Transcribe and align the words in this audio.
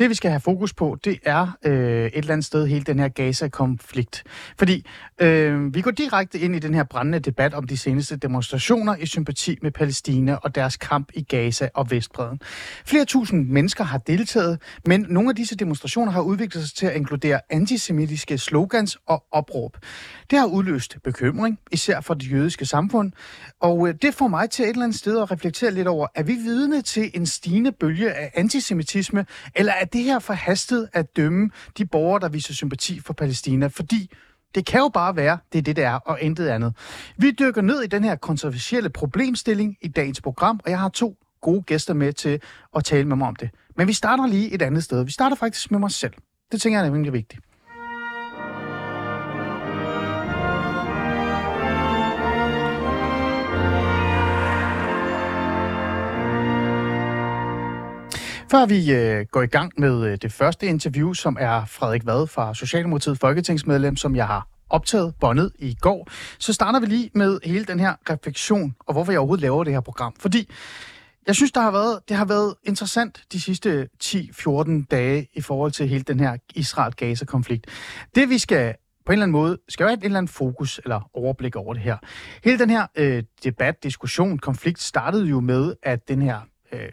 Det, 0.00 0.10
vi 0.10 0.14
skal 0.14 0.30
have 0.30 0.40
fokus 0.40 0.74
på, 0.74 0.98
det 1.04 1.18
er 1.24 1.56
øh, 1.64 2.06
et 2.06 2.10
eller 2.14 2.32
andet 2.32 2.46
sted 2.46 2.66
hele 2.66 2.84
den 2.84 2.98
her 2.98 3.08
Gaza-konflikt. 3.08 4.24
Fordi 4.58 4.86
øh, 5.20 5.74
vi 5.74 5.80
går 5.80 5.90
direkte 5.90 6.38
ind 6.38 6.56
i 6.56 6.58
den 6.58 6.74
her 6.74 6.84
brændende 6.84 7.18
debat 7.18 7.54
om 7.54 7.66
de 7.66 7.76
seneste 7.76 8.16
demonstrationer 8.16 8.96
i 8.96 9.06
sympati 9.06 9.58
med 9.62 9.70
Palæstina 9.70 10.34
og 10.34 10.54
deres 10.54 10.76
kamp 10.76 11.08
i 11.14 11.22
Gaza 11.22 11.68
og 11.74 11.90
Vestbreden. 11.90 12.40
Flere 12.84 13.04
tusind 13.04 13.48
mennesker 13.48 13.84
har 13.84 13.98
deltaget, 13.98 14.62
men 14.86 15.06
nogle 15.08 15.28
af 15.28 15.36
disse 15.36 15.56
demonstrationer 15.56 16.12
har 16.12 16.20
udviklet 16.20 16.68
sig 16.68 16.76
til 16.76 16.86
at 16.86 16.96
inkludere 16.96 17.40
antisemitiske 17.50 18.38
slogans 18.38 18.98
og 19.06 19.24
opråb. 19.32 19.76
Det 20.30 20.38
har 20.38 20.46
udløst 20.46 20.96
bekymring, 21.04 21.58
især 21.72 22.00
for 22.00 22.14
det 22.14 22.32
jødiske 22.32 22.66
samfund, 22.66 23.12
og 23.60 23.88
øh, 23.88 23.94
det 24.02 24.14
får 24.14 24.28
mig 24.28 24.50
til 24.50 24.62
et 24.62 24.68
eller 24.68 24.84
andet 24.84 24.98
sted 24.98 25.18
at 25.18 25.30
reflektere 25.30 25.70
lidt 25.70 25.88
over, 25.88 26.06
er 26.14 26.22
vi 26.22 26.34
vidne 26.34 26.82
til 26.82 27.10
en 27.14 27.26
stigende 27.26 27.72
bølge 27.72 28.12
af 28.12 28.30
antisemitisme, 28.34 29.26
eller 29.54 29.72
er 29.72 29.84
det 29.92 30.02
her 30.02 30.18
forhastet 30.18 30.88
at 30.92 31.16
dømme 31.16 31.50
de 31.78 31.86
borgere, 31.86 32.20
der 32.20 32.28
viser 32.28 32.54
sympati 32.54 33.00
for 33.00 33.12
Palæstina? 33.12 33.66
Fordi 33.66 34.10
det 34.54 34.66
kan 34.66 34.80
jo 34.80 34.88
bare 34.88 35.16
være, 35.16 35.38
det 35.52 35.58
er 35.58 35.62
det, 35.62 35.76
det 35.76 35.84
er, 35.84 35.94
og 35.94 36.20
intet 36.20 36.48
andet. 36.48 36.74
Vi 37.16 37.30
dykker 37.30 37.62
ned 37.62 37.82
i 37.82 37.86
den 37.86 38.04
her 38.04 38.16
kontroversielle 38.16 38.90
problemstilling 38.90 39.76
i 39.82 39.88
dagens 39.88 40.20
program, 40.20 40.60
og 40.64 40.70
jeg 40.70 40.78
har 40.78 40.88
to 40.88 41.16
gode 41.40 41.62
gæster 41.62 41.94
med 41.94 42.12
til 42.12 42.40
at 42.76 42.84
tale 42.84 43.08
med 43.08 43.16
mig 43.16 43.28
om 43.28 43.36
det. 43.36 43.50
Men 43.76 43.88
vi 43.88 43.92
starter 43.92 44.26
lige 44.26 44.54
et 44.54 44.62
andet 44.62 44.84
sted. 44.84 45.04
Vi 45.04 45.10
starter 45.10 45.36
faktisk 45.36 45.70
med 45.70 45.78
mig 45.78 45.90
selv. 45.90 46.12
Det 46.52 46.60
tænker 46.60 46.78
jeg 46.78 46.86
er 46.86 46.90
nemlig 46.90 47.12
vigtigt. 47.12 47.49
Før 58.50 58.66
vi 58.66 58.92
øh, 58.92 59.26
går 59.30 59.42
i 59.42 59.46
gang 59.46 59.72
med 59.76 60.06
øh, 60.06 60.18
det 60.22 60.32
første 60.32 60.66
interview, 60.66 61.12
som 61.12 61.36
er 61.40 61.64
Frederik 61.64 62.06
Vad 62.06 62.26
fra 62.26 62.54
Socialdemokratiet 62.54 63.18
Folketingsmedlem, 63.18 63.96
som 63.96 64.16
jeg 64.16 64.26
har 64.26 64.48
optaget 64.70 65.14
båndet 65.20 65.52
i 65.58 65.76
går, 65.80 66.08
så 66.38 66.52
starter 66.52 66.80
vi 66.80 66.86
lige 66.86 67.10
med 67.14 67.38
hele 67.44 67.64
den 67.64 67.80
her 67.80 67.94
refleksion, 68.10 68.74
og 68.86 68.92
hvorfor 68.92 69.12
jeg 69.12 69.18
overhovedet 69.18 69.42
laver 69.42 69.64
det 69.64 69.72
her 69.72 69.80
program. 69.80 70.14
Fordi 70.18 70.50
jeg 71.26 71.34
synes, 71.34 71.52
der 71.52 71.60
har 71.60 71.70
været, 71.70 71.98
det 72.08 72.16
har 72.16 72.24
været 72.24 72.54
interessant 72.64 73.24
de 73.32 73.40
sidste 73.40 73.88
10-14 74.04 74.86
dage 74.90 75.28
i 75.34 75.40
forhold 75.40 75.72
til 75.72 75.88
hele 75.88 76.02
den 76.02 76.20
her 76.20 76.36
Israel-Gaza-konflikt. 76.54 77.66
Det 78.14 78.28
vi 78.28 78.38
skal 78.38 78.74
på 79.06 79.12
en 79.12 79.12
eller 79.12 79.22
anden 79.22 79.32
måde 79.32 79.58
skal 79.68 79.86
være 79.86 79.94
et 79.94 80.04
eller 80.04 80.18
andet 80.18 80.32
fokus 80.32 80.80
eller 80.84 81.10
overblik 81.14 81.56
over 81.56 81.74
det 81.74 81.82
her. 81.82 81.96
Hele 82.44 82.58
den 82.58 82.70
her 82.70 82.86
øh, 82.96 83.22
debat, 83.44 83.82
diskussion, 83.82 84.38
konflikt 84.38 84.82
startede 84.82 85.26
jo 85.26 85.40
med, 85.40 85.74
at 85.82 86.08
den 86.08 86.22
her 86.22 86.40
øh, 86.72 86.88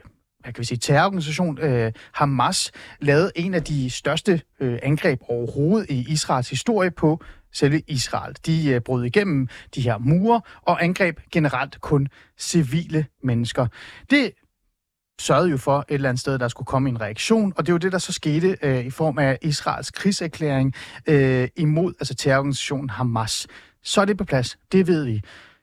hvad 0.48 0.54
kan 0.54 0.62
vi 0.62 0.66
sige, 0.66 0.78
terrororganisation 0.78 1.60
øh, 1.60 1.92
Hamas 2.14 2.72
lavet 3.00 3.32
en 3.36 3.54
af 3.54 3.64
de 3.64 3.90
største 3.90 4.42
øh, 4.60 4.80
angreb 4.84 5.20
overhovedet 5.30 5.90
i 5.90 6.06
Israels 6.10 6.50
historie 6.50 6.92
på 6.92 7.24
selve 7.54 7.82
Israel. 7.88 8.36
De 8.46 8.70
øh, 8.70 8.82
brød 8.82 9.06
igennem 9.06 9.48
de 9.76 9.82
her 9.82 9.98
mure 9.98 10.42
og 10.62 10.84
angreb 10.84 11.20
generelt 11.32 11.82
kun 11.82 12.08
civile 12.38 13.06
mennesker. 13.24 13.68
Det 14.10 14.32
sørgede 15.20 15.50
jo 15.50 15.58
for 15.58 15.80
et 15.80 15.86
eller 15.90 16.10
andet 16.10 16.22
sted, 16.22 16.40
der 16.40 16.48
skulle 16.48 16.66
komme 16.66 16.90
en 16.90 17.02
reaktion, 17.02 17.54
og 17.58 17.66
det 17.66 17.72
er 17.72 17.74
jo 17.74 17.78
det, 17.78 17.92
der 17.92 17.98
så 17.98 18.14
skete 18.14 18.58
øh, 18.62 18.86
i 18.86 18.90
form 18.90 19.20
af 19.20 19.38
Israels 19.42 19.92
krigserklæring 19.92 20.74
øh, 21.08 21.48
imod 21.56 21.94
altså 22.00 22.16
terrororganisationen 22.16 22.90
Hamas. 22.90 23.48
Så 23.84 24.02
er 24.02 24.06
det 24.06 24.18
på 24.18 24.26
plads, 24.26 24.58
det 24.72 24.88
ved 24.88 25.06
vi. 25.06 25.22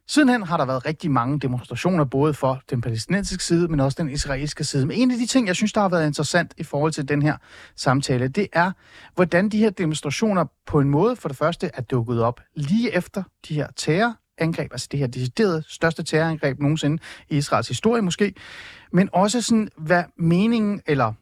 Sidenhen 0.09 0.43
har 0.43 0.57
der 0.57 0.65
været 0.65 0.87
rigtig 0.87 1.11
mange 1.11 1.41
demonstrationer, 1.41 2.05
både 2.05 2.35
for 2.35 2.63
den 2.71 2.81
palæstinensiske 2.81 3.45
side, 3.45 3.69
men 3.69 3.81
også 3.81 4.03
den 4.03 4.11
israelske 4.11 4.65
side. 4.65 4.87
Men 4.87 4.97
en 4.97 5.11
af 5.11 5.19
de 5.19 5.27
ting, 5.27 5.47
jeg 5.47 5.57
synes, 5.57 5.73
der 5.73 5.81
har 5.81 5.89
været 5.89 6.07
interessant 6.07 6.55
i 6.57 6.63
forhold 6.63 6.93
til 6.93 7.09
den 7.09 7.23
her 7.23 7.37
samtale, 7.77 8.29
det 8.29 8.49
er, 8.53 8.73
hvordan 9.15 9.49
de 9.49 9.59
her 9.59 9.71
demonstrationer 9.71 10.45
på 10.67 10.81
en 10.81 10.91
måde 10.91 11.17
for 11.17 11.29
det 11.29 11.39
første 11.39 11.71
er 11.75 11.83
dukket 11.83 12.23
op 12.23 12.41
lige 12.55 12.95
efter 12.95 13.23
de 13.49 13.55
her 13.55 13.69
terrorangreb, 13.77 14.73
altså 14.73 14.89
det 14.91 15.01
her 15.01 15.07
deciderede 15.07 15.63
største 15.69 16.03
terrorangreb 16.03 16.59
nogensinde 16.59 17.03
i 17.29 17.37
Israels 17.37 17.69
historie 17.69 18.03
måske, 18.03 18.35
men 18.93 19.09
også 19.13 19.43
sådan, 19.43 19.69
hvad 19.77 20.05
meningen 20.19 20.81
eller 20.87 21.13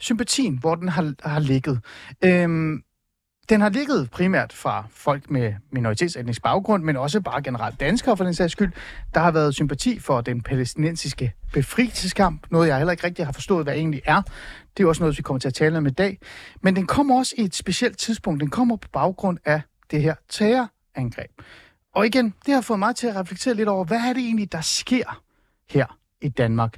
sympatien, 0.00 0.58
hvor 0.58 0.74
den 0.74 0.88
har, 0.88 1.14
har 1.28 1.40
ligget. 1.40 1.80
Øhm, 2.24 2.82
den 3.48 3.60
har 3.60 3.68
ligget 3.68 4.10
primært 4.10 4.52
fra 4.52 4.86
folk 4.90 5.30
med 5.30 5.54
minoritetsetnisk 5.70 6.42
baggrund, 6.42 6.84
men 6.84 6.96
også 6.96 7.20
bare 7.20 7.42
generelt 7.42 7.80
danskere 7.80 8.16
for 8.16 8.24
den 8.24 8.34
sags 8.34 8.52
skyld. 8.52 8.72
Der 9.14 9.20
har 9.20 9.30
været 9.30 9.54
sympati 9.54 9.98
for 9.98 10.20
den 10.20 10.42
palæstinensiske 10.42 11.32
befrielseskamp, 11.52 12.46
noget 12.50 12.68
jeg 12.68 12.76
heller 12.76 12.92
ikke 12.92 13.04
rigtig 13.04 13.24
har 13.24 13.32
forstået, 13.32 13.64
hvad 13.64 13.74
egentlig 13.74 14.02
er. 14.04 14.22
Det 14.76 14.84
er 14.84 14.88
også 14.88 15.02
noget, 15.02 15.18
vi 15.18 15.22
kommer 15.22 15.40
til 15.40 15.48
at 15.48 15.54
tale 15.54 15.78
om 15.78 15.86
i 15.86 15.90
dag. 15.90 16.18
Men 16.60 16.76
den 16.76 16.86
kommer 16.86 17.18
også 17.18 17.34
i 17.38 17.42
et 17.42 17.54
specielt 17.54 17.98
tidspunkt. 17.98 18.40
Den 18.40 18.50
kommer 18.50 18.76
på 18.76 18.88
baggrund 18.92 19.38
af 19.44 19.62
det 19.90 20.02
her 20.02 20.14
terrorangreb. 20.28 21.30
Og 21.94 22.06
igen, 22.06 22.34
det 22.46 22.54
har 22.54 22.60
fået 22.60 22.78
mig 22.78 22.96
til 22.96 23.06
at 23.06 23.16
reflektere 23.16 23.54
lidt 23.54 23.68
over, 23.68 23.84
hvad 23.84 23.98
er 23.98 24.12
det 24.12 24.22
egentlig, 24.22 24.52
der 24.52 24.60
sker 24.60 25.22
her 25.70 25.98
i 26.20 26.28
Danmark? 26.28 26.76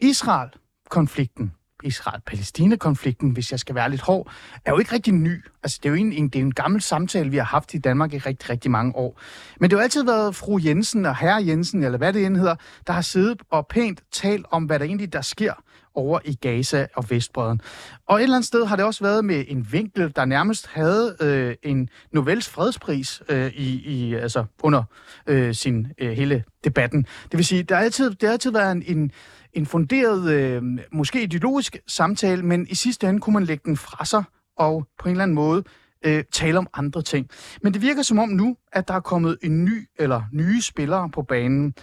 Israel-konflikten 0.00 1.52
Israel-Palæstina-konflikten, 1.84 3.30
hvis 3.30 3.50
jeg 3.50 3.60
skal 3.60 3.74
være 3.74 3.90
lidt 3.90 4.00
hård, 4.00 4.32
er 4.64 4.70
jo 4.70 4.78
ikke 4.78 4.94
rigtig 4.94 5.14
ny. 5.14 5.44
Altså, 5.62 5.78
det 5.82 5.88
er 5.88 5.90
jo 5.90 5.96
en, 5.96 6.12
en, 6.12 6.28
det 6.28 6.38
er 6.38 6.42
en 6.42 6.54
gammel 6.54 6.80
samtale, 6.80 7.30
vi 7.30 7.36
har 7.36 7.44
haft 7.44 7.74
i 7.74 7.78
Danmark 7.78 8.14
i 8.14 8.18
rigtig, 8.18 8.50
rigtig 8.50 8.70
mange 8.70 8.96
år. 8.96 9.20
Men 9.60 9.70
det 9.70 9.76
har 9.76 9.80
jo 9.80 9.82
altid 9.82 10.04
været 10.04 10.36
fru 10.36 10.60
Jensen 10.64 11.06
og 11.06 11.16
herre 11.16 11.46
Jensen, 11.46 11.84
eller 11.84 11.98
hvad 11.98 12.12
det 12.12 12.26
end 12.26 12.36
hedder, 12.36 12.56
der 12.86 12.92
har 12.92 13.00
siddet 13.00 13.42
og 13.50 13.66
pænt 13.66 14.02
talt 14.12 14.46
om, 14.50 14.64
hvad 14.64 14.78
der 14.78 14.84
egentlig 14.84 15.12
der 15.12 15.20
sker 15.20 15.52
over 15.94 16.20
i 16.24 16.34
Gaza 16.34 16.86
og 16.96 17.10
Vestbreden. 17.10 17.60
Og 18.06 18.18
et 18.18 18.22
eller 18.22 18.36
andet 18.36 18.46
sted 18.48 18.64
har 18.64 18.76
det 18.76 18.84
også 18.84 19.04
været 19.04 19.24
med 19.24 19.44
en 19.48 19.72
vinkel, 19.72 20.12
der 20.16 20.24
nærmest 20.24 20.66
havde 20.66 21.16
øh, 21.20 21.54
en 21.62 21.88
Novels 22.12 22.48
fredspris 22.48 23.22
øh, 23.28 23.52
i, 23.54 23.92
i, 23.92 24.14
altså 24.14 24.44
under 24.62 24.82
øh, 25.26 25.54
sin 25.54 25.86
øh, 25.98 26.10
hele 26.10 26.44
debatten. 26.64 27.02
Det 27.02 27.36
vil 27.36 27.44
sige, 27.44 27.62
der 27.62 27.74
har 27.74 27.82
altid, 27.82 28.10
der 28.10 28.26
har 28.26 28.32
altid 28.32 28.52
været 28.52 28.72
en, 28.72 28.82
en 28.86 29.12
en 29.52 29.66
funderet, 29.66 30.30
øh, 30.30 30.62
måske 30.92 31.22
ideologisk 31.22 31.76
samtale, 31.86 32.42
men 32.42 32.66
i 32.70 32.74
sidste 32.74 33.08
ende 33.08 33.20
kunne 33.20 33.34
man 33.34 33.44
lægge 33.44 33.62
den 33.64 33.76
fra 33.76 34.04
sig 34.04 34.24
og 34.56 34.86
på 34.98 35.08
en 35.08 35.10
eller 35.10 35.22
anden 35.22 35.34
måde 35.34 35.64
øh, 36.06 36.24
tale 36.32 36.58
om 36.58 36.66
andre 36.74 37.02
ting. 37.02 37.28
Men 37.62 37.74
det 37.74 37.82
virker 37.82 38.02
som 38.02 38.18
om 38.18 38.28
nu, 38.28 38.56
at 38.72 38.88
der 38.88 38.94
er 38.94 39.00
kommet 39.00 39.38
en 39.42 39.64
ny 39.64 39.88
eller 39.98 40.22
nye 40.32 40.62
spillere 40.62 41.10
på 41.10 41.22
banen. 41.22 41.74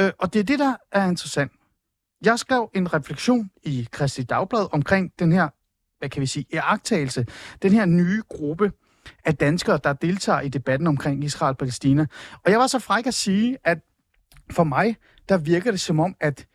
Øh, 0.00 0.10
og 0.18 0.32
det 0.32 0.40
er 0.40 0.44
det, 0.44 0.58
der 0.58 0.74
er 0.92 1.08
interessant. 1.08 1.52
Jeg 2.24 2.38
skrev 2.38 2.70
en 2.74 2.94
refleksion 2.94 3.50
i 3.62 3.88
Kristi 3.92 4.22
Dagblad 4.22 4.66
omkring 4.72 5.12
den 5.18 5.32
her, 5.32 5.48
hvad 5.98 6.08
kan 6.08 6.20
vi 6.20 6.26
sige, 6.26 6.46
iagtagelse, 6.52 7.26
den 7.62 7.72
her 7.72 7.84
nye 7.86 8.22
gruppe 8.28 8.72
af 9.24 9.36
danskere, 9.36 9.80
der 9.84 9.92
deltager 9.92 10.40
i 10.40 10.48
debatten 10.48 10.86
omkring 10.86 11.24
Israel 11.24 11.50
og 11.50 11.58
Palæstina. 11.58 12.06
Og 12.44 12.50
jeg 12.50 12.58
var 12.58 12.66
så 12.66 12.78
fræk 12.78 13.06
at 13.06 13.14
sige, 13.14 13.58
at 13.64 13.78
for 14.50 14.64
mig, 14.64 14.96
der 15.28 15.38
virker 15.38 15.70
det 15.70 15.80
som 15.80 16.00
om, 16.00 16.16
at 16.20 16.46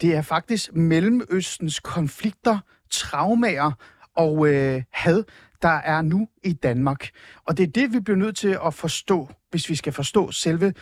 det 0.00 0.14
er 0.16 0.22
faktisk 0.22 0.74
Mellemøstens 0.74 1.80
konflikter, 1.80 2.58
traumer 2.90 3.72
og 4.16 4.48
øh, 4.48 4.82
had, 4.90 5.24
der 5.62 5.68
er 5.68 6.02
nu 6.02 6.28
i 6.44 6.52
Danmark. 6.52 7.08
Og 7.46 7.56
det 7.56 7.62
er 7.62 7.72
det, 7.72 7.92
vi 7.92 8.00
bliver 8.00 8.16
nødt 8.16 8.36
til 8.36 8.58
at 8.66 8.74
forstå, 8.74 9.28
hvis 9.50 9.68
vi 9.68 9.74
skal 9.74 9.92
forstå 9.92 10.32
selve 10.32 10.74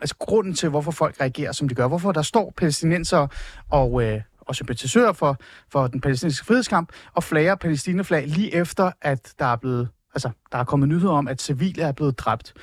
altså 0.00 0.16
grunden 0.18 0.54
til, 0.54 0.68
hvorfor 0.68 0.90
folk 0.90 1.20
reagerer, 1.20 1.52
som 1.52 1.68
de 1.68 1.74
gør. 1.74 1.88
Hvorfor 1.88 2.12
der 2.12 2.22
står 2.22 2.52
palæstinenser 2.56 3.26
og, 3.70 4.02
øh, 4.02 4.20
og 4.40 4.54
sympatisører 4.54 5.12
for, 5.12 5.36
for 5.72 5.86
den 5.86 6.00
palæstinensiske 6.00 6.46
frihedskamp 6.46 6.92
og 7.14 7.24
flager 7.24 7.54
palæstineflag 7.54 8.26
lige 8.26 8.54
efter, 8.54 8.90
at 9.02 9.34
der 9.38 9.46
er 9.46 9.56
blevet 9.56 9.88
altså, 10.14 10.30
der 10.52 10.58
er 10.58 10.64
kommet 10.64 10.88
nyheder 10.88 11.12
om, 11.12 11.28
at 11.28 11.42
civile 11.42 11.82
er 11.82 11.92
blevet 11.92 12.18
dræbt. 12.18 12.54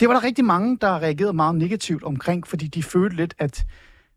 Det 0.00 0.08
var 0.08 0.14
der 0.14 0.24
rigtig 0.24 0.44
mange, 0.44 0.78
der 0.80 0.98
reagerede 0.98 1.32
meget 1.32 1.54
negativt 1.54 2.02
omkring, 2.02 2.46
fordi 2.46 2.66
de 2.66 2.82
følte 2.82 3.16
lidt, 3.16 3.34
at 3.38 3.66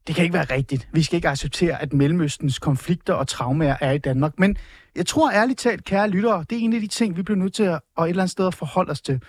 det 0.08 0.16
kan 0.16 0.24
ikke 0.24 0.34
være 0.34 0.56
rigtigt. 0.56 0.88
Vi 0.92 1.04
skal 1.04 1.16
ikke 1.16 1.30
acceptere, 1.30 1.82
at 1.82 1.94
Mellemøstens 1.94 2.60
konflikter 2.60 3.14
og 3.14 3.28
traumer 3.28 3.76
er 3.82 3.92
i 3.92 3.98
Danmark. 3.98 4.40
Men 4.40 4.58
jeg 4.96 5.06
tror 5.06 5.32
ærligt 5.32 5.60
talt, 5.60 5.84
kære 5.84 6.10
lyttere, 6.10 6.46
det 6.50 6.58
er 6.58 6.62
en 6.62 6.74
af 6.74 6.82
de 6.82 6.88
ting, 6.88 7.18
vi 7.18 7.24
bliver 7.24 7.38
nødt 7.38 7.54
til 7.54 7.64
at, 7.64 7.80
at 7.98 8.04
et 8.04 8.10
eller 8.10 8.24
andet 8.24 8.32
sted 8.32 8.48
at 8.48 8.56
forholde 8.56 8.92
os 8.92 9.02
til. 9.02 9.22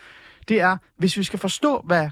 Det 0.49 0.61
er, 0.61 0.77
hvis 0.99 1.17
vi 1.17 1.23
skal 1.23 1.39
forstå, 1.39 1.83
hvad 1.87 2.11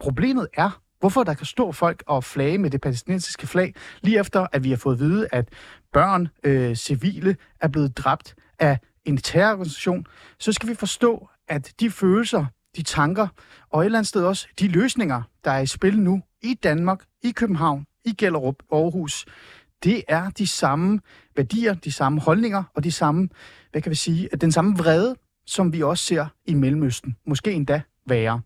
problemet 0.00 0.48
er, 0.54 0.80
hvorfor 1.00 1.24
der 1.24 1.34
kan 1.34 1.46
stå 1.46 1.72
folk 1.72 2.02
og 2.06 2.24
flage 2.24 2.58
med 2.58 2.70
det 2.70 2.80
palæstinensiske 2.80 3.46
flag, 3.46 3.74
lige 4.02 4.20
efter 4.20 4.46
at 4.52 4.64
vi 4.64 4.70
har 4.70 4.76
fået 4.76 4.94
at 4.94 5.00
vide, 5.00 5.28
at 5.32 5.48
børn, 5.92 6.28
øh, 6.44 6.76
civile, 6.76 7.36
er 7.60 7.68
blevet 7.68 7.96
dræbt 7.98 8.34
af 8.58 8.78
en 9.04 9.16
terrororganisation, 9.16 10.06
så 10.38 10.52
skal 10.52 10.68
vi 10.68 10.74
forstå, 10.74 11.28
at 11.48 11.72
de 11.80 11.90
følelser, 11.90 12.46
de 12.76 12.82
tanker, 12.82 13.28
og 13.70 13.80
et 13.80 13.84
eller 13.84 13.98
andet 13.98 14.08
sted 14.08 14.24
også 14.24 14.48
de 14.58 14.68
løsninger, 14.68 15.22
der 15.44 15.50
er 15.50 15.60
i 15.60 15.66
spil 15.66 15.98
nu 15.98 16.22
i 16.42 16.54
Danmark, 16.54 17.04
i 17.22 17.30
København, 17.30 17.86
i 18.04 18.12
Gellerup, 18.18 18.56
Aarhus, 18.72 19.26
det 19.84 20.02
er 20.08 20.30
de 20.30 20.46
samme 20.46 21.00
værdier, 21.36 21.74
de 21.74 21.92
samme 21.92 22.20
holdninger 22.20 22.62
og 22.74 22.84
de 22.84 22.92
samme, 22.92 23.28
hvad 23.70 23.82
kan 23.82 23.90
vi 23.90 23.96
sige, 23.96 24.28
den 24.40 24.52
samme 24.52 24.76
vrede, 24.76 25.16
som 25.46 25.72
vi 25.72 25.82
også 25.82 26.04
ser 26.04 26.26
i 26.46 26.54
Mellemøsten. 26.54 27.16
Måske 27.26 27.52
endda 27.52 27.82
værre. 28.06 28.40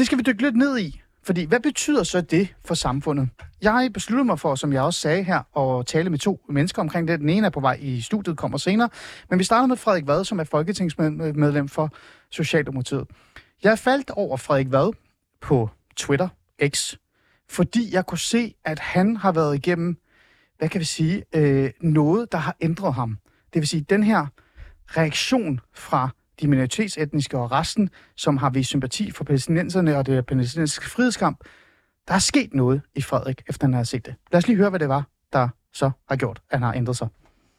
Det 0.00 0.06
skal 0.06 0.18
vi 0.18 0.22
dykke 0.22 0.42
lidt 0.42 0.56
ned 0.56 0.78
i, 0.78 1.02
fordi 1.22 1.44
hvad 1.44 1.60
betyder 1.60 2.02
så 2.02 2.20
det 2.20 2.54
for 2.64 2.74
samfundet? 2.74 3.28
Jeg 3.62 3.90
besluttede 3.94 4.26
mig 4.26 4.40
for, 4.40 4.54
som 4.54 4.72
jeg 4.72 4.82
også 4.82 5.00
sagde 5.00 5.22
her, 5.22 5.58
at 5.58 5.86
tale 5.86 6.10
med 6.10 6.18
to 6.18 6.40
mennesker 6.48 6.82
omkring 6.82 7.08
det. 7.08 7.20
Den 7.20 7.28
ene 7.28 7.46
er 7.46 7.50
på 7.50 7.60
vej 7.60 7.78
i 7.80 8.00
studiet, 8.00 8.36
kommer 8.36 8.58
senere. 8.58 8.88
Men 9.30 9.38
vi 9.38 9.44
starter 9.44 9.66
med 9.66 9.76
Frederik 9.76 10.06
Vad, 10.06 10.24
som 10.24 10.40
er 10.40 10.44
folketingsmedlem 10.44 11.68
for 11.68 11.90
Socialdemokratiet. 12.30 13.06
Jeg 13.62 13.78
faldt 13.78 14.10
over 14.10 14.36
Frederik 14.36 14.72
Vad 14.72 14.92
på 15.40 15.70
Twitter, 15.96 16.28
X, 16.68 16.94
fordi 17.48 17.94
jeg 17.94 18.06
kunne 18.06 18.18
se, 18.18 18.54
at 18.64 18.78
han 18.78 19.16
har 19.16 19.32
været 19.32 19.54
igennem, 19.54 19.96
hvad 20.58 20.68
kan 20.68 20.80
vi 20.80 20.84
sige, 20.84 21.24
øh, 21.34 21.70
noget, 21.80 22.32
der 22.32 22.38
har 22.38 22.56
ændret 22.60 22.94
ham. 22.94 23.18
Det 23.54 23.60
vil 23.60 23.68
sige, 23.68 23.86
den 23.90 24.02
her 24.02 24.26
reaktion 24.96 25.60
fra 25.74 26.08
de 26.40 26.48
minoritetsetniske 26.48 27.38
og 27.38 27.52
resten, 27.52 27.90
som 28.16 28.36
har 28.36 28.50
vist 28.50 28.68
sympati 28.68 29.10
for 29.10 29.24
palæstinenserne 29.24 29.96
og 29.96 30.06
det 30.06 30.26
palæstinensiske 30.26 30.90
frihedskamp, 30.90 31.44
der 32.08 32.14
er 32.14 32.18
sket 32.18 32.54
noget 32.54 32.82
i 32.94 33.02
Frederik, 33.02 33.42
efter 33.48 33.66
han 33.66 33.74
har 33.74 33.84
set 33.84 34.06
det. 34.06 34.14
Lad 34.32 34.38
os 34.38 34.46
lige 34.46 34.56
høre, 34.56 34.70
hvad 34.70 34.80
det 34.80 34.88
var, 34.88 35.06
der 35.32 35.48
så 35.72 35.90
har 36.08 36.16
gjort, 36.16 36.42
at 36.50 36.58
han 36.58 36.62
har 36.62 36.72
ændret 36.74 36.96
sig. 36.96 37.08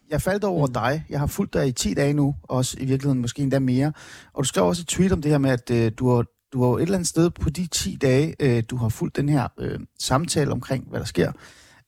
Jeg 0.10 0.22
faldt 0.22 0.44
over 0.44 0.68
mm. 0.68 0.74
dig. 0.74 1.06
Jeg 1.10 1.20
har 1.20 1.28
fulgt 1.28 1.54
dig 1.54 1.68
i 1.68 1.72
10 1.72 1.94
dage 1.94 2.14
nu, 2.14 2.36
også 2.44 2.78
i 2.80 2.86
virkeligheden 2.86 3.22
måske 3.22 3.42
endda 3.42 3.60
mere. 3.60 3.94
Og 4.34 4.44
du 4.44 4.48
skrev 4.48 4.66
også 4.66 4.82
et 4.82 4.88
tweet 4.88 5.12
om 5.12 5.22
det 5.22 5.32
her 5.32 5.38
med, 5.38 5.50
at 5.50 5.72
øh, 5.72 5.92
du 5.98 6.10
har 6.10 6.26
du 6.54 6.64
har 6.64 6.78
et 6.78 6.82
eller 6.82 6.96
andet 6.96 7.08
sted 7.08 7.30
på 7.30 7.50
de 7.50 7.68
10 7.68 7.96
dage, 7.96 8.36
øh, 8.40 8.64
du 8.70 8.76
har 8.76 8.90
fulgt 8.90 9.16
den 9.16 9.30
her 9.30 9.48
øh, 9.60 9.80
samtale 10.00 10.52
omkring, 10.52 10.90
hvad 10.90 11.00
der 11.00 11.06
sker. 11.06 11.32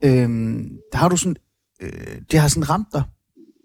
Øh, 0.04 0.30
der 0.92 0.98
har 0.98 1.10
du 1.10 1.18
sådan, 1.18 1.36
øh, 1.82 2.22
det 2.32 2.40
har 2.40 2.48
sådan 2.48 2.70
ramt 2.70 2.88
dig. 2.94 3.04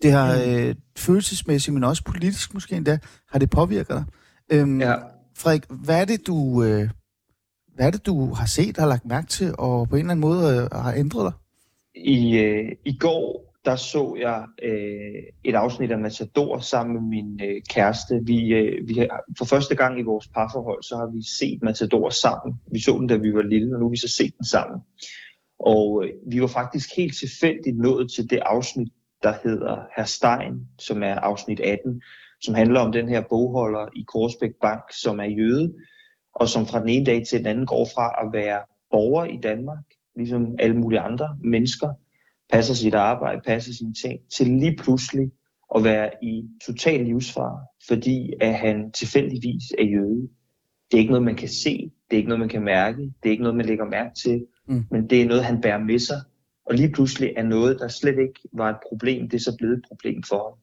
Det 0.02 0.12
har 0.12 0.42
øh, 0.46 0.74
følelsesmæssigt, 0.96 1.74
men 1.74 1.84
også 1.84 2.04
politisk 2.04 2.54
måske 2.54 2.76
endda, 2.76 2.98
har 3.28 3.38
det 3.38 3.50
påvirket 3.50 3.88
dig. 3.88 4.04
Øh, 4.52 4.80
ja. 4.80 4.94
Frederik, 5.36 5.62
hvad 5.70 6.00
er 6.00 6.04
det, 6.04 6.26
du... 6.26 6.64
Øh, 6.64 6.90
hvad 7.74 7.86
er 7.86 7.90
det, 7.90 8.06
du 8.06 8.34
har 8.34 8.46
set, 8.46 8.76
har 8.76 8.86
lagt 8.86 9.06
mærke 9.06 9.26
til, 9.26 9.54
og 9.58 9.88
på 9.88 9.96
en 9.96 10.00
eller 10.00 10.10
anden 10.10 10.20
måde 10.20 10.56
øh, 10.56 10.80
har 10.80 10.94
ændret 10.94 11.32
dig? 11.32 11.32
I, 12.04 12.38
øh, 12.38 12.72
I 12.84 12.96
går 12.98 13.48
der 13.64 13.76
så 13.76 14.16
jeg 14.20 14.44
øh, 14.62 15.22
et 15.44 15.54
afsnit 15.54 15.90
af 15.90 15.98
Matador 15.98 16.58
sammen 16.58 16.94
med 16.94 17.02
min 17.02 17.40
øh, 17.42 17.62
kæreste. 17.68 18.20
Vi, 18.24 18.54
øh, 18.54 18.88
vi 18.88 18.94
har, 18.94 19.20
for 19.38 19.44
første 19.44 19.74
gang 19.74 20.00
i 20.00 20.02
vores 20.02 20.28
parforhold, 20.28 20.82
så 20.82 20.96
har 20.96 21.06
vi 21.14 21.22
set 21.38 21.62
Matador 21.62 22.10
sammen. 22.10 22.54
Vi 22.72 22.80
så 22.80 22.92
den, 22.92 23.06
da 23.06 23.16
vi 23.16 23.34
var 23.34 23.42
lille, 23.42 23.74
og 23.74 23.80
nu 23.80 23.86
har 23.86 23.90
vi 23.90 23.96
så 23.96 24.08
set 24.08 24.34
den 24.38 24.44
sammen. 24.44 24.80
Og 25.60 26.04
øh, 26.04 26.10
vi 26.32 26.40
var 26.40 26.46
faktisk 26.46 26.96
helt 26.96 27.16
tilfældigt 27.16 27.78
nået 27.78 28.10
til 28.10 28.30
det 28.30 28.38
afsnit, 28.38 28.92
der 29.22 29.34
hedder 29.44 29.86
Herr 29.96 30.04
Stein, 30.04 30.68
som 30.78 31.02
er 31.02 31.14
afsnit 31.14 31.60
18, 31.60 32.02
som 32.40 32.54
handler 32.54 32.80
om 32.80 32.92
den 32.92 33.08
her 33.08 33.22
bogholder 33.30 33.88
i 33.96 34.02
Korsbæk 34.02 34.50
Bank, 34.60 34.82
som 35.02 35.20
er 35.20 35.24
jøde, 35.24 35.74
og 36.34 36.48
som 36.48 36.66
fra 36.66 36.80
den 36.80 36.88
ene 36.88 37.06
dag 37.06 37.26
til 37.26 37.38
den 37.38 37.46
anden 37.46 37.66
går 37.66 37.86
fra 37.94 38.26
at 38.26 38.32
være 38.32 38.60
borger 38.90 39.24
i 39.24 39.36
Danmark, 39.42 39.84
ligesom 40.16 40.56
alle 40.58 40.76
mulige 40.76 41.00
andre 41.00 41.38
mennesker, 41.44 41.92
passer 42.52 42.74
sit 42.74 42.94
arbejde, 42.94 43.40
passer 43.46 43.72
sine 43.72 43.94
ting, 43.94 44.20
til 44.36 44.46
lige 44.46 44.76
pludselig 44.76 45.30
at 45.74 45.84
være 45.84 46.10
i 46.22 46.48
total 46.66 47.04
livsfare, 47.04 47.60
fordi 47.88 48.32
at 48.40 48.54
han 48.54 48.92
tilfældigvis 48.92 49.64
er 49.78 49.84
jøde. 49.84 50.28
Det 50.90 50.96
er 50.96 50.98
ikke 50.98 51.12
noget, 51.12 51.24
man 51.24 51.36
kan 51.36 51.48
se, 51.48 51.90
det 52.10 52.16
er 52.16 52.18
ikke 52.18 52.28
noget, 52.28 52.40
man 52.40 52.48
kan 52.48 52.62
mærke, 52.62 53.02
det 53.02 53.28
er 53.28 53.30
ikke 53.30 53.42
noget, 53.42 53.56
man 53.56 53.66
lægger 53.66 53.84
mærke 53.84 54.14
til, 54.22 54.46
mm. 54.68 54.84
men 54.90 55.10
det 55.10 55.22
er 55.22 55.26
noget, 55.26 55.44
han 55.44 55.60
bærer 55.60 55.78
med 55.78 55.98
sig. 55.98 56.16
Og 56.68 56.74
lige 56.74 56.92
pludselig 56.92 57.34
er 57.36 57.42
noget, 57.42 57.78
der 57.78 57.88
slet 57.88 58.18
ikke 58.18 58.40
var 58.52 58.70
et 58.70 58.76
problem, 58.88 59.28
det 59.28 59.36
er 59.36 59.50
så 59.50 59.56
blevet 59.58 59.78
et 59.78 59.84
problem 59.88 60.22
for 60.22 60.48
ham. 60.48 60.58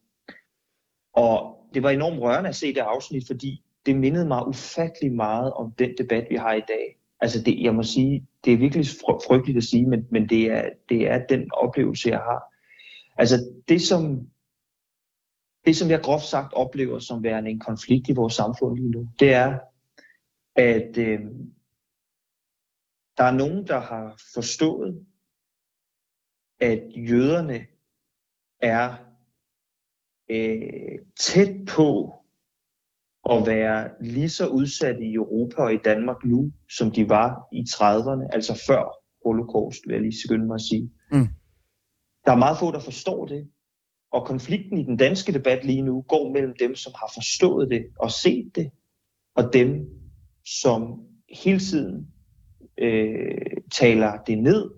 Og 1.14 1.58
det 1.74 1.84
var 1.84 1.90
enormt 1.90 2.20
rørende 2.20 2.50
at 2.50 2.56
se 2.56 2.74
det 2.74 2.80
afsnit, 2.80 3.28
fordi 3.28 3.64
det 3.86 3.96
mindede 3.96 4.28
mig 4.28 4.48
ufattelig 4.48 5.14
meget 5.14 5.54
om 5.54 5.72
den 5.72 5.90
debat, 5.98 6.28
vi 6.30 6.36
har 6.36 6.54
i 6.54 6.62
dag. 6.68 6.98
Altså 7.20 7.42
det, 7.42 7.62
jeg 7.62 7.76
må 7.76 7.84
sige, 7.84 8.28
det 8.46 8.54
er 8.54 8.58
virkelig 8.58 8.86
frygteligt 9.28 9.58
at 9.58 9.64
sige, 9.64 9.86
men, 9.86 10.08
men 10.12 10.30
det, 10.30 10.52
er, 10.52 10.70
det 10.90 11.08
er 11.08 11.26
den 11.28 11.50
oplevelse, 11.54 12.10
jeg 12.10 12.20
har. 12.20 12.54
Altså 13.18 13.36
det 13.68 13.82
som, 13.82 14.28
det, 15.66 15.76
som 15.76 15.90
jeg 15.90 16.02
groft 16.02 16.26
sagt 16.26 16.54
oplever 16.54 17.00
som 17.00 17.24
værende 17.24 17.52
en 17.52 17.60
konflikt 17.60 18.10
i 18.10 18.14
vores 18.14 18.34
samfund 18.34 18.78
lige 18.78 18.92
nu, 18.92 19.10
det 19.20 19.34
er, 19.34 19.60
at 20.56 20.98
øh, 20.98 21.20
der 23.18 23.24
er 23.24 23.32
nogen, 23.32 23.68
der 23.68 23.80
har 23.80 24.20
forstået, 24.34 25.06
at 26.60 26.84
jøderne 26.96 27.66
er 28.62 28.96
øh, 30.30 31.00
tæt 31.20 31.56
på 31.68 32.14
at 33.30 33.48
være 33.48 33.90
lige 34.02 34.30
så 34.30 34.48
udsatte 34.48 35.06
i 35.06 35.14
Europa 35.14 35.62
og 35.62 35.74
i 35.74 35.78
Danmark 35.86 36.26
nu, 36.26 36.52
som 36.78 36.92
de 36.92 37.10
var 37.10 37.48
i 37.52 37.66
30'erne, 37.70 38.34
altså 38.34 38.64
før 38.68 38.84
holocaust, 39.26 39.80
vil 39.88 39.94
jeg 39.94 40.02
lige 40.02 40.22
skynde 40.26 40.46
mig 40.46 40.56
at 40.56 40.62
sige. 40.62 40.92
Mm. 41.12 41.28
Der 42.26 42.32
er 42.32 42.36
meget 42.38 42.60
få, 42.60 42.72
der 42.72 42.80
forstår 42.80 43.26
det, 43.26 43.50
og 44.12 44.26
konflikten 44.26 44.78
i 44.78 44.84
den 44.84 44.98
danske 44.98 45.34
debat 45.34 45.66
lige 45.66 45.82
nu 45.82 46.02
går 46.02 46.34
mellem 46.34 46.54
dem, 46.60 46.76
som 46.76 46.94
har 46.96 47.12
forstået 47.14 47.70
det 47.72 47.86
og 48.00 48.12
set 48.12 48.56
det, 48.56 48.72
og 49.36 49.54
dem, 49.54 49.90
som 50.46 51.02
hele 51.44 51.60
tiden 51.60 52.08
øh, 52.78 53.58
taler 53.72 54.24
det 54.28 54.38
ned, 54.38 54.72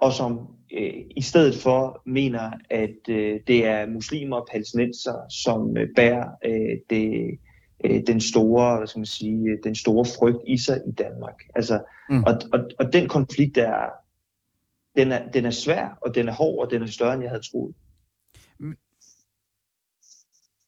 og 0.00 0.12
som 0.12 0.59
øh, 0.78 0.94
i 1.16 1.22
stedet 1.22 1.54
for 1.62 2.02
mener, 2.06 2.50
at 2.70 3.08
øh, 3.08 3.40
det 3.46 3.66
er 3.66 3.86
muslimer 3.86 4.36
og 4.36 4.48
palæstinenser, 4.52 5.28
som 5.30 5.76
øh, 5.76 5.88
bærer 5.96 6.28
øh, 6.44 6.78
det 6.90 7.38
øh, 7.84 8.02
den 8.06 8.20
store, 8.20 8.76
hvad 8.76 8.86
skal 8.86 8.98
man 8.98 9.06
sige, 9.06 9.58
den 9.64 9.74
store 9.74 10.04
frygt 10.18 10.42
i 10.46 10.58
sig 10.58 10.80
i 10.88 10.92
Danmark. 10.92 11.34
Altså, 11.54 11.82
mm. 12.10 12.24
og, 12.24 12.34
og, 12.52 12.60
og 12.78 12.92
den 12.92 13.08
konflikt 13.08 13.58
er, 13.58 13.90
den 14.96 15.12
er, 15.12 15.30
den 15.30 15.46
er 15.46 15.50
svær, 15.50 15.98
og 16.02 16.14
den 16.14 16.28
er 16.28 16.32
hård, 16.32 16.64
og 16.64 16.70
den 16.70 16.82
er 16.82 16.86
større, 16.86 17.14
end 17.14 17.22
jeg 17.22 17.30
havde 17.30 17.50
troet. 17.50 17.74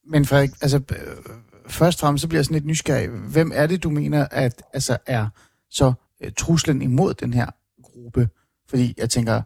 Men 0.05 0.25
Frederik, 0.25 0.51
altså, 0.63 0.77
øh, 0.77 1.37
først 1.67 1.99
og 1.99 2.01
fremmest 2.01 2.23
så 2.23 2.29
bliver 2.29 2.39
jeg 2.39 2.45
sådan 2.45 2.55
lidt 2.55 2.67
nysgerrig. 2.67 3.09
Hvem 3.09 3.53
er 3.55 3.67
det, 3.67 3.83
du 3.83 3.91
mener, 3.91 4.27
at 4.31 4.63
altså, 4.73 4.99
er 5.07 5.29
så 5.71 5.93
uh, 6.25 6.33
truslen 6.37 6.83
imod 6.83 7.15
den 7.15 7.35
her 7.35 7.47
gruppe? 7.83 8.29
Fordi 8.69 8.95
jeg 8.99 9.11
tænker, 9.11 9.43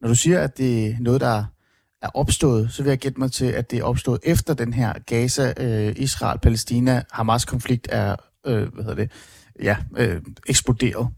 når 0.00 0.08
du 0.08 0.14
siger, 0.14 0.40
at 0.40 0.58
det 0.58 0.86
er 0.86 0.94
noget, 1.00 1.20
der 1.20 1.44
er 2.02 2.08
opstået, 2.14 2.72
så 2.72 2.82
vil 2.82 2.90
jeg 2.90 2.98
gætte 2.98 3.20
mig 3.20 3.32
til, 3.32 3.46
at 3.46 3.70
det 3.70 3.78
er 3.78 3.84
opstået 3.84 4.20
efter 4.24 4.54
den 4.54 4.72
her 4.72 4.92
Gaza-Israel-Palæstina-Hamas-konflikt 5.06 7.88
øh, 7.92 7.98
er, 7.98 8.16
øh, 8.46 8.74
hvad 8.74 8.84
hedder 8.84 8.94
det, 8.94 9.10
ja, 9.62 9.76
øh, 9.98 10.22
eksploderet. 10.48 11.08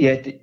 Ja, 0.00 0.16
det, 0.24 0.34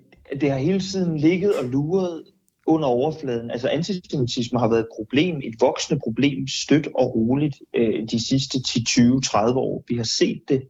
det 0.42 0.52
har 0.52 0.58
hele 0.58 0.80
tiden 0.80 1.18
ligget 1.18 1.56
og 1.56 1.66
luret 1.66 2.24
under 2.68 2.88
overfladen. 2.88 3.52
Altså 3.52 3.70
antisemitisme 3.70 4.60
har 4.60 4.68
været 4.68 4.80
et 4.80 4.88
problem, 4.96 5.42
et 5.44 5.56
voksende 5.60 6.02
problem, 6.04 6.48
stødt 6.48 6.88
og 6.96 7.16
roligt 7.16 7.56
øh, 7.76 8.08
de 8.12 8.28
sidste 8.28 8.64
10, 8.64 8.84
20, 8.84 9.22
30 9.22 9.60
år. 9.60 9.84
Vi 9.88 9.96
har 9.96 10.04
set 10.04 10.42
det. 10.48 10.62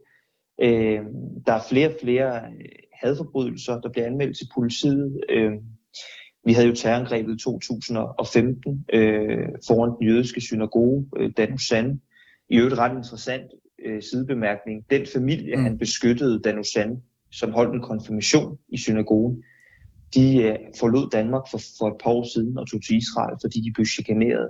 Øh, 0.60 1.00
der 1.46 1.52
er 1.52 1.62
flere 1.68 1.88
og 1.88 1.94
flere 2.02 2.36
øh, 2.36 2.68
hadforbrydelser, 3.02 3.80
der 3.80 3.88
bliver 3.88 4.06
anmeldt 4.06 4.36
til 4.36 4.48
politiet. 4.54 5.20
Øh, 5.28 5.52
vi 6.44 6.52
havde 6.52 6.68
jo 6.68 6.74
terrorangrebet 6.74 7.34
i 7.34 7.38
2015 7.38 8.84
øh, 8.92 9.48
foran 9.66 9.90
den 9.98 10.08
jødiske 10.08 10.40
synagoge, 10.40 11.06
øh, 11.16 11.30
Danusan. 11.36 12.00
I 12.50 12.56
øvrigt 12.56 12.78
ret 12.78 12.96
interessant 12.96 13.50
øh, 13.84 14.02
sidebemærkning. 14.02 14.84
Den 14.90 15.06
familie, 15.12 15.56
mm. 15.56 15.62
han 15.62 15.78
beskyttede, 15.78 16.40
Danusan, 16.42 17.02
som 17.32 17.52
holdt 17.52 17.74
en 17.74 17.82
konfirmation 17.82 18.58
i 18.68 18.76
synagogen, 18.76 19.42
de 20.14 20.42
øh, 20.42 20.56
forlod 20.78 21.10
Danmark 21.10 21.42
for, 21.50 21.60
for 21.78 21.88
et 21.88 21.96
par 22.04 22.10
år 22.10 22.24
siden 22.34 22.58
og 22.58 22.70
tog 22.70 22.82
til 22.82 22.96
Israel, 22.96 23.36
fordi 23.42 23.60
de 23.60 23.72
blev 23.72 23.86
chikaneret 23.86 24.48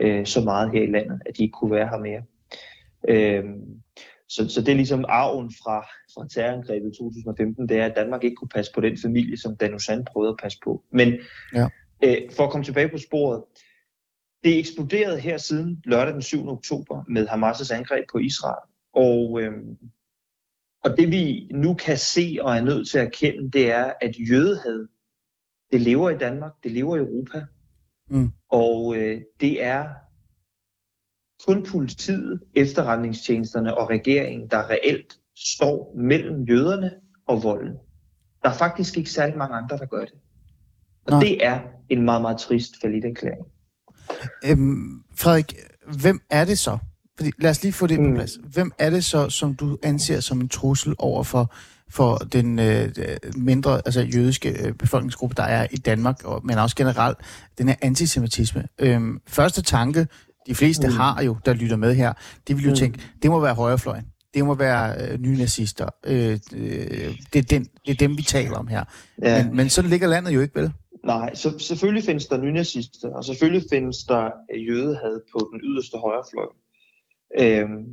øh, 0.00 0.26
så 0.26 0.40
meget 0.40 0.72
her 0.72 0.82
i 0.82 0.90
landet, 0.90 1.20
at 1.26 1.36
de 1.36 1.42
ikke 1.42 1.52
kunne 1.52 1.70
være 1.70 1.88
her 1.88 1.98
mere. 1.98 2.22
Øh, 3.08 3.44
så, 4.30 4.48
så 4.48 4.60
det 4.60 4.68
er 4.68 4.76
ligesom 4.76 5.04
arven 5.08 5.52
fra, 5.62 5.80
fra 6.14 6.28
terrorangrebet 6.28 6.88
i 6.88 6.98
2015, 6.98 7.68
det 7.68 7.76
er, 7.76 7.86
at 7.86 7.96
Danmark 7.96 8.24
ikke 8.24 8.36
kunne 8.36 8.48
passe 8.48 8.72
på 8.74 8.80
den 8.80 8.98
familie, 9.02 9.36
som 9.36 9.56
Danusan 9.56 10.04
prøvede 10.04 10.30
at 10.30 10.38
passe 10.42 10.58
på. 10.64 10.84
Men 10.92 11.12
ja. 11.54 11.68
øh, 12.04 12.30
for 12.30 12.44
at 12.44 12.50
komme 12.50 12.64
tilbage 12.64 12.88
på 12.88 12.98
sporet, 12.98 13.42
det 14.44 14.58
eksploderede 14.58 15.20
her 15.20 15.36
siden 15.36 15.82
lørdag 15.84 16.14
den 16.14 16.22
7. 16.22 16.48
oktober 16.48 17.04
med 17.08 17.28
Hamas' 17.28 17.74
angreb 17.74 18.04
på 18.12 18.18
Israel. 18.18 18.64
Og, 18.92 19.40
øh, 19.42 19.52
og 20.84 20.96
det 20.96 21.10
vi 21.10 21.48
nu 21.54 21.74
kan 21.74 21.98
se 21.98 22.38
og 22.40 22.56
er 22.56 22.62
nødt 22.62 22.88
til 22.88 22.98
at 22.98 23.06
erkende, 23.06 23.50
det 23.50 23.70
er, 23.70 23.92
at 24.00 24.14
jødehad, 24.30 24.88
det 25.72 25.80
lever 25.80 26.10
i 26.10 26.18
Danmark, 26.18 26.52
det 26.64 26.72
lever 26.72 26.96
i 26.96 26.98
Europa. 26.98 27.44
Mm. 28.08 28.30
Og 28.48 28.96
øh, 28.96 29.20
det 29.40 29.64
er 29.64 29.88
kun 31.46 31.66
politiet, 31.66 32.40
efterretningstjenesterne 32.54 33.78
og 33.78 33.90
regeringen, 33.90 34.48
der 34.50 34.70
reelt 34.70 35.18
står 35.36 35.94
mellem 35.96 36.42
jøderne 36.42 36.90
og 37.26 37.42
volden. 37.42 37.74
Der 38.42 38.48
er 38.48 38.54
faktisk 38.54 38.96
ikke 38.96 39.10
særlig 39.10 39.36
mange 39.38 39.56
andre, 39.56 39.78
der 39.78 39.86
gør 39.86 40.00
det. 40.00 40.14
Og 41.06 41.10
Nej. 41.10 41.20
det 41.20 41.46
er 41.46 41.60
en 41.88 42.02
meget, 42.02 42.22
meget 42.22 42.38
trist 42.38 42.72
erklæring. 42.84 43.44
Øhm, 44.44 45.02
Frederik, 45.16 45.54
hvem 46.00 46.20
er 46.30 46.44
det 46.44 46.58
så? 46.58 46.78
Fordi, 47.16 47.30
lad 47.38 47.50
os 47.50 47.62
lige 47.62 47.72
få 47.72 47.86
det 47.86 48.00
mm. 48.00 48.08
på 48.08 48.14
plads. 48.14 48.38
Hvem 48.52 48.72
er 48.78 48.90
det 48.90 49.04
så, 49.04 49.30
som 49.30 49.54
du 49.54 49.78
anser 49.82 50.20
som 50.20 50.40
en 50.40 50.48
trussel 50.48 50.94
over 50.98 51.22
for, 51.22 51.54
for 51.90 52.16
den 52.16 52.58
øh, 52.58 52.94
mindre 53.36 53.76
altså 53.76 54.00
jødiske 54.00 54.66
øh, 54.66 54.72
befolkningsgruppe, 54.72 55.34
der 55.36 55.42
er 55.42 55.66
i 55.70 55.76
Danmark, 55.76 56.24
og, 56.24 56.46
men 56.46 56.58
også 56.58 56.76
generelt 56.76 57.18
den 57.58 57.68
her 57.68 57.76
antisemitisme? 57.82 58.68
Øhm, 58.78 59.20
første 59.26 59.62
tanke, 59.62 60.06
de 60.46 60.54
fleste 60.54 60.86
mm. 60.86 60.92
har 60.92 61.22
jo, 61.22 61.36
der 61.44 61.52
lytter 61.52 61.76
med 61.76 61.94
her, 61.94 62.12
det 62.48 62.56
vil 62.56 62.64
jo 62.64 62.70
mm. 62.70 62.76
tænke, 62.76 63.00
det 63.22 63.30
må 63.30 63.40
være 63.40 63.54
højrefløjen. 63.54 64.04
Det 64.34 64.44
må 64.44 64.54
være 64.54 64.94
øh, 65.02 65.20
nye 65.20 65.38
nazister. 65.38 65.88
Øh, 66.06 66.38
øh, 66.54 67.14
det, 67.32 67.38
er 67.38 67.42
den, 67.42 67.64
det 67.86 67.90
er 67.90 67.94
dem, 67.94 68.18
vi 68.18 68.22
taler 68.22 68.56
om 68.56 68.66
her. 68.66 68.84
Ja. 69.22 69.44
Men, 69.44 69.56
men 69.56 69.68
sådan 69.68 69.90
ligger 69.90 70.08
landet 70.08 70.34
jo 70.34 70.40
ikke, 70.40 70.60
vel? 70.60 70.72
Nej, 71.04 71.34
så 71.34 71.58
selvfølgelig 71.58 72.04
findes 72.04 72.26
der 72.26 72.36
nynazister, 72.42 73.08
og 73.08 73.24
selvfølgelig 73.24 73.64
findes 73.70 73.96
der 74.04 74.30
jødehad 74.68 75.20
på 75.32 75.50
den 75.52 75.60
yderste 75.64 75.98
højrefløj. 75.98 76.46
Øhm, 77.40 77.84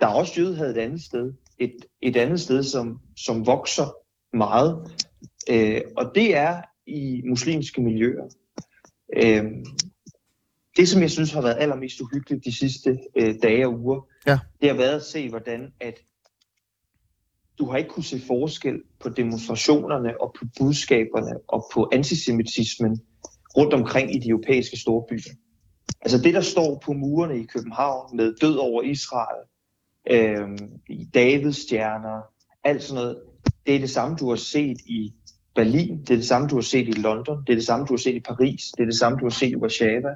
der 0.00 0.06
er 0.06 0.12
også 0.12 0.32
jødehad 0.40 0.70
et 0.70 0.78
andet 0.78 1.02
sted. 1.02 1.32
Et, 1.58 1.76
et 2.02 2.16
andet 2.16 2.40
sted, 2.40 2.62
som, 2.62 3.00
som 3.16 3.46
vokser 3.46 3.96
meget. 4.36 4.90
Øh, 5.50 5.80
og 5.96 6.12
det 6.14 6.36
er 6.36 6.62
i 6.86 7.22
muslimske 7.28 7.82
miljøer. 7.82 8.24
Øhm, 9.16 9.64
det, 10.76 10.88
som 10.88 11.02
jeg 11.02 11.10
synes 11.10 11.32
har 11.32 11.42
været 11.42 11.56
allermest 11.60 12.00
uhyggeligt 12.00 12.44
de 12.44 12.58
sidste 12.58 12.98
øh, 13.16 13.34
dage 13.42 13.66
og 13.66 13.80
uger, 13.80 14.00
ja. 14.26 14.38
det 14.60 14.68
har 14.68 14.76
været 14.76 14.96
at 14.96 15.04
se, 15.04 15.28
hvordan 15.28 15.72
at 15.80 15.94
du 17.58 17.70
har 17.70 17.78
ikke 17.78 17.90
kunne 17.90 18.04
se 18.04 18.20
forskel 18.26 18.82
på 19.00 19.08
demonstrationerne 19.08 20.20
og 20.20 20.34
på 20.38 20.44
budskaberne 20.58 21.32
og 21.48 21.66
på 21.74 21.88
antisemitismen 21.92 23.00
rundt 23.56 23.74
omkring 23.74 24.14
i 24.14 24.18
de 24.18 24.28
europæiske 24.28 24.76
storbyer. 24.76 25.34
Altså 26.00 26.18
det, 26.18 26.34
der 26.34 26.40
står 26.40 26.82
på 26.84 26.92
murene 26.92 27.40
i 27.40 27.44
København 27.44 28.16
med 28.16 28.34
død 28.40 28.56
over 28.56 28.82
Israel, 28.82 29.42
øh, 30.10 30.58
Davids 31.14 31.56
stjerner, 31.56 32.22
alt 32.64 32.82
sådan 32.82 33.02
noget, 33.02 33.22
det 33.66 33.74
er 33.74 33.78
det 33.78 33.90
samme, 33.90 34.16
du 34.16 34.28
har 34.28 34.36
set 34.36 34.76
i 34.86 35.12
Berlin, 35.54 36.00
det 36.00 36.10
er 36.10 36.16
det 36.16 36.26
samme, 36.26 36.48
du 36.48 36.54
har 36.54 36.62
set 36.62 36.88
i 36.88 36.92
London, 36.92 37.44
det 37.46 37.52
er 37.52 37.56
det 37.56 37.66
samme, 37.66 37.86
du 37.86 37.92
har 37.92 37.98
set 37.98 38.14
i 38.14 38.20
Paris, 38.20 38.62
det 38.76 38.82
er 38.82 38.86
det 38.86 38.98
samme, 38.98 39.18
du 39.18 39.24
har 39.24 39.30
set 39.30 39.50
i 39.50 39.56
Warszawa, 39.56 40.14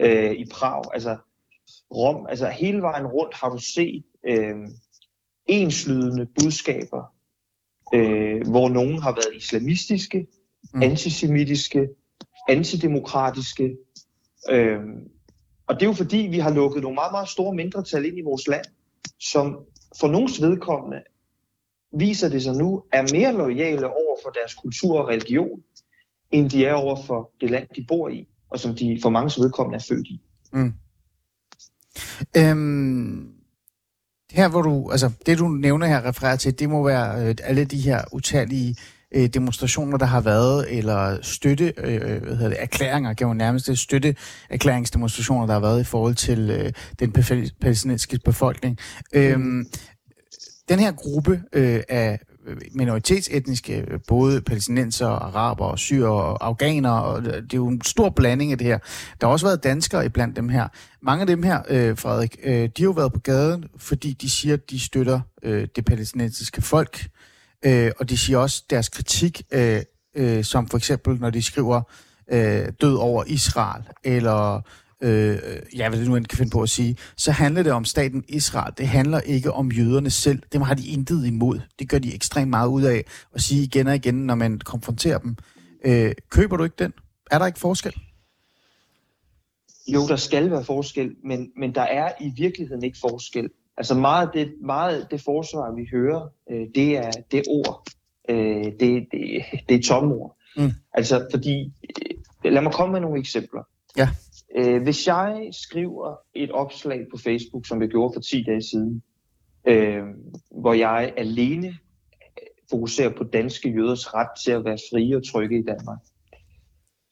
øh, 0.00 0.32
i 0.32 0.44
Prag, 0.50 0.82
altså 0.94 1.16
Rom, 1.94 2.26
altså 2.28 2.48
hele 2.48 2.82
vejen 2.82 3.06
rundt 3.06 3.34
har 3.34 3.48
du 3.48 3.58
set 3.58 4.04
øh, 4.26 4.56
enslydende 5.46 6.26
budskaber, 6.40 7.14
øh, 7.94 8.48
hvor 8.48 8.68
nogen 8.68 9.02
har 9.02 9.12
været 9.12 9.36
islamistiske, 9.36 10.26
mm. 10.74 10.82
antisemitiske, 10.82 11.88
antidemokratiske. 12.48 13.76
Øh, 14.50 14.80
og 15.66 15.74
det 15.74 15.82
er 15.82 15.86
jo 15.86 15.92
fordi, 15.92 16.16
vi 16.16 16.38
har 16.38 16.54
lukket 16.54 16.82
nogle 16.82 16.94
meget, 16.94 17.12
meget 17.12 17.28
store 17.28 17.54
mindretal 17.54 18.04
ind 18.04 18.18
i 18.18 18.22
vores 18.22 18.48
land, 18.48 18.64
som 19.20 19.64
for 20.00 20.08
nogens 20.08 20.42
vedkommende 20.42 21.02
viser 21.92 22.28
det 22.28 22.42
sig 22.42 22.54
nu, 22.54 22.84
er 22.92 23.02
mere 23.12 23.32
lojale 23.32 23.86
over 23.86 24.16
for 24.22 24.30
deres 24.30 24.54
kultur 24.54 25.00
og 25.00 25.08
religion, 25.08 25.62
end 26.30 26.50
de 26.50 26.66
er 26.66 26.74
over 26.74 26.96
for 27.02 27.30
det 27.40 27.50
land, 27.50 27.68
de 27.76 27.84
bor 27.88 28.08
i, 28.08 28.28
og 28.50 28.58
som 28.58 28.74
de 28.74 28.98
for 29.02 29.10
mange 29.10 29.42
vedkommende 29.42 29.76
er 29.76 29.84
født 29.88 30.06
i. 30.06 30.20
Mm. 30.52 30.72
Øhm, 32.36 33.28
her 34.30 34.48
hvor 34.48 34.62
du, 34.62 34.90
altså 34.90 35.10
det 35.26 35.38
du 35.38 35.48
nævner 35.48 35.86
her, 35.86 36.04
refererer 36.04 36.36
til, 36.36 36.58
det 36.58 36.68
må 36.68 36.86
være 36.86 37.28
øh, 37.28 37.34
alle 37.42 37.64
de 37.64 37.80
her 37.80 38.02
utallige 38.12 38.76
øh, 39.14 39.26
demonstrationer, 39.26 39.98
der 39.98 40.06
har 40.06 40.20
været, 40.20 40.78
eller 40.78 41.18
støtte, 41.22 41.72
øh, 41.76 41.94
øh 41.94 42.22
hvad 42.22 42.36
hedder 42.36 42.48
det, 42.48 42.62
erklæringer, 42.62 43.14
kan 43.14 43.26
man 43.26 43.36
nærmest 43.36 43.66
det, 43.66 43.78
støtte 43.78 44.16
erklæringsdemonstrationer, 44.50 45.46
der 45.46 45.52
har 45.52 45.60
været 45.60 45.80
i 45.80 45.84
forhold 45.84 46.14
til 46.14 46.50
øh, 46.50 46.72
den 46.98 47.12
palæstinensiske 47.60 48.18
befolkning. 48.24 48.78
Øhm, 49.12 49.66
den 50.68 50.78
her 50.78 50.92
gruppe 50.92 51.42
øh, 51.52 51.82
af 51.88 52.20
Øh, 52.48 52.56
minoritetsetniske, 52.72 53.84
øh, 53.88 54.00
både 54.08 54.40
palæstinenser, 54.40 55.08
araber, 55.08 55.76
syre 55.76 56.08
og 56.08 56.46
afghanere, 56.46 57.02
og 57.02 57.22
øh, 57.22 57.26
det 57.26 57.52
er 57.52 57.56
jo 57.56 57.68
en 57.68 57.82
stor 57.84 58.10
blanding 58.10 58.52
af 58.52 58.58
det 58.58 58.66
her. 58.66 58.78
Der 59.20 59.26
har 59.26 59.32
også 59.32 59.46
været 59.46 59.64
danskere 59.64 60.06
iblandt 60.06 60.36
dem 60.36 60.48
her. 60.48 60.68
Mange 61.02 61.20
af 61.20 61.26
dem 61.26 61.42
her, 61.42 61.62
øh, 61.68 61.98
Frederik, 61.98 62.36
øh, 62.42 62.52
de 62.52 62.70
har 62.78 62.84
jo 62.84 62.90
været 62.90 63.12
på 63.12 63.20
gaden, 63.20 63.64
fordi 63.76 64.12
de 64.12 64.30
siger, 64.30 64.54
at 64.54 64.70
de 64.70 64.80
støtter 64.80 65.20
øh, 65.42 65.68
det 65.76 65.84
palæstinensiske 65.84 66.62
folk, 66.62 67.06
øh, 67.64 67.90
og 67.98 68.08
de 68.08 68.18
siger 68.18 68.38
også 68.38 68.64
deres 68.70 68.88
kritik, 68.88 69.42
øh, 69.52 69.82
øh, 70.16 70.44
som 70.44 70.68
for 70.68 70.76
eksempel, 70.76 71.20
når 71.20 71.30
de 71.30 71.42
skriver 71.42 71.82
øh, 72.30 72.68
død 72.80 72.94
over 72.94 73.24
Israel, 73.26 73.82
eller 74.04 74.60
øh, 75.00 75.38
ja, 75.76 75.88
hvad 75.88 75.98
det 75.98 76.08
nu 76.08 76.16
end 76.16 76.26
kan 76.26 76.38
finde 76.38 76.50
på 76.50 76.62
at 76.62 76.68
sige, 76.68 76.96
så 77.16 77.32
handler 77.32 77.62
det 77.62 77.72
om 77.72 77.84
staten 77.84 78.24
Israel. 78.28 78.72
Det 78.78 78.88
handler 78.88 79.20
ikke 79.20 79.52
om 79.52 79.72
jøderne 79.72 80.10
selv. 80.10 80.42
Dem 80.52 80.62
har 80.62 80.74
de 80.74 80.88
intet 80.88 81.26
imod. 81.26 81.60
Det 81.78 81.88
gør 81.88 81.98
de 81.98 82.14
ekstremt 82.14 82.50
meget 82.50 82.68
ud 82.68 82.82
af 82.82 83.04
at 83.34 83.40
sige 83.40 83.62
igen 83.62 83.86
og 83.86 83.94
igen, 83.94 84.14
når 84.14 84.34
man 84.34 84.58
konfronterer 84.58 85.18
dem. 85.18 85.36
Øh, 85.84 86.12
køber 86.30 86.56
du 86.56 86.64
ikke 86.64 86.76
den? 86.78 86.92
Er 87.30 87.38
der 87.38 87.46
ikke 87.46 87.58
forskel? 87.58 87.94
Jo, 89.88 90.08
der 90.08 90.16
skal 90.16 90.50
være 90.50 90.64
forskel, 90.64 91.16
men, 91.24 91.50
men 91.56 91.74
der 91.74 91.82
er 91.82 92.12
i 92.20 92.32
virkeligheden 92.36 92.84
ikke 92.84 92.98
forskel. 93.00 93.50
Altså 93.76 93.94
meget 93.94 94.30
det, 94.34 94.54
meget 94.64 95.06
det 95.10 95.20
forsvar, 95.20 95.74
vi 95.74 95.88
hører, 95.92 96.28
øh, 96.50 96.66
det, 96.74 96.96
er, 96.96 97.10
det 97.30 97.42
ord. 97.48 97.86
Øh, 98.28 98.64
det, 98.80 99.06
det, 99.12 99.42
det 99.68 99.76
er 99.76 99.82
tomme 99.82 100.14
ord. 100.14 100.36
Mm. 100.56 100.70
Altså 100.94 101.26
fordi, 101.30 101.72
øh, 102.44 102.52
lad 102.52 102.62
mig 102.62 102.72
komme 102.72 102.92
med 102.92 103.00
nogle 103.00 103.20
eksempler. 103.20 103.62
Ja. 103.96 104.08
Øh, 104.56 104.82
hvis 104.82 105.06
jeg 105.06 105.48
skriver 105.52 106.16
et 106.34 106.50
opslag 106.50 107.06
på 107.10 107.18
Facebook, 107.18 107.66
som 107.66 107.82
jeg 107.82 107.88
gjorde 107.88 108.12
for 108.14 108.20
10 108.20 108.42
dage 108.42 108.62
siden, 108.62 109.02
øh, 109.64 110.02
hvor 110.50 110.72
jeg 110.72 111.14
alene 111.16 111.66
øh, 111.66 112.46
fokuserer 112.70 113.16
på 113.16 113.24
danske 113.24 113.70
jøders 113.70 114.14
ret 114.14 114.40
til 114.44 114.52
at 114.52 114.64
være 114.64 114.78
frie 114.92 115.16
og 115.16 115.26
trygge 115.26 115.58
i 115.58 115.62
Danmark, 115.62 115.98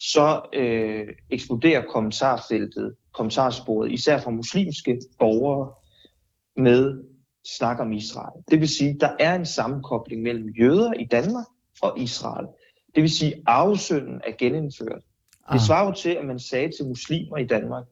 så 0.00 0.42
øh, 0.52 1.08
eksploderer 1.30 1.82
kommentarfeltet, 1.82 2.94
kommentarsporet, 3.12 3.92
især 3.92 4.20
fra 4.20 4.30
muslimske 4.30 5.00
borgere, 5.18 5.72
med 6.56 7.04
snak 7.44 7.80
om 7.80 7.92
Israel. 7.92 8.42
Det 8.50 8.60
vil 8.60 8.68
sige, 8.68 8.96
der 9.00 9.10
er 9.18 9.34
en 9.34 9.46
sammenkobling 9.46 10.22
mellem 10.22 10.48
jøder 10.48 10.92
i 10.92 11.04
Danmark 11.04 11.46
og 11.82 11.98
Israel. 11.98 12.46
Det 12.94 13.02
vil 13.02 13.10
sige, 13.10 13.34
at 13.34 13.42
arvesynden 13.46 14.20
er 14.24 14.32
genindført. 14.38 15.02
Det 15.52 15.54
ah. 15.54 15.60
svarer 15.60 15.86
jo 15.86 15.92
til, 15.92 16.10
at 16.10 16.24
man 16.24 16.38
sagde 16.38 16.72
til 16.76 16.86
muslimer 16.86 17.36
i 17.36 17.46
Danmark, 17.46 17.84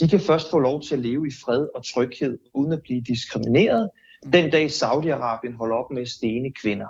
de 0.00 0.08
kan 0.08 0.20
først 0.20 0.50
få 0.50 0.58
lov 0.58 0.82
til 0.82 0.94
at 0.94 1.00
leve 1.00 1.26
i 1.26 1.30
fred 1.44 1.68
og 1.74 1.84
tryghed, 1.84 2.38
uden 2.54 2.72
at 2.72 2.82
blive 2.82 3.00
diskrimineret, 3.00 3.90
mm. 4.24 4.32
den 4.32 4.50
dag 4.50 4.66
Saudi-Arabien 4.66 5.56
holder 5.56 5.76
op 5.76 5.90
med 5.90 6.02
at 6.02 6.08
stene 6.08 6.52
kvinder. 6.52 6.88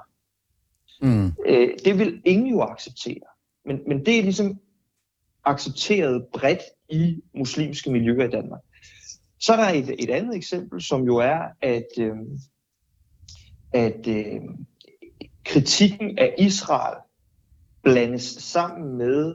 Mm. 1.02 1.32
Øh, 1.46 1.68
det 1.84 1.98
vil 1.98 2.22
ingen 2.24 2.46
jo 2.46 2.60
acceptere. 2.60 3.26
Men, 3.64 3.80
men 3.86 4.06
det 4.06 4.18
er 4.18 4.22
ligesom 4.22 4.58
accepteret 5.44 6.26
bredt 6.32 6.60
i 6.88 7.22
muslimske 7.34 7.90
miljøer 7.90 8.28
i 8.28 8.30
Danmark. 8.30 8.60
Så 9.40 9.52
er 9.52 9.56
der 9.56 9.68
et, 9.68 9.94
et 9.98 10.10
andet 10.10 10.36
eksempel, 10.36 10.82
som 10.82 11.04
jo 11.04 11.16
er, 11.16 11.38
at, 11.62 11.88
øh, 11.98 12.16
at 13.72 14.06
øh, 14.08 14.40
kritikken 15.44 16.18
af 16.18 16.34
Israel 16.38 16.96
blandes 17.82 18.22
sammen 18.22 18.98
med 18.98 19.34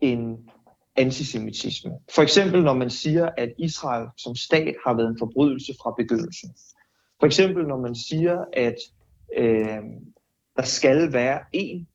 en 0.00 0.50
antisemitisme. 0.96 1.92
For 2.14 2.22
eksempel 2.22 2.62
når 2.62 2.74
man 2.74 2.90
siger, 2.90 3.30
at 3.36 3.52
Israel 3.58 4.08
som 4.16 4.34
stat 4.34 4.74
har 4.86 4.94
været 4.94 5.08
en 5.08 5.18
forbrydelse 5.18 5.72
fra 5.82 5.94
begyndelsen. 5.98 6.50
For 7.20 7.26
eksempel 7.26 7.66
når 7.66 7.80
man 7.80 7.94
siger, 7.94 8.44
at 8.52 8.76
øh, 9.36 9.82
der 10.56 10.62
skal 10.62 11.12
være 11.12 11.40
en 11.52 11.88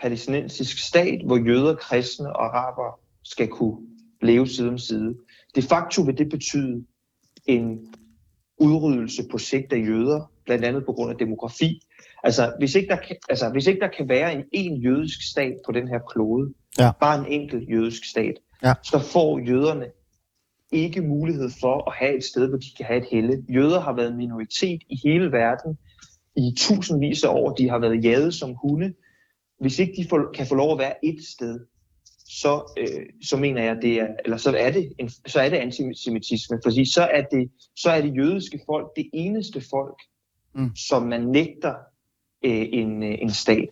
palæstinensisk 0.00 0.88
stat, 0.88 1.20
hvor 1.26 1.36
jøder, 1.36 1.74
kristne 1.74 2.36
og 2.36 2.44
araber 2.44 3.00
skal 3.24 3.48
kunne 3.48 3.86
leve 4.22 4.46
side 4.46 4.68
om 4.68 4.78
side. 4.78 5.14
De 5.54 5.62
facto 5.62 6.02
vil 6.02 6.18
det 6.18 6.28
betyde 6.30 6.84
en 7.46 7.94
udryddelse 8.58 9.22
på 9.30 9.38
sigt 9.38 9.72
af 9.72 9.78
jøder, 9.78 10.32
blandt 10.44 10.64
andet 10.64 10.86
på 10.86 10.92
grund 10.92 11.10
af 11.10 11.18
demografi. 11.18 11.80
Altså 12.22 12.54
hvis 12.58 12.74
ikke 12.74 12.88
der 12.88 12.96
kan, 12.96 13.16
altså, 13.28 13.50
hvis 13.50 13.66
ikke 13.66 13.80
der 13.80 13.88
kan 13.96 14.08
være 14.08 14.34
en, 14.34 14.44
en 14.52 14.76
jødisk 14.76 15.30
stat 15.30 15.54
på 15.66 15.72
den 15.72 15.88
her 15.88 15.98
klode, 15.98 16.54
ja. 16.78 16.90
bare 17.00 17.18
en 17.18 17.40
enkelt 17.40 17.70
jødisk 17.70 18.04
stat, 18.04 18.34
ja. 18.62 18.74
så 18.82 18.98
får 18.98 19.38
jøderne 19.38 19.86
ikke 20.72 21.00
mulighed 21.00 21.50
for 21.60 21.90
at 21.90 21.96
have 21.96 22.16
et 22.16 22.24
sted, 22.24 22.48
hvor 22.48 22.58
de 22.58 22.66
kan 22.76 22.86
have 22.86 22.98
et 22.98 23.08
helle. 23.10 23.44
Jøder 23.48 23.80
har 23.80 23.92
været 23.92 24.16
minoritet 24.16 24.82
i 24.88 25.00
hele 25.04 25.32
verden 25.32 25.78
i 26.36 26.54
tusindvis 26.56 27.24
af 27.24 27.28
år. 27.28 27.54
De 27.54 27.68
har 27.68 27.78
været 27.78 28.04
jaget 28.04 28.34
som 28.34 28.54
hunde. 28.54 28.94
Hvis 29.60 29.78
ikke 29.78 30.02
de 30.02 30.08
får, 30.08 30.30
kan 30.34 30.46
få 30.46 30.54
lov 30.54 30.72
at 30.72 30.78
være 30.78 31.04
et 31.04 31.24
sted, 31.24 31.60
så, 32.26 32.72
øh, 32.78 33.06
så 33.22 33.36
mener 33.36 33.62
jeg, 33.62 33.76
det 33.82 34.00
er, 34.00 34.08
eller 34.24 34.36
så 34.36 34.56
er 34.56 34.70
det, 34.70 34.92
en, 34.98 35.10
så 35.26 35.40
er 35.40 35.48
det 35.48 35.56
antisemitisme, 35.56 36.60
fordi 36.64 36.92
så 36.92 37.02
er 37.02 37.22
det, 37.22 37.50
så 37.76 37.90
er 37.90 38.00
det 38.00 38.16
jødiske 38.16 38.60
folk 38.66 38.86
det 38.96 39.10
eneste 39.12 39.62
folk, 39.70 39.96
mm. 40.54 40.76
som 40.76 41.02
man 41.02 41.20
nægter 41.20 41.74
øh, 42.44 42.66
en, 42.72 43.02
øh, 43.02 43.18
en 43.22 43.30
stat. 43.30 43.68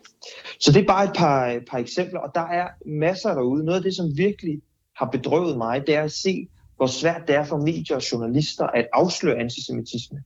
Så 0.60 0.72
det 0.72 0.82
er 0.82 0.86
bare 0.86 1.04
et 1.04 1.16
par, 1.16 1.60
par 1.70 1.78
eksempler, 1.78 2.20
og 2.20 2.30
der 2.34 2.46
er 2.48 2.68
masser 2.86 3.34
derude. 3.34 3.64
Noget 3.64 3.78
af 3.78 3.82
det, 3.82 3.96
som 3.96 4.16
virkelig 4.16 4.60
har 4.96 5.06
bedrøvet 5.10 5.56
mig, 5.56 5.86
det 5.86 5.94
er 5.94 6.02
at 6.02 6.12
se, 6.12 6.48
hvor 6.76 6.86
svært 6.86 7.22
det 7.28 7.36
er 7.36 7.44
for 7.44 7.56
medier 7.56 7.96
og 7.96 8.12
journalister 8.12 8.66
at 8.66 8.86
afsløre 8.92 9.38
antisemitisme. 9.38 10.22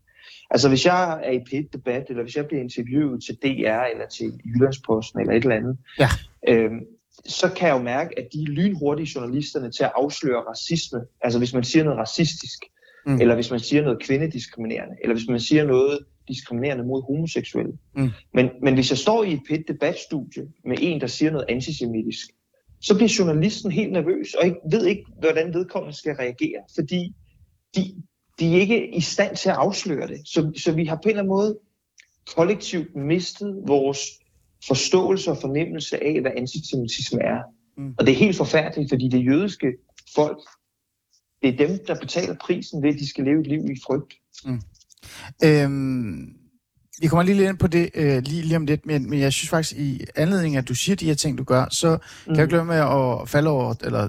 Altså 0.51 0.69
hvis 0.69 0.87
jeg 0.87 1.21
er 1.23 1.31
i 1.31 1.39
p 1.39 1.73
debat 1.73 2.05
eller 2.09 2.23
hvis 2.23 2.37
jeg 2.37 2.47
bliver 2.47 2.63
interviewet 2.63 3.25
til 3.25 3.35
DR, 3.43 3.83
eller 3.93 4.07
til 4.09 4.41
Jyllandsposten, 4.45 5.21
eller 5.21 5.33
et 5.33 5.43
eller 5.43 5.57
andet, 5.57 5.79
ja. 5.99 6.09
øhm, 6.49 6.81
så 7.27 7.49
kan 7.57 7.69
jeg 7.69 7.75
jo 7.75 7.83
mærke, 7.83 8.19
at 8.19 8.29
de 8.33 8.43
er 8.43 8.47
lynhurtige 8.47 9.11
journalisterne 9.15 9.71
til 9.71 9.85
at 9.85 9.93
afsløre 9.97 10.41
racisme. 10.41 11.01
Altså 11.21 11.39
hvis 11.39 11.55
man 11.55 11.65
siger 11.65 11.85
noget 11.85 11.99
racistisk, 11.99 12.59
mm. 13.07 13.21
eller 13.21 13.35
hvis 13.35 13.51
man 13.51 13.61
siger 13.61 13.83
noget 13.83 14.03
kvindediskriminerende, 14.03 14.97
eller 15.03 15.15
hvis 15.15 15.29
man 15.29 15.41
siger 15.41 15.65
noget 15.65 15.99
diskriminerende 16.29 16.85
mod 16.85 17.03
homoseksuelle. 17.03 17.73
Mm. 17.97 18.11
Men, 18.35 18.51
men 18.63 18.75
hvis 18.75 18.91
jeg 18.91 18.99
står 18.99 19.25
i 19.25 19.33
et 19.33 19.41
pæt 19.49 19.65
debatstudie 19.69 20.43
med 20.65 20.77
en, 20.81 21.01
der 21.01 21.07
siger 21.07 21.31
noget 21.31 21.47
antisemitisk, 21.49 22.27
så 22.81 22.95
bliver 22.95 23.15
journalisten 23.19 23.73
helt 23.73 23.93
nervøs 23.93 24.35
og 24.35 24.47
ikke, 24.47 24.57
ved 24.71 24.87
ikke, 24.87 25.05
hvordan 25.19 25.55
vedkommende 25.55 25.97
skal 25.97 26.15
reagere, 26.15 26.63
fordi 26.75 27.15
de, 27.77 28.03
de 28.39 28.57
er 28.57 28.61
ikke 28.61 28.97
i 28.97 29.01
stand 29.01 29.37
til 29.37 29.49
at 29.49 29.57
afsløre 29.57 30.09
det. 30.09 30.21
Så, 30.25 30.53
så 30.57 30.73
vi 30.73 30.85
har 30.85 30.97
på 30.97 31.01
en 31.05 31.09
eller 31.09 31.23
anden 31.23 31.29
måde 31.29 31.59
kollektivt 32.37 32.97
mistet 32.97 33.63
vores 33.67 33.99
forståelse 34.67 35.31
og 35.31 35.39
fornemmelse 35.41 36.05
af, 36.05 36.21
hvad 36.21 36.31
antisemitisme 36.37 37.23
er. 37.23 37.43
Mm. 37.77 37.95
Og 37.99 38.07
det 38.07 38.13
er 38.13 38.17
helt 38.17 38.37
forfærdeligt, 38.37 38.91
fordi 38.91 39.09
det 39.09 39.27
jødiske 39.27 39.67
folk, 40.15 40.39
det 41.43 41.49
er 41.49 41.67
dem, 41.67 41.79
der 41.87 42.01
betaler 42.01 42.37
prisen 42.41 42.83
ved, 42.83 42.91
at 42.91 43.01
de 43.01 43.09
skal 43.09 43.25
leve 43.25 43.41
et 43.41 43.47
liv 43.47 43.65
i 43.71 43.81
frygt. 43.87 44.15
Mm. 44.45 44.61
Øhm, 45.45 46.29
vi 47.01 47.07
kommer 47.09 47.23
lige 47.23 47.37
lidt 47.37 47.49
ind 47.49 47.59
på 47.59 47.67
det 47.67 47.91
øh, 47.95 48.23
lige, 48.23 48.43
lige 48.43 48.57
om 48.57 48.67
lidt, 48.67 48.87
men, 48.87 49.11
men 49.11 49.21
jeg 49.21 49.33
synes 49.33 49.51
faktisk, 49.51 49.73
i 49.73 50.05
anledning 50.17 50.57
af, 50.57 50.61
at 50.61 50.69
du 50.69 50.75
siger 50.75 50.97
de 50.97 51.07
her 51.07 51.15
ting, 51.15 51.39
du 51.39 51.45
gør, 51.45 51.67
så 51.71 51.99
mm. 52.27 52.35
kan 52.35 52.41
jeg 52.41 52.49
glemme 52.49 52.73
med 52.73 52.77
at 52.77 53.29
falde 53.29 53.51
over, 53.51 53.75
eller 53.85 54.09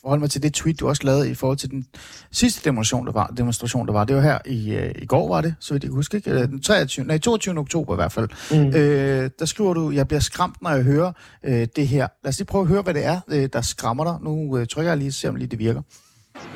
forholde 0.00 0.20
mig 0.20 0.30
til 0.30 0.42
det 0.42 0.54
tweet, 0.54 0.80
du 0.80 0.88
også 0.88 1.02
lavede 1.04 1.30
i 1.30 1.34
forhold 1.34 1.58
til 1.58 1.70
den 1.70 1.86
sidste 2.32 2.64
demonstration, 2.64 3.06
der 3.06 3.12
var. 3.12 3.26
Demonstration, 3.36 3.86
der 3.86 3.92
var. 3.92 4.04
Det 4.04 4.16
var 4.16 4.22
her 4.22 4.38
i, 4.46 4.74
øh, 4.74 4.92
i 5.02 5.06
går, 5.06 5.28
var 5.28 5.40
det, 5.40 5.54
så 5.60 5.74
vidt 5.74 5.84
jeg 5.84 5.92
huske, 5.92 6.16
ikke? 6.16 6.42
Den 6.42 6.62
23, 6.62 7.06
nej, 7.06 7.18
22. 7.18 7.58
oktober 7.58 7.94
i 7.94 7.96
hvert 7.96 8.12
fald. 8.12 8.28
Mm. 8.50 8.76
Øh, 8.76 9.30
der 9.38 9.44
skriver 9.44 9.74
du, 9.74 9.90
jeg 9.90 10.08
bliver 10.08 10.20
skræmt, 10.20 10.62
når 10.62 10.70
jeg 10.70 10.82
hører 10.82 11.12
øh, 11.44 11.66
det 11.76 11.88
her. 11.88 12.08
Lad 12.24 12.28
os 12.28 12.38
lige 12.38 12.46
prøve 12.46 12.62
at 12.62 12.68
høre, 12.68 12.82
hvad 12.82 12.94
det 12.94 13.04
er, 13.04 13.20
øh, 13.28 13.48
der 13.52 13.60
skræmmer 13.60 14.04
dig. 14.04 14.16
Nu 14.22 14.58
øh, 14.58 14.66
trykker 14.66 14.90
jeg 14.90 14.98
lige, 14.98 15.12
se 15.12 15.28
om 15.28 15.36
lige 15.36 15.48
det 15.48 15.58
virker. 15.58 15.82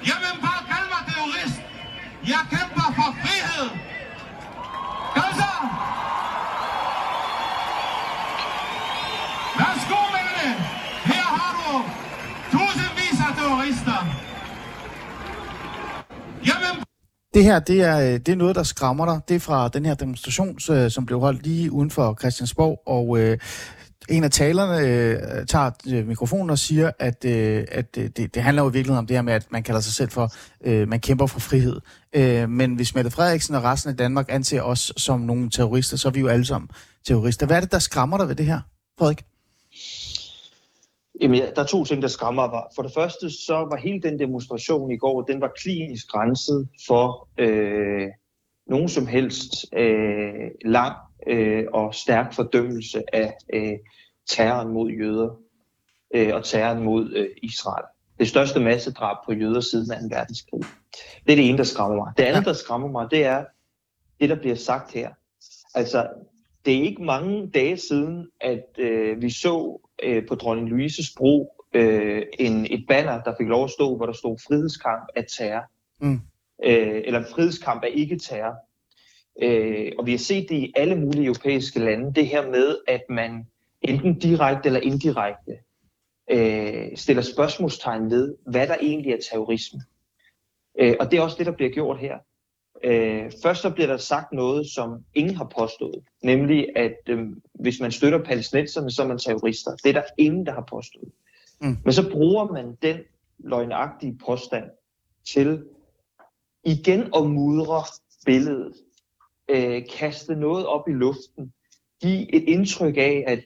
Jamen, 0.06 0.51
jeg 2.28 2.42
kæmper 2.50 2.86
for 2.98 3.10
frihed. 3.22 3.68
Kom 5.14 5.30
så! 5.40 5.52
Værsgo 9.58 10.00
med 10.14 10.24
det. 10.38 10.50
Her 11.10 11.24
har 11.36 11.52
du 11.60 11.70
tusindvis 12.52 13.18
af 13.26 13.32
terrorister. 13.38 13.98
Jamen, 16.48 16.84
det 17.34 17.44
her, 17.44 17.58
det 17.58 17.82
er, 17.82 17.98
øh, 17.98 18.20
det 18.20 18.28
er 18.28 18.36
noget, 18.36 18.56
der 18.56 18.62
skræmmer 18.62 19.06
dig. 19.06 19.20
Det 19.28 19.36
er 19.36 19.40
fra 19.40 19.68
den 19.68 19.86
her 19.86 19.94
demonstration, 19.94 20.58
øh, 20.70 20.90
som 20.90 21.06
blev 21.06 21.20
holdt 21.20 21.42
lige 21.46 21.72
uden 21.72 21.90
for 21.90 22.16
Christiansborg, 22.20 22.82
og 22.86 23.18
øh, 23.18 23.38
en 24.12 24.24
af 24.24 24.30
talerne 24.30 24.78
øh, 24.88 25.46
tager 25.46 25.70
øh, 25.92 26.06
mikrofonen 26.06 26.50
og 26.50 26.58
siger, 26.58 26.90
at, 26.98 27.24
øh, 27.24 27.64
at 27.68 27.98
øh, 27.98 28.10
det, 28.16 28.34
det 28.34 28.42
handler 28.42 28.62
jo 28.62 28.70
i 28.70 28.72
virkeligheden 28.72 28.98
om 28.98 29.06
det 29.06 29.16
her 29.16 29.22
med, 29.22 29.32
at 29.32 29.46
man 29.50 29.62
kalder 29.62 29.80
sig 29.80 29.92
selv 29.92 30.10
for, 30.10 30.28
øh, 30.64 30.88
man 30.88 31.00
kæmper 31.00 31.26
for 31.26 31.40
frihed. 31.40 31.80
Øh, 32.12 32.48
men 32.48 32.74
hvis 32.74 32.94
Mette 32.94 33.10
Frederiksen 33.10 33.54
og 33.54 33.64
resten 33.64 33.90
af 33.90 33.96
Danmark 33.96 34.26
anser 34.28 34.62
os 34.62 34.92
som 34.96 35.20
nogle 35.20 35.50
terrorister, 35.50 35.96
så 35.96 36.08
er 36.08 36.12
vi 36.12 36.20
jo 36.20 36.28
alle 36.28 36.44
sammen 36.44 36.70
terrorister. 37.04 37.46
Hvad 37.46 37.56
er 37.56 37.60
det, 37.60 37.72
der 37.72 37.78
skræmmer 37.78 38.18
dig 38.18 38.28
ved 38.28 38.34
det 38.34 38.46
her, 38.46 38.60
Frederik? 38.98 39.24
Jamen, 41.20 41.42
der 41.56 41.62
er 41.62 41.66
to 41.66 41.84
ting, 41.84 42.02
der 42.02 42.08
skræmmer 42.08 42.50
mig. 42.50 42.62
For 42.74 42.82
det 42.82 42.92
første, 42.94 43.30
så 43.30 43.54
var 43.54 43.76
hele 43.76 44.00
den 44.02 44.18
demonstration 44.18 44.90
i 44.90 44.96
går, 44.96 45.22
den 45.22 45.40
var 45.40 45.52
klinisk 45.56 46.08
grænset 46.08 46.68
for 46.86 47.28
øh, 47.38 48.08
nogen 48.66 48.88
som 48.88 49.06
helst 49.06 49.52
øh, 49.76 50.50
lang 50.64 50.96
øh, 51.26 51.64
og 51.72 51.94
stærk 51.94 52.34
fordømmelse 52.34 53.02
af 53.12 53.34
øh, 53.54 53.78
terroren 54.28 54.68
mod 54.68 54.90
jøder 54.90 55.36
øh, 56.14 56.34
og 56.34 56.44
terroren 56.44 56.82
mod 56.82 57.12
øh, 57.14 57.28
Israel. 57.42 57.84
Det 58.18 58.28
største 58.28 58.60
massedrab 58.60 59.16
på 59.26 59.32
jøder 59.32 59.60
siden 59.60 60.10
2. 60.10 60.16
verdenskrig. 60.16 60.62
Det 61.26 61.32
er 61.32 61.36
det 61.36 61.48
ene, 61.48 61.58
der 61.58 61.64
skræmmer 61.64 61.96
mig. 61.96 62.12
Det 62.16 62.22
andet, 62.24 62.44
der 62.44 62.52
skræmmer 62.52 62.88
mig, 62.88 63.10
det 63.10 63.24
er 63.24 63.44
det, 64.20 64.28
der 64.28 64.36
bliver 64.36 64.56
sagt 64.56 64.92
her. 64.92 65.10
Altså, 65.74 66.08
det 66.64 66.78
er 66.78 66.82
ikke 66.82 67.02
mange 67.02 67.50
dage 67.50 67.76
siden, 67.76 68.28
at 68.40 68.64
øh, 68.78 69.22
vi 69.22 69.30
så 69.30 69.80
øh, 70.02 70.26
på 70.26 70.34
dronning 70.34 70.68
Louises 70.68 71.14
bro 71.16 71.62
øh, 71.74 72.22
en, 72.38 72.66
et 72.70 72.84
banner, 72.88 73.22
der 73.22 73.34
fik 73.38 73.46
lov 73.46 73.64
at 73.64 73.70
stå, 73.70 73.96
hvor 73.96 74.06
der 74.06 74.12
stod 74.12 74.38
frihedskamp 74.46 75.08
af 75.16 75.24
terror. 75.38 75.64
Mm. 76.00 76.20
Øh, 76.64 77.02
eller 77.04 77.24
frihedskamp 77.24 77.84
af 77.84 77.90
ikke-terror. 77.94 78.54
Øh, 79.42 79.92
og 79.98 80.06
vi 80.06 80.10
har 80.10 80.18
set 80.18 80.46
det 80.48 80.56
i 80.56 80.72
alle 80.76 80.96
mulige 80.96 81.24
europæiske 81.24 81.80
lande, 81.80 82.14
det 82.14 82.26
her 82.26 82.50
med, 82.50 82.76
at 82.88 83.02
man 83.08 83.46
enten 83.84 84.18
direkte 84.18 84.66
eller 84.66 84.80
indirekte 84.80 85.58
øh, 86.30 86.96
stiller 86.96 87.22
spørgsmålstegn 87.22 88.10
ved, 88.10 88.34
hvad 88.46 88.66
der 88.66 88.76
egentlig 88.80 89.12
er 89.12 89.18
terrorisme. 89.30 89.80
Øh, 90.78 90.94
og 91.00 91.10
det 91.10 91.18
er 91.18 91.22
også 91.22 91.36
det, 91.38 91.46
der 91.46 91.52
bliver 91.52 91.70
gjort 91.70 91.98
her. 91.98 92.18
Øh, 92.84 93.32
først 93.42 93.62
så 93.62 93.70
bliver 93.70 93.86
der 93.86 93.96
sagt 93.96 94.32
noget, 94.32 94.66
som 94.66 95.04
ingen 95.14 95.36
har 95.36 95.52
påstået, 95.58 96.04
nemlig 96.22 96.76
at 96.76 96.96
øh, 97.08 97.28
hvis 97.54 97.80
man 97.80 97.92
støtter 97.92 98.24
palæstinenserne, 98.24 98.90
så 98.90 99.02
er 99.02 99.06
man 99.06 99.18
terrorister. 99.18 99.70
Det 99.70 99.86
er 99.86 99.92
der 99.92 100.02
ingen, 100.18 100.46
der 100.46 100.52
har 100.52 100.66
påstået. 100.70 101.12
Mm. 101.60 101.76
Men 101.84 101.92
så 101.92 102.10
bruger 102.10 102.52
man 102.52 102.76
den 102.82 102.96
løgnagtige 103.38 104.18
påstand 104.26 104.64
til 105.24 105.64
igen 106.64 107.00
at 107.16 107.26
mudre 107.26 107.82
billedet 108.26 108.74
øh, 109.48 109.82
kaste 109.98 110.34
noget 110.34 110.66
op 110.66 110.88
i 110.88 110.92
luften, 110.92 111.52
give 112.00 112.34
et 112.34 112.42
indtryk 112.42 112.96
af, 112.96 113.24
at 113.26 113.44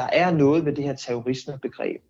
der 0.00 0.06
er 0.12 0.30
noget 0.30 0.64
ved 0.64 0.72
det 0.76 0.84
her 0.84 0.94
terrorismebegreb. 0.94 2.02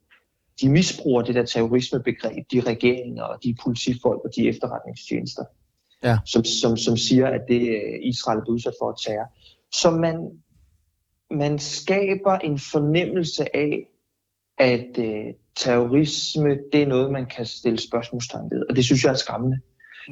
De 0.60 0.68
misbruger 0.68 1.22
det 1.22 1.34
der 1.34 1.44
terrorismebegreb, 1.44 2.46
de 2.52 2.60
regeringer 2.60 3.22
og 3.22 3.38
de 3.44 3.56
politifolk 3.62 4.20
og 4.24 4.30
de 4.36 4.48
efterretningstjenester, 4.48 5.44
ja. 6.04 6.18
som, 6.26 6.44
som, 6.44 6.76
som 6.76 6.96
siger, 6.96 7.26
at 7.26 7.40
det 7.48 7.60
øh, 7.60 7.98
Israel 8.02 8.38
er 8.38 8.48
udsat 8.48 8.72
for 8.80 8.88
at 8.88 8.96
terror. 9.06 9.26
Så 9.72 9.90
man, 9.90 10.16
man 11.30 11.58
skaber 11.58 12.38
en 12.38 12.58
fornemmelse 12.58 13.56
af, 13.56 13.86
at 14.58 14.98
øh, 14.98 15.34
terrorisme, 15.56 16.58
det 16.72 16.82
er 16.82 16.86
noget, 16.86 17.12
man 17.12 17.26
kan 17.26 17.46
stille 17.46 17.80
spørgsmålstegn 17.80 18.50
ved. 18.50 18.62
Og 18.70 18.76
det 18.76 18.84
synes 18.84 19.04
jeg 19.04 19.10
er 19.10 19.14
skræmmende. 19.14 19.60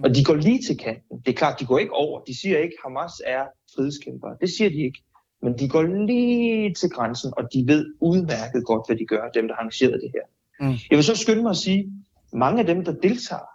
Og 0.04 0.14
de 0.14 0.24
går 0.24 0.34
lige 0.34 0.62
til 0.62 0.78
kanten. 0.78 1.18
Det 1.18 1.28
er 1.28 1.36
klart, 1.36 1.60
de 1.60 1.66
går 1.66 1.78
ikke 1.78 1.92
over. 1.92 2.20
De 2.20 2.40
siger 2.40 2.58
ikke, 2.58 2.76
at 2.78 2.82
Hamas 2.84 3.12
er 3.26 3.44
frihedskæmpere. 3.74 4.36
Det 4.40 4.50
siger 4.50 4.70
de 4.70 4.76
ikke. 4.76 5.02
Men 5.42 5.58
de 5.58 5.68
går 5.68 5.82
lige 5.82 6.74
til 6.74 6.90
grænsen, 6.90 7.32
og 7.36 7.52
de 7.52 7.64
ved 7.66 7.86
udmærket 8.00 8.64
godt, 8.64 8.88
hvad 8.88 8.96
de 8.96 9.06
gør, 9.06 9.28
dem 9.28 9.48
der 9.48 9.54
har 9.54 9.60
arrangeret 9.60 10.00
det 10.02 10.10
her. 10.14 10.26
Mm. 10.66 10.76
Jeg 10.90 10.96
vil 10.96 11.04
så 11.04 11.16
skynde 11.16 11.42
mig 11.42 11.50
at 11.50 11.56
sige, 11.56 11.92
mange 12.32 12.60
af 12.60 12.66
dem, 12.66 12.84
der 12.84 12.92
deltager, 12.92 13.48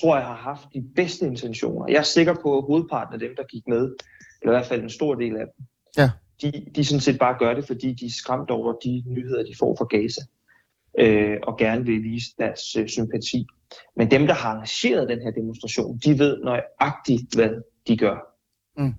tror 0.00 0.16
jeg 0.16 0.26
har 0.26 0.34
haft 0.34 0.66
de 0.74 0.84
bedste 0.96 1.26
intentioner. 1.26 1.86
Jeg 1.88 1.98
er 1.98 2.02
sikker 2.02 2.34
på, 2.42 2.58
at 2.58 2.64
hovedparten 2.64 3.14
af 3.14 3.20
dem, 3.20 3.30
der 3.36 3.44
gik 3.44 3.62
med, 3.68 3.94
eller 4.42 4.52
i 4.52 4.56
hvert 4.56 4.66
fald 4.66 4.82
en 4.82 4.90
stor 4.90 5.14
del 5.14 5.36
af 5.36 5.44
dem, 5.56 5.66
ja. 5.96 6.10
de, 6.42 6.66
de 6.76 6.84
sådan 6.84 7.00
set 7.00 7.18
bare 7.18 7.38
gør 7.38 7.54
det, 7.54 7.66
fordi 7.66 7.92
de 7.92 8.06
er 8.06 8.10
skræmt 8.10 8.50
over 8.50 8.72
de 8.72 9.02
nyheder, 9.06 9.42
de 9.42 9.54
får 9.58 9.76
fra 9.78 9.84
Gaza, 9.84 10.20
øh, 10.98 11.38
og 11.42 11.58
gerne 11.58 11.84
vil 11.84 12.02
vise 12.02 12.30
deres 12.38 12.76
øh, 12.76 12.88
sympati. 12.88 13.46
Men 13.96 14.10
dem, 14.10 14.26
der 14.26 14.34
har 14.34 14.50
arrangeret 14.50 15.08
den 15.08 15.20
her 15.20 15.30
demonstration, 15.30 15.98
de 15.98 16.18
ved 16.18 16.44
nøjagtigt, 16.44 17.34
hvad 17.34 17.50
de 17.88 17.96
gør. 17.96 18.16
Mm. 18.76 18.94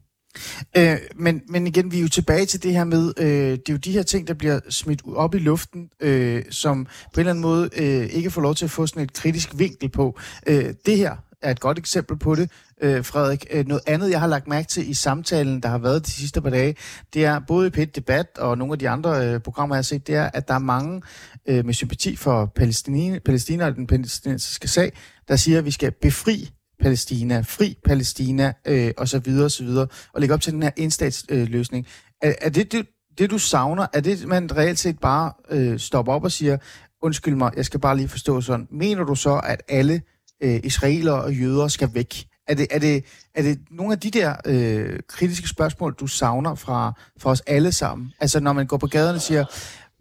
Øh, 0.77 0.97
men, 1.15 1.41
men 1.49 1.67
igen, 1.67 1.91
vi 1.91 1.97
er 1.97 2.01
jo 2.01 2.07
tilbage 2.07 2.45
til 2.45 2.63
det 2.63 2.73
her 2.73 2.83
med, 2.83 3.13
øh, 3.17 3.27
det 3.27 3.69
er 3.69 3.73
jo 3.73 3.77
de 3.77 3.91
her 3.91 4.03
ting, 4.03 4.27
der 4.27 4.33
bliver 4.33 4.59
smidt 4.69 5.01
op 5.15 5.35
i 5.35 5.39
luften, 5.39 5.89
øh, 5.99 6.43
som 6.49 6.85
på 6.85 6.91
en 7.15 7.19
eller 7.19 7.29
anden 7.29 7.41
måde 7.41 7.69
øh, 7.77 8.05
ikke 8.05 8.31
får 8.31 8.41
lov 8.41 8.55
til 8.55 8.65
at 8.65 8.71
få 8.71 8.87
sådan 8.87 9.03
et 9.03 9.13
kritisk 9.13 9.49
vinkel 9.57 9.89
på. 9.89 10.19
Øh, 10.47 10.73
det 10.85 10.97
her 10.97 11.15
er 11.41 11.51
et 11.51 11.59
godt 11.59 11.77
eksempel 11.77 12.17
på 12.17 12.35
det, 12.35 12.51
øh, 12.81 13.05
Frederik. 13.05 13.45
Øh, 13.51 13.67
noget 13.67 13.81
andet, 13.87 14.09
jeg 14.09 14.19
har 14.19 14.27
lagt 14.27 14.47
mærke 14.47 14.67
til 14.67 14.89
i 14.89 14.93
samtalen, 14.93 15.61
der 15.61 15.69
har 15.69 15.77
været 15.77 16.05
de 16.05 16.11
sidste 16.11 16.41
par 16.41 16.49
dage, 16.49 16.75
det 17.13 17.25
er 17.25 17.39
både 17.47 17.67
i 17.67 17.69
Pet 17.69 17.95
Debat 17.95 18.27
og 18.37 18.57
nogle 18.57 18.73
af 18.73 18.79
de 18.79 18.89
andre 18.89 19.27
øh, 19.27 19.39
programmer, 19.39 19.75
jeg 19.75 19.77
har 19.77 19.83
set, 19.83 20.07
det 20.07 20.15
er, 20.15 20.29
at 20.33 20.47
der 20.47 20.53
er 20.53 20.59
mange 20.59 21.01
øh, 21.47 21.65
med 21.65 21.73
sympati 21.73 22.15
for 22.15 22.45
Palæstina, 22.45 23.19
Palæstina 23.19 23.65
og 23.65 23.75
den 23.75 23.87
palæstinensiske 23.87 24.67
sag, 24.67 24.91
der 25.27 25.35
siger, 25.35 25.57
at 25.57 25.65
vi 25.65 25.71
skal 25.71 25.91
befri 25.91 26.49
Palæstina, 26.79 27.39
fri 27.39 27.77
Palæstina 27.85 28.53
øh, 28.67 28.91
og 28.97 29.07
så 29.07 29.19
videre 29.19 29.45
og 29.45 29.51
så 29.51 29.63
videre, 29.63 29.87
og 30.13 30.21
lægge 30.21 30.33
op 30.33 30.41
til 30.41 30.53
den 30.53 30.63
her 30.63 30.71
enstatsløsning. 30.77 31.85
Øh, 32.23 32.29
er, 32.29 32.35
er 32.41 32.49
det, 32.49 32.71
det 32.71 32.85
det, 33.17 33.31
du 33.31 33.37
savner? 33.37 33.87
Er 33.93 33.99
det, 33.99 34.27
man 34.27 34.57
reelt 34.57 34.79
set 34.79 34.99
bare 34.99 35.31
øh, 35.49 35.79
stopper 35.79 36.13
op 36.13 36.23
og 36.23 36.31
siger, 36.31 36.57
undskyld 37.01 37.35
mig, 37.35 37.51
jeg 37.55 37.65
skal 37.65 37.79
bare 37.79 37.97
lige 37.97 38.07
forstå 38.07 38.41
sådan. 38.41 38.67
Mener 38.71 39.03
du 39.03 39.15
så, 39.15 39.41
at 39.43 39.63
alle 39.67 40.01
øh, 40.43 40.59
israelere 40.63 41.23
og 41.23 41.33
jøder 41.33 41.67
skal 41.67 41.89
væk? 41.93 42.27
Er 42.47 42.53
det, 42.53 42.67
er 42.71 42.79
det, 42.79 43.05
er 43.35 43.41
det 43.41 43.59
nogle 43.71 43.93
af 43.93 43.99
de 43.99 44.11
der 44.11 44.35
øh, 44.45 44.99
kritiske 45.07 45.47
spørgsmål, 45.47 45.93
du 45.93 46.07
savner 46.07 46.55
fra, 46.55 46.93
fra 47.19 47.29
os 47.29 47.41
alle 47.47 47.71
sammen? 47.71 48.11
Altså 48.19 48.39
når 48.39 48.53
man 48.53 48.67
går 48.67 48.77
på 48.77 48.87
gaden 48.87 49.15
og 49.15 49.21
siger, 49.21 49.45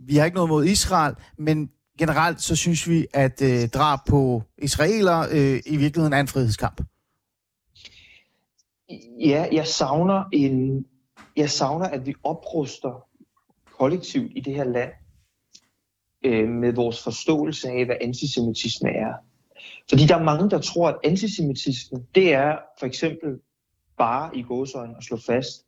vi 0.07 0.17
har 0.17 0.25
ikke 0.25 0.35
noget 0.35 0.51
mod 0.51 0.65
Israel, 0.65 1.15
men 1.39 1.69
generelt 1.99 2.43
så 2.43 2.57
synes 2.57 2.89
vi, 2.89 3.07
at 3.15 3.43
øh, 3.43 3.69
drab 3.69 3.99
på 4.09 4.43
israeler 4.59 5.19
øh, 5.33 5.61
i 5.67 5.77
virkeligheden 5.77 6.13
er 6.13 6.21
en 6.21 6.29
frihedskamp. 6.29 6.81
Ja, 9.21 9.47
jeg 9.53 9.67
savner 9.67 10.25
en, 10.33 10.87
jeg 11.37 11.51
savner, 11.51 11.87
at 11.87 12.07
vi 12.07 12.15
opruster 12.23 13.07
kollektivt 13.79 14.33
i 14.37 14.41
det 14.41 14.55
her 14.55 14.65
land 14.65 14.93
øh, 16.25 16.49
med 16.49 16.73
vores 16.73 17.03
forståelse 17.03 17.69
af, 17.69 17.85
hvad 17.85 17.97
antisemitisme 18.01 18.91
er. 18.91 19.13
Fordi 19.89 20.07
der 20.07 20.17
er 20.17 20.23
mange, 20.23 20.51
der 20.51 20.61
tror, 20.61 20.89
at 20.89 20.97
antisemitisme, 21.05 21.99
det 22.15 22.35
er 22.35 22.59
for 22.79 22.87
eksempel 22.87 23.41
bare 23.99 24.37
i 24.37 24.43
gåsøjne 24.43 24.97
at 24.97 25.05
slå 25.05 25.17
fast, 25.27 25.65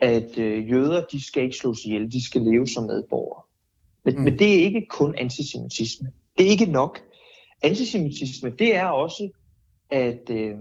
at 0.00 0.38
øh, 0.38 0.70
jøder, 0.70 1.04
de 1.12 1.26
skal 1.26 1.42
ikke 1.42 1.56
slås 1.56 1.84
ihjel, 1.84 2.12
de 2.12 2.26
skal 2.26 2.42
leve 2.42 2.66
som 2.66 2.84
medborgere. 2.84 3.42
Men, 4.08 4.16
mm. 4.16 4.24
men 4.24 4.38
det 4.38 4.54
er 4.54 4.64
ikke 4.64 4.86
kun 4.90 5.14
antisemitisme. 5.14 6.12
Det 6.38 6.46
er 6.46 6.50
ikke 6.50 6.66
nok. 6.66 7.00
Antisemitisme, 7.62 8.50
det 8.50 8.76
er 8.76 8.84
også 8.84 9.30
at, 9.90 10.30
øh, 10.30 10.56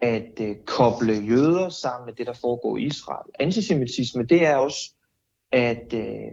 at 0.00 0.40
øh, 0.40 0.56
koble 0.66 1.12
jøder 1.12 1.68
sammen 1.68 2.06
med 2.06 2.14
det, 2.14 2.26
der 2.26 2.32
foregår 2.32 2.76
i 2.76 2.84
Israel. 2.84 3.30
Antisemitisme, 3.40 4.22
det 4.22 4.46
er 4.46 4.56
også 4.56 4.94
at, 5.52 5.92
øh, 5.94 6.32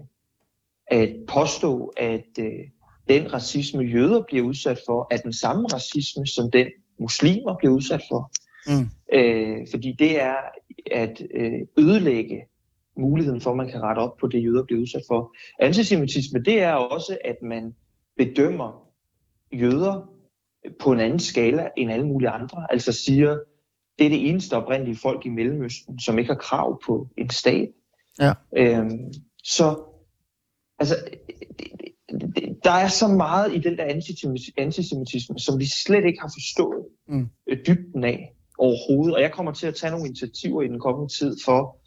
at 0.88 1.10
påstå, 1.28 1.94
at 1.98 2.40
øh, 2.40 2.60
den 3.08 3.34
racisme, 3.34 3.84
jøder 3.84 4.24
bliver 4.28 4.46
udsat 4.46 4.80
for, 4.88 5.08
er 5.12 5.18
den 5.18 5.34
samme 5.34 5.68
racisme, 5.74 6.28
som 6.28 6.52
den 6.52 6.68
muslimer 7.00 7.56
bliver 7.58 7.74
udsat 7.74 8.02
for. 8.12 8.32
Mm. 8.68 8.90
Øh, 9.14 9.68
fordi 9.72 9.96
det 10.00 10.22
er 10.22 10.36
at 10.92 11.22
øh, 11.34 11.62
ødelægge 11.78 12.42
muligheden 12.98 13.42
for, 13.42 13.52
at 13.52 13.58
man 13.58 13.70
kan 13.70 13.82
rette 13.82 14.00
op 14.00 14.18
på 14.18 14.28
det, 14.28 14.44
jøder 14.44 14.64
bliver 14.64 14.82
udsat 14.82 15.02
for. 15.08 15.36
Antisemitisme, 15.60 16.40
det 16.40 16.62
er 16.62 16.74
også, 16.74 17.18
at 17.26 17.36
man 17.42 17.76
bedømmer 18.18 18.88
jøder 19.54 20.10
på 20.80 20.92
en 20.92 21.00
anden 21.00 21.20
skala 21.20 21.70
end 21.78 21.92
alle 21.92 22.08
mulige 22.08 22.30
andre. 22.30 22.68
Altså 22.70 22.92
siger, 22.92 23.38
det 24.00 24.06
er 24.06 24.10
det 24.10 24.30
eneste 24.30 24.58
oprindelige 24.58 24.98
folk 24.98 25.26
i 25.26 25.30
Mellemøsten, 25.30 26.00
som 26.00 26.20
ikke 26.20 26.34
har 26.34 26.40
krav 26.40 26.82
på 26.86 27.08
en 27.18 27.30
stat. 27.30 27.70
Ja. 28.20 28.34
Øhm, 28.58 29.14
så 29.44 29.84
altså, 30.80 30.96
der 32.64 32.72
er 32.72 32.88
så 32.88 33.08
meget 33.08 33.56
i 33.56 33.60
den 33.60 33.78
der 33.78 33.84
antisemitisme, 34.58 35.40
som 35.40 35.60
vi 35.60 35.66
slet 35.86 36.06
ikke 36.06 36.22
har 36.22 36.32
forstået 36.36 36.86
mm. 37.08 37.30
dybden 37.68 38.04
af 38.04 38.34
overhovedet. 38.58 39.16
Og 39.16 39.22
jeg 39.22 39.32
kommer 39.32 39.52
til 39.52 39.68
at 39.68 39.76
tage 39.76 39.92
nogle 39.92 40.06
initiativer 40.06 40.62
i 40.62 40.68
den 40.68 40.80
kommende 40.80 41.14
tid 41.14 41.38
for 41.46 41.81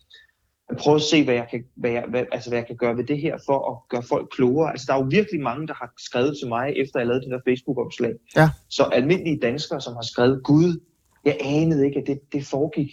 prøve 0.79 0.96
at 0.96 1.03
se, 1.03 1.24
hvad 1.24 1.35
jeg 1.35 1.46
kan, 1.50 1.64
hvad 1.74 1.90
jeg, 1.90 2.05
hvad, 2.09 2.24
altså, 2.33 2.50
hvad 2.50 2.59
jeg 2.59 2.66
kan 2.66 2.77
gøre 2.77 2.96
ved 2.96 3.05
det 3.05 3.20
her, 3.20 3.38
for 3.46 3.70
at 3.70 3.88
gøre 3.88 4.03
folk 4.03 4.29
klogere. 4.31 4.70
Altså, 4.70 4.85
der 4.88 4.94
er 4.94 4.98
jo 4.98 5.09
virkelig 5.11 5.40
mange, 5.40 5.66
der 5.66 5.74
har 5.74 5.92
skrevet 5.98 6.37
til 6.40 6.48
mig, 6.48 6.72
efter 6.77 7.00
jeg 7.00 7.07
lavede 7.07 7.24
det 7.24 7.31
der 7.31 7.40
Facebook-opslag. 7.48 8.12
Ja. 8.37 8.50
Så 8.68 8.83
almindelige 8.83 9.40
danskere, 9.40 9.81
som 9.81 9.94
har 9.94 10.03
skrevet, 10.03 10.44
Gud, 10.44 10.81
jeg 11.24 11.37
anede 11.40 11.87
ikke, 11.87 12.00
at 12.00 12.07
det, 12.07 12.20
det 12.33 12.46
foregik. 12.46 12.90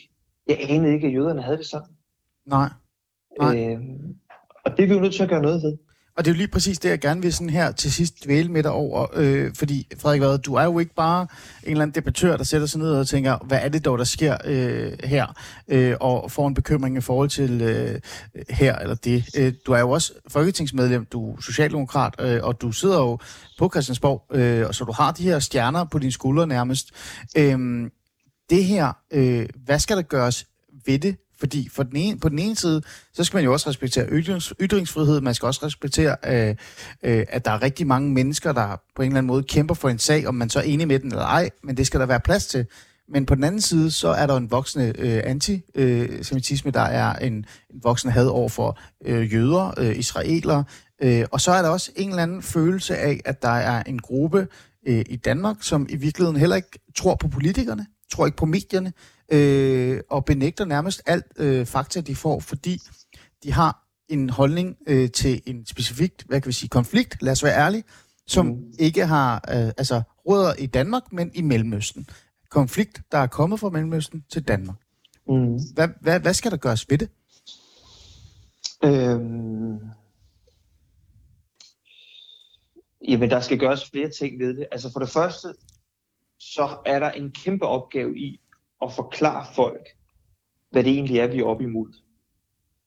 Jeg 0.47 0.57
anede 0.69 0.93
ikke, 0.93 1.07
at 1.07 1.13
jøderne 1.13 1.41
havde 1.41 1.57
det 1.57 1.65
sådan. 1.65 1.89
Nej. 2.45 2.69
Nej. 3.39 3.73
Øh, 3.73 3.79
og 4.65 4.77
det 4.77 4.83
er 4.83 4.87
vi 4.87 4.93
jo 4.93 4.99
nødt 4.99 5.13
til 5.13 5.23
at 5.23 5.29
gøre 5.29 5.41
noget 5.41 5.63
ved. 5.63 5.77
Og 6.17 6.25
det 6.25 6.31
er 6.31 6.35
jo 6.35 6.37
lige 6.37 6.47
præcis 6.47 6.79
det, 6.79 6.89
jeg 6.89 6.99
gerne 6.99 7.21
vil 7.21 7.33
sådan 7.33 7.49
her 7.49 7.71
til 7.71 7.91
sidst 7.91 8.25
dvæle 8.25 8.49
med 8.49 8.63
dig 8.63 8.71
over. 8.71 9.07
Øh, 9.13 9.51
fordi, 9.55 9.87
Frederik 9.99 10.21
Vad, 10.21 10.37
du 10.39 10.53
er 10.53 10.63
jo 10.63 10.79
ikke 10.79 10.95
bare 10.95 11.27
en 11.63 11.71
eller 11.71 11.81
anden 11.81 11.95
debattør, 11.95 12.37
der 12.37 12.43
sætter 12.43 12.67
sig 12.67 12.79
ned 12.79 12.91
og 12.91 13.07
tænker, 13.07 13.37
hvad 13.45 13.59
er 13.61 13.69
det 13.69 13.85
dog, 13.85 13.97
der 13.97 14.03
sker 14.03 14.37
øh, 14.45 14.91
her? 15.03 15.35
Øh, 15.67 15.95
og 15.99 16.31
får 16.31 16.47
en 16.47 16.53
bekymring 16.53 16.97
i 16.97 17.01
forhold 17.01 17.29
til 17.29 17.61
øh, 17.61 17.99
her 18.49 18.75
eller 18.75 18.95
det. 18.95 19.25
Øh, 19.37 19.53
du 19.65 19.71
er 19.71 19.79
jo 19.79 19.89
også 19.89 20.13
folketingsmedlem, 20.27 21.05
du 21.05 21.33
er 21.33 21.41
socialdemokrat, 21.41 22.15
øh, 22.19 22.39
og 22.43 22.61
du 22.61 22.71
sidder 22.71 22.99
jo 22.99 23.19
på 23.59 23.69
Christiansborg, 23.69 24.25
øh, 24.37 24.67
og 24.67 24.75
så 24.75 24.83
du 24.83 24.91
har 24.91 25.11
de 25.11 25.23
her 25.23 25.39
stjerner 25.39 25.83
på 25.83 25.99
dine 25.99 26.11
skuldre 26.11 26.47
nærmest. 26.47 26.91
Øh, 27.37 27.89
det 28.49 28.65
her, 28.65 28.93
øh, 29.11 29.45
hvad 29.65 29.79
skal 29.79 29.97
der 29.97 30.03
gøres 30.03 30.47
ved 30.85 30.99
det? 30.99 31.15
Fordi 31.41 31.69
for 31.71 31.83
den 31.83 31.95
ene, 31.95 32.19
på 32.19 32.29
den 32.29 32.39
ene 32.39 32.55
side, 32.55 32.81
så 33.13 33.23
skal 33.23 33.37
man 33.37 33.43
jo 33.43 33.53
også 33.53 33.69
respektere 33.69 34.05
ytrings, 34.11 34.53
ytringsfrihed, 34.61 35.21
man 35.21 35.33
skal 35.33 35.45
også 35.45 35.65
respektere, 35.65 36.15
øh, 36.25 36.55
øh, 37.03 37.25
at 37.29 37.45
der 37.45 37.51
er 37.51 37.61
rigtig 37.61 37.87
mange 37.87 38.11
mennesker, 38.11 38.51
der 38.51 38.81
på 38.95 39.01
en 39.01 39.07
eller 39.07 39.17
anden 39.17 39.27
måde 39.27 39.43
kæmper 39.43 39.75
for 39.75 39.89
en 39.89 39.99
sag, 39.99 40.27
om 40.27 40.35
man 40.35 40.49
så 40.49 40.59
er 40.59 40.63
enig 40.63 40.87
med 40.87 40.99
den 40.99 41.11
eller 41.11 41.25
ej, 41.25 41.49
men 41.63 41.77
det 41.77 41.87
skal 41.87 41.99
der 41.99 42.05
være 42.05 42.19
plads 42.19 42.47
til. 42.47 42.65
Men 43.09 43.25
på 43.25 43.35
den 43.35 43.43
anden 43.43 43.61
side, 43.61 43.91
så 43.91 44.07
er 44.07 44.27
der 44.27 44.37
en 44.37 44.51
voksende 44.51 44.93
øh, 44.97 45.21
antisemitisme, 45.25 46.69
øh, 46.69 46.73
der 46.73 46.81
er 46.81 47.15
en, 47.15 47.33
en 47.33 47.45
voksende 47.83 48.13
had 48.13 48.27
over 48.27 48.49
for 48.49 48.79
øh, 49.05 49.33
jøder, 49.33 49.73
øh, 49.77 49.97
israelere, 49.97 50.63
øh, 51.03 51.25
og 51.31 51.41
så 51.41 51.51
er 51.51 51.61
der 51.61 51.69
også 51.69 51.91
en 51.95 52.09
eller 52.09 52.23
anden 52.23 52.41
følelse 52.41 52.97
af, 52.97 53.21
at 53.25 53.41
der 53.41 53.49
er 53.49 53.83
en 53.83 53.99
gruppe 53.99 54.47
øh, 54.87 55.05
i 55.09 55.15
Danmark, 55.15 55.55
som 55.61 55.87
i 55.89 55.95
virkeligheden 55.95 56.39
heller 56.39 56.55
ikke 56.55 56.79
tror 56.97 57.15
på 57.15 57.27
politikerne, 57.27 57.85
tror 58.11 58.25
ikke 58.25 58.37
på 58.37 58.45
medierne, 58.45 58.93
øh, 59.31 60.01
og 60.09 60.25
benægter 60.25 60.65
nærmest 60.65 61.01
alt 61.05 61.25
øh, 61.37 61.65
fakta, 61.65 62.01
de 62.01 62.15
får, 62.15 62.39
fordi 62.39 62.79
de 63.43 63.53
har 63.53 63.87
en 64.09 64.29
holdning 64.29 64.77
øh, 64.87 65.11
til 65.11 65.41
en 65.45 65.65
specifik, 65.65 66.11
hvad 66.25 66.41
kan 66.41 66.47
vi 66.47 66.53
sige, 66.53 66.69
konflikt, 66.69 67.21
lad 67.21 67.31
os 67.31 67.43
være 67.43 67.57
ærlige, 67.57 67.83
som 68.27 68.45
mm. 68.45 68.73
ikke 68.79 69.05
har 69.05 69.35
øh, 69.35 69.67
altså 69.77 70.01
rødder 70.27 70.53
i 70.53 70.65
Danmark, 70.65 71.03
men 71.11 71.31
i 71.33 71.41
Mellemøsten. 71.41 72.07
Konflikt, 72.49 73.01
der 73.11 73.17
er 73.17 73.27
kommet 73.27 73.59
fra 73.59 73.69
Mellemøsten 73.69 74.25
til 74.29 74.47
Danmark. 74.47 74.77
Mm. 75.27 75.59
Hvad, 75.73 75.87
hvad, 76.01 76.19
hvad 76.19 76.33
skal 76.33 76.51
der 76.51 76.57
gøres 76.57 76.89
ved 76.89 76.97
det? 76.97 77.09
Øhm, 78.83 79.79
jamen, 83.07 83.29
der 83.29 83.39
skal 83.39 83.59
gøres 83.59 83.89
flere 83.89 84.09
ting 84.09 84.39
ved 84.39 84.57
det. 84.57 84.67
Altså 84.71 84.91
for 84.91 84.99
det 84.99 85.09
første, 85.09 85.53
så 86.39 86.77
er 86.85 86.99
der 86.99 87.11
en 87.11 87.31
kæmpe 87.31 87.65
opgave 87.65 88.17
i 88.17 88.40
at 88.81 88.93
forklare 88.93 89.45
folk, 89.55 89.87
hvad 90.71 90.83
det 90.83 90.93
egentlig 90.93 91.19
er, 91.19 91.27
vi 91.27 91.39
er 91.39 91.45
oppe 91.45 91.63
imod. 91.63 91.93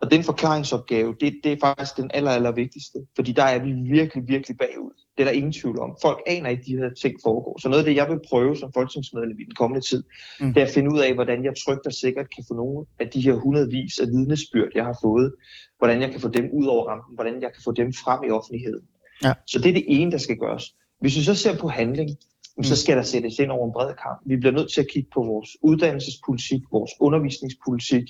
Og 0.01 0.11
den 0.11 0.25
forklaringsopgave, 0.25 1.17
det, 1.21 1.41
det 1.45 1.53
er 1.53 1.57
faktisk 1.61 1.97
den 1.97 2.11
aller, 2.15 2.31
aller 2.31 2.53
vigtigste, 2.53 2.99
fordi 3.17 3.33
der 3.33 3.43
er 3.43 3.59
vi 3.65 3.73
virkelig, 3.73 4.29
virkelig 4.29 4.59
bagud. 4.59 4.93
Det 5.17 5.23
er 5.23 5.25
der 5.25 5.33
ingen 5.33 5.53
tvivl 5.53 5.81
om. 5.81 5.97
Folk 6.03 6.23
aner 6.27 6.51
ikke, 6.51 6.63
de 6.67 6.77
her 6.77 6.91
ting 7.03 7.15
foregår. 7.23 7.61
Så 7.61 7.69
noget 7.69 7.83
af 7.83 7.85
det, 7.85 7.97
jeg 7.97 8.09
vil 8.11 8.21
prøve 8.29 8.57
som 8.57 8.73
folketingsmedlem 8.73 9.39
i 9.41 9.45
den 9.45 9.55
kommende 9.55 9.87
tid, 9.87 10.03
mm. 10.41 10.55
det 10.55 10.61
er 10.63 10.67
at 10.67 10.73
finde 10.73 10.93
ud 10.95 11.01
af, 11.01 11.15
hvordan 11.15 11.45
jeg 11.45 11.53
trygt 11.65 11.87
og 11.87 11.93
sikkert 11.93 12.35
kan 12.35 12.45
få 12.49 12.55
nogle 12.55 12.87
af 12.99 13.09
de 13.09 13.21
her 13.21 13.35
hundredvis 13.35 13.99
af 13.99 14.07
vidnesbyrd, 14.07 14.69
jeg 14.75 14.85
har 14.85 14.99
fået, 15.03 15.35
hvordan 15.79 16.01
jeg 16.01 16.11
kan 16.11 16.21
få 16.21 16.29
dem 16.29 16.51
ud 16.53 16.67
over 16.67 16.89
rampen, 16.91 17.15
hvordan 17.15 17.43
jeg 17.43 17.53
kan 17.53 17.63
få 17.65 17.73
dem 17.73 17.93
frem 17.93 18.21
i 18.29 18.31
offentligheden. 18.31 18.87
Ja. 19.25 19.33
Så 19.47 19.59
det 19.59 19.69
er 19.69 19.75
det 19.75 19.85
ene, 19.87 20.11
der 20.11 20.19
skal 20.19 20.37
gøres. 20.37 20.75
Hvis 21.01 21.17
vi 21.17 21.23
så 21.23 21.35
ser 21.35 21.59
på 21.59 21.69
handling, 21.69 22.11
Mm. 22.57 22.65
så 22.65 22.77
skal 22.77 22.97
der 22.97 23.03
sættes 23.03 23.39
ind 23.39 23.51
over 23.51 23.67
en 23.67 23.73
bred 23.73 23.95
kamp. 24.03 24.21
Vi 24.27 24.37
bliver 24.37 24.53
nødt 24.53 24.73
til 24.73 24.81
at 24.81 24.87
kigge 24.93 25.09
på 25.15 25.23
vores 25.23 25.57
uddannelsespolitik, 25.63 26.63
vores 26.73 26.91
undervisningspolitik, 27.01 28.05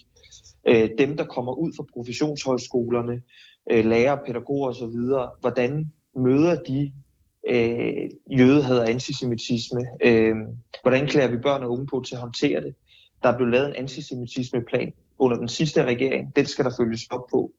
øh, 0.69 0.91
dem, 0.99 1.17
der 1.17 1.25
kommer 1.25 1.53
ud 1.53 1.73
fra 1.77 1.85
professionshøjskolerne, 1.93 3.23
øh, 3.71 3.85
lærere, 3.85 4.19
pædagoger 4.27 4.69
osv., 4.69 4.99
hvordan 5.41 5.93
møder 6.17 6.63
de 6.63 6.93
øh, 7.49 8.11
jødehad 8.39 8.79
og 8.79 8.91
antisemitisme? 8.91 9.81
Øh, 10.05 10.37
hvordan 10.83 11.07
klæder 11.07 11.29
vi 11.29 11.37
børn 11.37 11.63
og 11.63 11.71
unge 11.71 11.87
på 11.87 12.03
til 12.07 12.15
at 12.15 12.21
håndtere 12.21 12.61
det? 12.61 12.75
Der 13.23 13.29
er 13.29 13.37
blevet 13.37 13.53
lavet 13.53 13.69
en 13.69 13.77
antisemitismeplan 13.77 14.93
under 15.19 15.37
den 15.37 15.49
sidste 15.49 15.85
regering. 15.85 16.37
Den 16.37 16.47
skal 16.47 16.65
der 16.65 16.71
følges 16.79 17.01
op 17.11 17.27
på. 17.31 17.53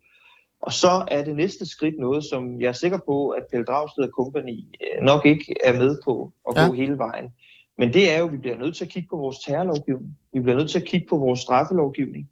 Og 0.65 0.73
så 0.73 1.05
er 1.07 1.23
det 1.23 1.35
næste 1.35 1.65
skridt 1.65 1.99
noget, 1.99 2.23
som 2.23 2.61
jeg 2.61 2.67
er 2.67 2.73
sikker 2.73 2.99
på, 3.05 3.29
at 3.29 3.43
Pelle 3.51 3.65
Dragsted 3.65 4.03
og 4.03 4.09
Company 4.09 4.59
øh, 4.81 5.01
nok 5.01 5.25
ikke 5.25 5.55
er 5.63 5.73
med 5.73 5.97
på 6.03 6.33
at 6.49 6.57
ja. 6.57 6.67
gå 6.67 6.73
hele 6.73 6.97
vejen. 6.97 7.29
Men 7.77 7.93
det 7.93 8.11
er 8.11 8.19
jo, 8.19 8.25
at 8.25 8.31
vi 8.31 8.37
bliver 8.37 8.57
nødt 8.57 8.75
til 8.75 8.85
at 8.85 8.91
kigge 8.91 9.09
på 9.09 9.17
vores 9.17 9.39
terrorlovgivning. 9.39 10.17
Vi 10.33 10.39
bliver 10.39 10.57
nødt 10.57 10.69
til 10.69 10.79
at 10.79 10.85
kigge 10.85 11.07
på 11.09 11.17
vores 11.17 11.39
straffelovgivning. 11.39 12.29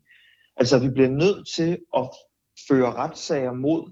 Altså, 0.58 0.80
vi 0.80 0.90
bliver 0.90 1.10
nødt 1.10 1.48
til 1.48 1.78
at 1.98 2.10
føre 2.68 2.94
retssager 2.94 3.54
mod 3.54 3.92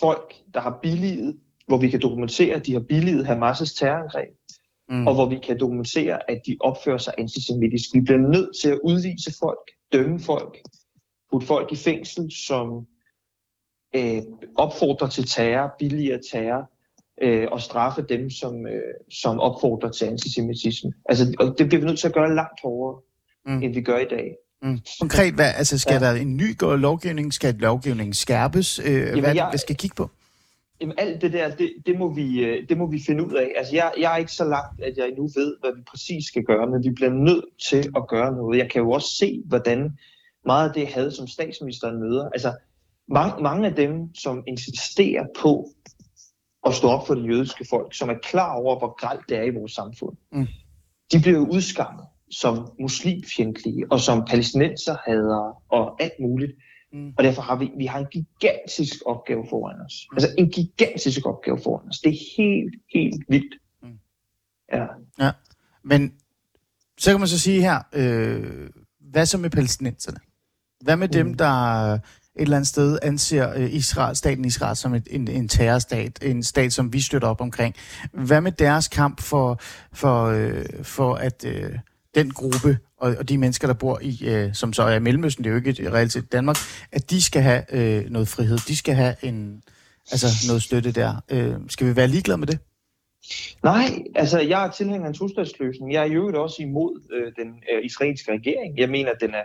folk, 0.00 0.34
der 0.54 0.60
har 0.60 0.78
billiget, 0.82 1.38
hvor 1.66 1.78
vi 1.78 1.90
kan 1.90 2.00
dokumentere, 2.00 2.54
at 2.54 2.66
de 2.66 2.72
har 2.72 2.80
billiget 2.80 3.26
Hamas' 3.26 3.78
terrorangreb, 3.78 4.34
mm. 4.88 5.06
og 5.06 5.14
hvor 5.14 5.26
vi 5.28 5.38
kan 5.38 5.60
dokumentere, 5.60 6.30
at 6.30 6.40
de 6.46 6.56
opfører 6.60 6.98
sig 6.98 7.14
antisemitisk. 7.18 7.88
Vi 7.94 8.00
bliver 8.00 8.18
nødt 8.18 8.50
til 8.62 8.68
at 8.68 8.80
udvise 8.84 9.32
folk, 9.40 9.70
dømme 9.92 10.20
folk, 10.20 10.62
putte 11.30 11.46
folk 11.46 11.72
i 11.72 11.76
fængsel, 11.76 12.32
som 12.32 12.86
øh, 13.96 14.22
opfordrer 14.56 15.08
til 15.08 15.24
terror, 15.24 15.74
billigere 15.78 16.20
terror, 16.32 16.70
øh, 17.22 17.46
og 17.52 17.60
straffe 17.60 18.02
dem, 18.08 18.30
som, 18.30 18.66
øh, 18.66 18.82
som 19.10 19.40
opfordrer 19.40 19.90
til 19.90 20.04
antisemitisme. 20.04 20.92
Altså, 21.08 21.34
og 21.38 21.54
det 21.58 21.68
bliver 21.68 21.80
vi 21.80 21.86
nødt 21.86 21.98
til 21.98 22.08
at 22.08 22.14
gøre 22.14 22.34
langt 22.34 22.60
hårdere, 22.62 23.00
mm. 23.46 23.62
end 23.62 23.74
vi 23.74 23.80
gør 23.80 23.98
i 23.98 24.08
dag. 24.10 24.36
Mm. 24.62 24.78
Konkret, 25.00 25.34
hvad, 25.34 25.52
altså 25.56 25.78
skal 25.78 25.92
ja. 25.92 26.00
der 26.00 26.12
en 26.12 26.36
ny 26.36 26.56
lovgivning? 26.62 27.34
Skal 27.34 27.54
lovgivningen 27.54 28.14
skærpes? 28.14 28.78
Øh, 28.78 28.94
Jamen, 28.94 29.20
hvad 29.20 29.34
jeg, 29.34 29.48
vi 29.52 29.58
skal 29.58 29.76
kigge 29.76 29.94
på? 29.94 30.10
Jamen 30.80 30.94
alt 30.98 31.22
det 31.22 31.32
der, 31.32 31.56
det, 31.56 31.72
det, 31.86 31.98
må 31.98 32.14
vi, 32.14 32.44
øh, 32.44 32.68
det 32.68 32.78
må 32.78 32.86
vi 32.86 33.00
finde 33.06 33.26
ud 33.26 33.32
af. 33.32 33.52
Altså 33.56 33.74
jeg, 33.74 33.92
jeg 33.98 34.12
er 34.12 34.16
ikke 34.16 34.32
så 34.32 34.44
langt, 34.44 34.82
at 34.82 34.96
jeg 34.96 35.08
endnu 35.08 35.22
ved, 35.34 35.56
hvad 35.60 35.70
vi 35.76 35.82
præcis 35.90 36.26
skal 36.26 36.42
gøre, 36.42 36.66
men 36.66 36.84
vi 36.84 36.90
bliver 36.90 37.10
nødt 37.10 37.44
til 37.68 37.92
at 37.96 38.08
gøre 38.08 38.32
noget. 38.32 38.58
Jeg 38.58 38.70
kan 38.70 38.82
jo 38.82 38.90
også 38.90 39.08
se, 39.18 39.42
hvordan 39.46 39.98
meget 40.46 40.68
af 40.68 40.74
det 40.74 40.86
had, 40.86 41.10
som 41.10 41.26
statsministeren 41.26 42.00
møder, 42.00 42.28
altså 42.28 42.52
mange, 43.08 43.42
mange 43.42 43.68
af 43.68 43.74
dem, 43.74 44.14
som 44.14 44.42
insisterer 44.46 45.26
på 45.40 45.68
at 46.66 46.74
stå 46.74 46.88
op 46.88 47.06
for 47.06 47.14
det 47.14 47.26
jødiske 47.28 47.64
folk, 47.70 47.94
som 47.94 48.08
er 48.08 48.18
klar 48.22 48.52
over, 48.54 48.78
hvor 48.78 48.94
gralt 49.00 49.28
det 49.28 49.36
er 49.38 49.42
i 49.42 49.50
vores 49.50 49.72
samfund. 49.72 50.16
Mm. 50.32 50.46
De 51.12 51.20
bliver 51.20 51.38
jo 51.38 51.46
udskammet 51.46 52.04
som 52.30 52.68
muslimfjendtlige 52.80 53.84
og 53.92 54.00
som 54.00 54.24
palæstinenserhadere 54.24 55.54
og 55.68 56.02
alt 56.02 56.12
muligt. 56.20 56.52
Mm. 56.92 57.12
Og 57.18 57.24
derfor 57.24 57.42
har 57.42 57.56
vi, 57.56 57.70
vi 57.78 57.86
har 57.86 57.98
en 57.98 58.06
gigantisk 58.06 58.94
opgave 59.06 59.46
foran 59.50 59.80
os. 59.80 59.94
Altså 60.12 60.28
en 60.38 60.50
gigantisk 60.50 61.26
opgave 61.26 61.58
foran 61.64 61.88
os. 61.88 61.98
Det 61.98 62.10
er 62.12 62.18
helt, 62.36 62.74
helt 62.94 63.24
vildt. 63.28 63.54
Mm. 63.82 63.98
Ja. 64.72 64.86
Men 65.84 66.14
så 66.98 67.10
kan 67.10 67.20
man 67.20 67.28
så 67.28 67.38
sige 67.38 67.60
her, 67.60 67.82
øh, 67.92 68.70
hvad 69.00 69.26
så 69.26 69.38
med 69.38 69.50
palæstinenserne? 69.50 70.18
Hvad 70.80 70.96
med 70.96 71.08
dem, 71.08 71.26
Mm. 71.26 71.34
der 71.34 71.98
et 72.38 72.42
eller 72.42 72.56
andet 72.56 72.68
sted 72.68 72.98
anser 73.02 73.52
øh, 73.56 73.74
Israel, 73.74 74.16
staten 74.16 74.44
Israel 74.44 74.76
som 74.76 74.94
et, 74.94 75.08
en, 75.10 75.28
en 75.28 75.48
terrorstat, 75.48 76.18
en 76.22 76.42
stat, 76.42 76.72
som 76.72 76.92
vi 76.92 77.00
støtter 77.00 77.28
op 77.28 77.40
omkring? 77.40 77.74
Hvad 78.12 78.40
med 78.40 78.52
deres 78.52 78.88
kamp 78.88 79.20
for, 79.20 79.60
for, 79.92 80.24
øh, 80.24 80.64
for 80.82 81.14
at 81.14 81.44
øh, 81.44 81.72
den 82.14 82.30
gruppe 82.30 82.78
og, 83.00 83.16
og 83.18 83.28
de 83.28 83.38
mennesker, 83.38 83.66
der 83.66 83.74
bor 83.74 83.98
i, 84.02 84.28
øh, 84.28 84.54
som 84.54 84.72
så 84.72 84.82
er 84.82 84.96
i 84.96 85.00
Mellemøsten, 85.00 85.44
det 85.44 85.50
er 85.50 85.52
jo 85.52 85.56
ikke 85.56 85.70
et 85.70 85.92
reelt 85.92 86.12
set 86.12 86.32
Danmark, 86.32 86.56
at 86.92 87.10
de 87.10 87.22
skal 87.22 87.42
have 87.42 87.64
øh, 87.72 88.10
noget 88.10 88.28
frihed, 88.28 88.58
de 88.58 88.76
skal 88.76 88.94
have 88.94 89.14
en, 89.22 89.62
altså 90.10 90.26
noget 90.48 90.62
støtte 90.62 90.92
der. 90.92 91.22
Øh, 91.30 91.54
skal 91.68 91.86
vi 91.86 91.96
være 91.96 92.08
ligeglade 92.08 92.38
med 92.38 92.46
det? 92.46 92.58
Nej, 93.62 94.02
altså 94.14 94.40
jeg 94.40 94.66
er 94.66 94.70
tilhænger 94.70 95.04
af 95.04 95.08
en 95.08 95.14
tostatsløsning. 95.14 95.92
Jeg 95.92 96.02
er 96.02 96.06
i 96.06 96.14
øvrigt 96.14 96.36
også 96.36 96.62
imod 96.62 97.00
øh, 97.12 97.32
den 97.44 97.48
øh, 97.72 97.84
israelske 97.84 98.32
regering. 98.32 98.78
Jeg 98.78 98.88
mener, 98.88 99.10
at 99.10 99.20
den 99.20 99.34
er 99.34 99.42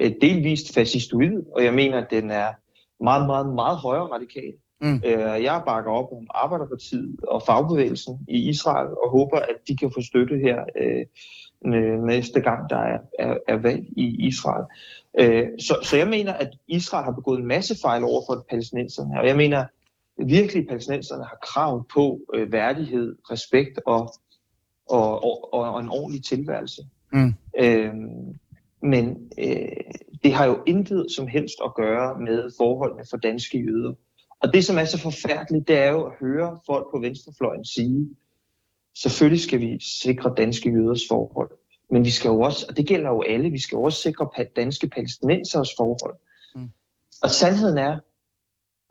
øh, 0.00 0.12
delvist 0.20 0.74
fascistoid, 0.74 1.42
og 1.54 1.64
jeg 1.64 1.74
mener, 1.74 1.98
at 1.98 2.10
den 2.10 2.30
er 2.30 2.48
meget, 3.00 3.26
meget, 3.26 3.54
meget 3.54 3.78
højere 3.78 4.06
radikal. 4.06 4.52
Mm. 4.80 5.02
Øh, 5.06 5.42
jeg 5.42 5.62
bakker 5.66 5.90
op 5.90 6.12
om 6.12 6.26
Arbejderpartiet 6.30 7.20
og 7.28 7.42
fagbevægelsen 7.42 8.18
i 8.28 8.48
Israel, 8.48 8.88
og 8.88 9.10
håber, 9.10 9.36
at 9.36 9.56
de 9.68 9.76
kan 9.76 9.90
få 9.94 10.00
støtte 10.00 10.38
her 10.38 10.64
øh, 10.80 11.06
øh, 11.66 12.02
næste 12.02 12.40
gang, 12.40 12.70
der 12.70 12.76
er, 12.78 12.98
er, 13.18 13.36
er 13.48 13.56
valg 13.56 13.84
i 13.96 14.26
Israel. 14.26 14.64
Øh, 15.18 15.48
så, 15.58 15.78
så 15.82 15.96
jeg 15.96 16.08
mener, 16.08 16.32
at 16.32 16.50
Israel 16.68 17.04
har 17.04 17.12
begået 17.12 17.40
en 17.40 17.46
masse 17.46 17.76
fejl 17.82 18.04
over 18.04 18.22
for 18.28 18.46
palæstinenserne, 18.50 19.20
og 19.20 19.26
jeg 19.26 19.36
mener, 19.36 19.64
virkelig 20.26 20.62
at 20.62 20.68
palæstinenserne 20.68 21.24
har 21.24 21.38
krav 21.42 21.86
på 21.94 22.20
øh, 22.34 22.52
værdighed, 22.52 23.16
respekt 23.30 23.80
og, 23.86 24.14
og, 24.88 25.24
og, 25.24 25.50
og 25.52 25.80
en 25.80 25.88
ordentlig 25.88 26.24
tilværelse. 26.24 26.82
Mm. 27.12 27.34
Øhm, 27.58 28.38
men 28.82 29.30
øh, 29.38 29.68
det 30.22 30.32
har 30.32 30.46
jo 30.46 30.62
intet 30.66 31.06
som 31.16 31.26
helst 31.26 31.54
at 31.64 31.74
gøre 31.74 32.20
med 32.20 32.50
forholdene 32.58 33.04
for 33.10 33.16
danske 33.16 33.58
jøder. 33.58 33.94
Og 34.42 34.52
det, 34.54 34.64
som 34.64 34.78
er 34.78 34.84
så 34.84 34.98
forfærdeligt, 34.98 35.68
det 35.68 35.78
er 35.78 35.90
jo 35.90 36.04
at 36.04 36.12
høre 36.20 36.58
folk 36.66 36.86
på 36.94 37.00
venstrefløjen 37.00 37.64
sige, 37.64 38.08
selvfølgelig 38.96 39.42
skal 39.42 39.60
vi 39.60 39.78
sikre 39.80 40.34
danske 40.36 40.70
jøders 40.70 41.02
forhold. 41.08 41.50
Men 41.90 42.04
vi 42.04 42.10
skal 42.10 42.28
jo 42.28 42.40
også, 42.40 42.66
og 42.68 42.76
det 42.76 42.86
gælder 42.86 43.10
jo 43.10 43.22
alle, 43.22 43.50
vi 43.50 43.60
skal 43.60 43.76
jo 43.76 43.82
også 43.82 44.02
sikre 44.02 44.28
danske 44.56 44.88
palæstinensers 44.88 45.70
forhold. 45.76 46.16
Mm. 46.54 46.70
Og 47.22 47.30
sandheden 47.30 47.78
er, 47.78 47.98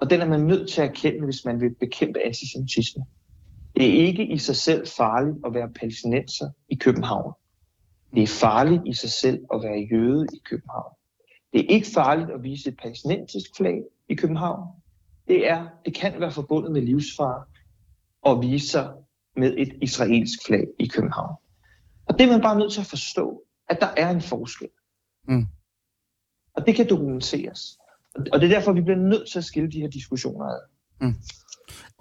og 0.02 0.10
den 0.10 0.22
er 0.22 0.26
man 0.26 0.40
nødt 0.40 0.70
til 0.70 0.82
at 0.82 0.90
erkende, 0.90 1.26
hvis 1.26 1.46
man 1.46 1.62
vil 1.62 1.76
bekæmpe 1.80 2.20
antisemitisme. 2.26 3.06
Det 3.76 3.86
er 3.86 4.08
ikke 4.08 4.28
i 4.28 4.38
sig 4.38 4.56
selv 4.56 4.88
farligt 4.88 5.38
at 5.46 5.54
være 5.54 5.70
palæstinenser 5.70 6.50
i 6.70 6.76
København. 6.76 7.34
Det 8.16 8.24
er 8.24 8.28
farligt 8.28 8.82
i 8.86 8.94
sig 8.94 9.10
selv 9.10 9.46
at 9.54 9.62
være 9.64 9.88
jøde 9.92 10.28
i 10.34 10.42
København. 10.50 10.94
Det 11.54 11.62
er 11.62 11.68
ikke 11.68 11.88
farligt 11.94 12.30
at 12.30 12.44
vise 12.44 12.70
et 12.70 12.78
palæstinensisk 12.82 13.50
flag 13.58 13.84
i 14.10 14.16
København. 14.16 14.68
Det, 15.28 15.50
er, 15.50 15.68
det 15.86 15.94
kan 15.96 16.20
være 16.20 16.32
forbundet 16.32 16.72
med 16.72 16.82
livsfare 16.82 17.44
at 18.26 18.42
vise 18.42 18.68
sig 18.68 18.94
med 19.36 19.54
et 19.58 19.74
israelsk 19.82 20.40
flag 20.48 20.68
i 20.80 20.88
København. 20.88 21.36
Og 22.06 22.20
det 22.20 22.28
er 22.28 22.32
man 22.32 22.42
bare 22.42 22.60
nødt 22.60 22.74
til 22.74 22.82
at 22.82 22.88
forstå, 22.88 23.44
at 23.70 23.78
der 23.82 23.88
er 23.98 24.10
en 24.10 24.22
forskel. 24.22 24.70
Mm. 25.28 25.46
Og 26.54 26.68
det 26.68 26.76
kan 26.76 26.90
dokumenteres. 26.90 27.78
Og 28.16 28.42
det 28.42 28.44
er 28.44 28.56
derfor, 28.56 28.72
vi 28.72 28.82
bliver 28.82 28.98
nødt 28.98 29.32
til 29.32 29.38
at 29.38 29.46
skille 29.46 29.72
de 29.72 29.82
her 29.82 29.90
diskussioner 29.90 30.46
ad. 30.46 30.60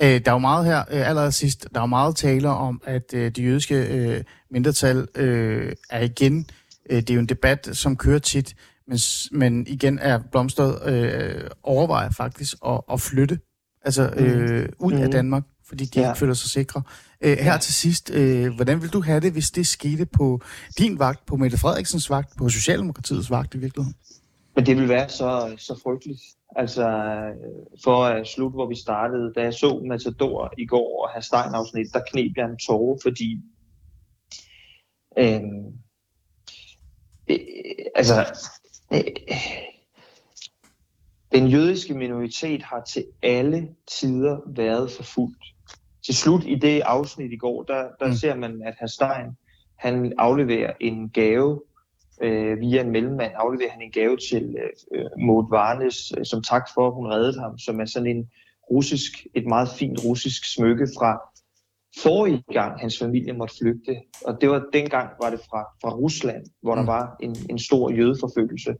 Øh, 0.02 0.20
der 0.24 0.30
er 0.30 0.32
jo 0.32 0.38
meget 0.38 0.66
her, 0.66 0.78
øh, 0.90 1.08
allerede 1.08 1.32
sidst, 1.32 1.66
der 1.74 1.78
er 1.80 1.82
jo 1.82 1.86
meget 1.86 2.16
taler 2.16 2.50
om, 2.50 2.80
at 2.84 3.14
øh, 3.14 3.30
de 3.30 3.42
jødiske 3.42 3.74
øh, 3.74 4.24
mindretal 4.50 5.08
øh, 5.14 5.72
er 5.90 6.00
igen, 6.00 6.46
øh, 6.90 6.96
det 6.96 7.10
er 7.10 7.14
jo 7.14 7.20
en 7.20 7.26
debat, 7.26 7.68
som 7.72 7.96
kører 7.96 8.18
tit, 8.18 8.56
men, 8.88 8.98
men 9.32 9.66
igen 9.66 9.98
er 9.98 10.18
Blomstad 10.30 10.88
øh, 10.88 11.50
overvejer 11.62 12.10
faktisk 12.10 12.56
at, 12.66 12.80
at 12.92 13.00
flytte 13.00 13.38
altså 13.82 14.10
øh, 14.16 14.68
ud 14.78 14.92
mm. 14.92 15.02
af. 15.02 15.10
Danmark, 15.10 15.42
fordi 15.68 15.84
de. 15.84 16.00
Ja. 16.00 16.08
ikke 16.08 16.18
føler 16.18 16.34
sig 16.34 16.50
sikre. 16.50 16.82
Øh, 17.20 17.38
her 17.38 17.52
Ja. 17.52 17.58
til 17.58 17.74
sidst, 17.74 18.10
øh, 18.10 18.54
hvordan 18.54 18.82
vil 18.82 18.90
du 18.90 19.00
have 19.02 19.20
det, 19.20 19.32
hvis 19.32 19.50
det 19.50 19.66
skete 19.66 20.06
på 20.06 20.40
din 20.78 20.98
vagt, 20.98 21.26
på 21.26 21.36
Mette 21.36 21.58
Frederiksens 21.58 22.10
vagt, 22.10 22.36
på 22.36 22.48
Socialdemokratiets 22.48 23.30
vagt 23.30 23.54
i 23.54 23.58
virkeligheden? 23.58 23.94
Men 24.56 24.66
det 24.66 24.76
vil 24.76 24.88
være 24.88 25.08
så, 25.08 25.54
så 25.58 25.80
frygteligt. 25.82 26.20
Altså, 26.56 26.88
øh, 26.88 27.36
for 27.84 28.04
at 28.04 28.26
slutte, 28.26 28.54
hvor 28.54 28.68
vi 28.68 28.74
startede, 28.74 29.32
da 29.36 29.42
jeg 29.42 29.54
så 29.54 29.82
Matador 29.88 30.52
i 30.58 30.66
går 30.66 31.02
og 31.02 31.10
have 31.10 31.22
Stein-afsnit, 31.22 31.92
der 31.92 32.00
knep 32.10 32.36
jeg 32.36 32.44
en 32.44 32.58
tåre, 32.58 32.98
fordi 33.02 33.42
øhm, 35.18 35.66
øh, 37.30 37.36
altså, 37.94 38.14
øh, 38.92 39.00
den 41.32 41.46
jødiske 41.46 41.94
minoritet 41.94 42.62
har 42.62 42.84
til 42.84 43.04
alle 43.22 43.68
tider 44.00 44.40
været 44.46 44.90
forfulgt. 44.90 45.44
Til 46.04 46.14
slut 46.14 46.44
i 46.44 46.54
det 46.54 46.80
afsnit 46.80 47.32
i 47.32 47.36
går, 47.36 47.62
der, 47.62 47.88
der 48.00 48.06
mm. 48.06 48.14
ser 48.14 48.34
man, 48.34 48.62
at 48.62 48.74
herr 48.78 48.86
Stein, 48.86 49.36
han 49.76 50.12
afleverer 50.18 50.72
en 50.80 51.10
gave 51.10 51.62
øh, 52.22 52.60
via 52.60 52.80
en 52.80 52.90
mellemmand, 52.90 53.32
afleverer 53.34 53.70
han 53.70 53.82
en 53.82 53.90
gave 53.90 54.16
til 54.16 54.56
øh, 54.94 55.04
Maud 55.26 55.50
Varnes, 55.50 56.12
øh, 56.18 56.24
som 56.24 56.42
tak 56.42 56.68
for, 56.74 56.86
at 56.86 56.94
hun 56.94 57.06
reddede 57.06 57.40
ham, 57.40 57.58
som 57.58 57.80
er 57.80 57.84
sådan 57.84 58.16
en 58.16 58.30
russisk, 58.70 59.26
et 59.34 59.46
meget 59.46 59.68
fint 59.78 60.04
russisk 60.04 60.54
smykke 60.54 60.88
fra 60.98 61.20
forrige 62.02 62.44
gang, 62.52 62.80
hans 62.80 62.98
familie 62.98 63.32
måtte 63.32 63.54
flygte. 63.60 63.96
Og 64.24 64.40
det 64.40 64.48
var 64.50 64.66
dengang, 64.72 65.10
var 65.22 65.30
det 65.30 65.40
fra, 65.50 65.62
fra 65.82 65.94
Rusland, 65.94 66.46
hvor 66.62 66.74
mm. 66.74 66.80
Der 66.80 66.86
var 66.86 67.16
en, 67.20 67.36
en 67.50 67.58
stor 67.58 67.90
jødeforfølgelse. 67.90 68.74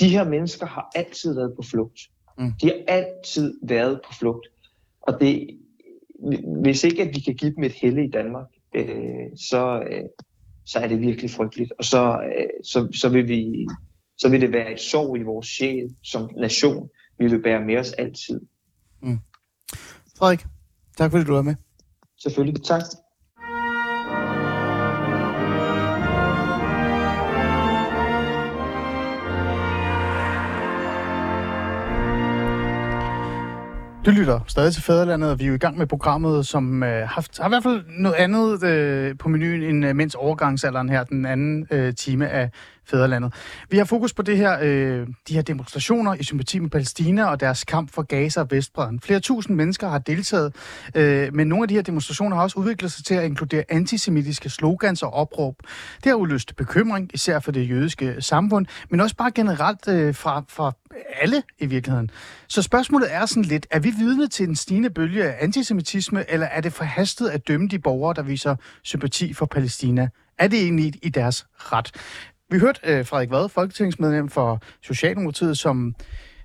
De 0.00 0.08
her 0.08 0.24
mennesker 0.24 0.66
har 0.66 0.90
altid 0.94 1.34
været 1.34 1.52
på 1.56 1.62
flugt. 1.62 2.00
Mm. 2.38 2.52
De 2.62 2.66
har 2.66 2.78
altid 2.88 3.54
været 3.62 4.00
på 4.06 4.12
flugt. 4.18 4.46
Og 5.00 5.20
det, 5.20 5.58
hvis 6.62 6.84
ikke 6.84 7.02
at 7.02 7.08
vi 7.14 7.20
kan 7.20 7.34
give 7.34 7.54
dem 7.54 7.64
et 7.64 7.72
helle 7.72 8.04
i 8.04 8.10
Danmark, 8.10 8.46
øh, 8.74 9.26
så, 9.36 9.82
øh, 9.90 10.04
så 10.70 10.78
er 10.78 10.88
det 10.88 11.00
virkelig 11.00 11.30
frygteligt. 11.30 11.72
Og 11.78 11.84
så, 11.84 12.20
øh, 12.22 12.46
så, 12.64 12.88
så, 13.00 13.08
vil 13.08 13.28
vi, 13.28 13.66
så 14.18 14.28
vil 14.28 14.40
det 14.40 14.52
være 14.52 14.72
et 14.72 14.80
sorg 14.80 15.18
i 15.18 15.22
vores 15.22 15.46
sjæl 15.46 15.96
som 16.02 16.30
nation. 16.36 16.88
Vi 17.18 17.26
vil 17.26 17.42
bære 17.42 17.64
med 17.64 17.76
os 17.76 17.92
altid. 17.92 18.40
Frederik, 20.18 20.46
tak 20.96 21.10
fordi 21.10 21.24
du 21.24 21.32
var 21.32 21.42
med. 21.42 21.54
Selvfølgelig. 22.22 22.64
Tak. 22.64 22.82
Du 34.06 34.10
lytter 34.10 34.40
stadig 34.46 34.72
til 34.72 34.82
Fæderlandet, 34.82 35.30
og 35.30 35.38
vi 35.38 35.44
er 35.44 35.48
jo 35.48 35.54
i 35.54 35.58
gang 35.58 35.78
med 35.78 35.86
programmet, 35.86 36.46
som 36.46 36.82
øh, 36.82 37.08
haft, 37.08 37.38
har 37.38 37.46
i 37.46 37.48
hvert 37.48 37.62
fald 37.62 37.84
noget 37.98 38.14
andet 38.14 38.64
øh, 38.64 39.18
på 39.18 39.28
menuen 39.28 39.62
end 39.62 39.86
øh, 39.86 39.96
mens 39.96 40.14
overgangsalderen 40.14 40.88
her, 40.88 41.04
den 41.04 41.26
anden 41.26 41.66
øh, 41.70 41.94
time 41.94 42.28
af 42.28 42.50
fædrelandet. 42.90 43.32
Vi 43.70 43.76
har 43.76 43.84
fokus 43.84 44.12
på 44.12 44.22
det 44.22 44.36
her, 44.36 44.58
øh, 44.62 45.06
de 45.28 45.34
her 45.34 45.42
demonstrationer 45.42 46.14
i 46.14 46.24
sympati 46.24 46.58
med 46.58 46.70
Palæstina 46.70 47.24
og 47.24 47.40
deres 47.40 47.64
kamp 47.64 47.92
for 47.92 48.02
Gaza 48.02 48.40
og 48.40 48.50
Vestbredden. 48.50 49.00
Flere 49.00 49.20
tusind 49.20 49.56
mennesker 49.56 49.88
har 49.88 49.98
deltaget, 49.98 50.54
øh, 50.94 51.34
men 51.34 51.46
nogle 51.46 51.64
af 51.64 51.68
de 51.68 51.74
her 51.74 51.82
demonstrationer 51.82 52.36
har 52.36 52.42
også 52.42 52.58
udviklet 52.58 52.92
sig 52.92 53.04
til 53.04 53.14
at 53.14 53.24
inkludere 53.24 53.64
antisemitiske 53.68 54.50
slogans 54.50 55.02
og 55.02 55.14
opråb. 55.14 55.54
Det 56.04 56.06
har 56.06 56.14
udløst 56.14 56.56
bekymring, 56.56 57.10
især 57.14 57.38
for 57.38 57.52
det 57.52 57.70
jødiske 57.70 58.16
samfund, 58.22 58.66
men 58.90 59.00
også 59.00 59.16
bare 59.16 59.30
generelt 59.30 59.88
øh, 59.88 60.14
fra, 60.14 60.44
fra 60.48 60.72
alle 61.20 61.42
i 61.58 61.66
virkeligheden. 61.66 62.10
Så 62.48 62.62
spørgsmålet 62.62 63.14
er 63.14 63.26
sådan 63.26 63.42
lidt, 63.42 63.66
er 63.70 63.78
vi 63.78 63.90
vidne 63.90 64.28
til 64.28 64.48
en 64.48 64.56
stigende 64.56 64.90
bølge 64.90 65.24
af 65.24 65.36
antisemitisme, 65.40 66.30
eller 66.30 66.46
er 66.46 66.60
det 66.60 66.72
forhastet 66.72 67.28
at 67.28 67.48
dømme 67.48 67.68
de 67.68 67.78
borgere, 67.78 68.14
der 68.14 68.22
viser 68.22 68.56
sympati 68.82 69.32
for 69.32 69.46
Palæstina? 69.46 70.08
Er 70.38 70.48
det 70.48 70.62
egentlig 70.62 70.94
i 71.02 71.08
deres 71.08 71.46
ret? 71.54 71.92
Vi 72.50 72.58
hørte 72.58 72.80
øh, 72.84 73.06
Frederik 73.06 73.30
Vad, 73.30 73.48
folketingsmedlem 73.48 74.28
for 74.28 74.62
Socialdemokratiet, 74.82 75.58
som 75.58 75.94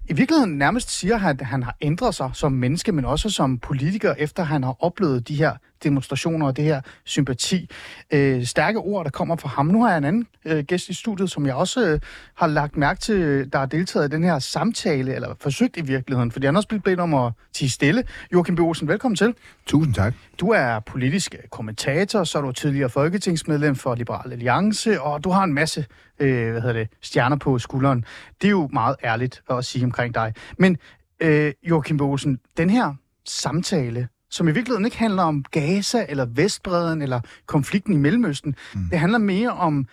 i 0.09 0.13
virkeligheden 0.13 0.57
nærmest 0.57 0.91
siger, 0.91 1.27
at 1.27 1.41
han 1.41 1.63
har 1.63 1.75
ændret 1.81 2.15
sig 2.15 2.29
som 2.33 2.51
menneske, 2.51 2.91
men 2.91 3.05
også 3.05 3.29
som 3.29 3.57
politiker, 3.57 4.13
efter 4.17 4.43
han 4.43 4.63
har 4.63 4.75
oplevet 4.79 5.27
de 5.27 5.35
her 5.35 5.53
demonstrationer 5.83 6.47
og 6.47 6.57
det 6.57 6.63
her 6.63 6.81
sympati. 7.03 7.69
Øh, 8.11 8.45
stærke 8.45 8.79
ord, 8.79 9.05
der 9.05 9.11
kommer 9.11 9.35
fra 9.35 9.49
ham. 9.49 9.65
Nu 9.65 9.83
har 9.83 9.89
jeg 9.89 9.97
en 9.97 10.03
anden 10.03 10.27
øh, 10.45 10.63
gæst 10.63 10.89
i 10.89 10.93
studiet, 10.93 11.31
som 11.31 11.45
jeg 11.45 11.55
også 11.55 11.87
øh, 11.87 11.99
har 12.35 12.47
lagt 12.47 12.77
mærke 12.77 12.99
til, 12.99 13.49
der 13.53 13.59
har 13.59 13.65
deltaget 13.65 14.07
i 14.07 14.15
den 14.15 14.23
her 14.23 14.39
samtale, 14.39 15.15
eller 15.15 15.35
forsøgt 15.39 15.77
i 15.77 15.81
virkeligheden, 15.81 16.31
fordi 16.31 16.45
han 16.45 16.55
også 16.55 16.67
blevet 16.67 16.83
bedt 16.83 16.99
om 16.99 17.13
at 17.13 17.31
tige 17.53 17.69
stille. 17.69 18.03
Joachim 18.33 18.55
B. 18.55 18.59
Olsen, 18.59 18.87
velkommen 18.87 19.15
til. 19.15 19.33
Tusind 19.65 19.93
tak. 19.93 20.13
Du 20.39 20.49
er 20.49 20.79
politisk 20.79 21.35
kommentator, 21.51 22.23
så 22.23 22.37
er 22.37 22.41
du 22.41 22.51
tidligere 22.51 22.89
folketingsmedlem 22.89 23.75
for 23.75 23.95
Liberal 23.95 24.31
Alliance, 24.31 25.01
og 25.01 25.23
du 25.23 25.29
har 25.29 25.43
en 25.43 25.53
masse 25.53 25.85
øh, 26.19 26.51
hvad 26.51 26.61
hedder 26.61 26.73
det, 26.73 26.87
stjerner 27.01 27.35
på 27.35 27.59
skulderen. 27.59 28.05
Det 28.41 28.47
er 28.47 28.51
jo 28.51 28.69
meget 28.73 28.95
ærligt 29.03 29.43
at 29.49 29.65
sige 29.65 29.85
omkring 29.85 30.13
dig. 30.13 30.33
Men 30.59 30.77
øh, 31.19 31.53
Joachim 31.63 31.97
B. 31.97 32.01
Olsen, 32.01 32.39
den 32.57 32.69
her 32.69 32.93
samtale, 33.25 34.07
som 34.29 34.47
i 34.47 34.51
virkeligheden 34.51 34.85
ikke 34.85 34.97
handler 34.97 35.23
om 35.23 35.43
Gaza 35.43 36.05
eller 36.09 36.25
Vestbreden 36.25 37.01
eller 37.01 37.21
konflikten 37.45 37.93
i 37.93 37.97
Mellemøsten, 37.97 38.55
mm. 38.73 38.81
det 38.91 38.99
handler 38.99 39.17
mere 39.17 39.51
om 39.51 39.87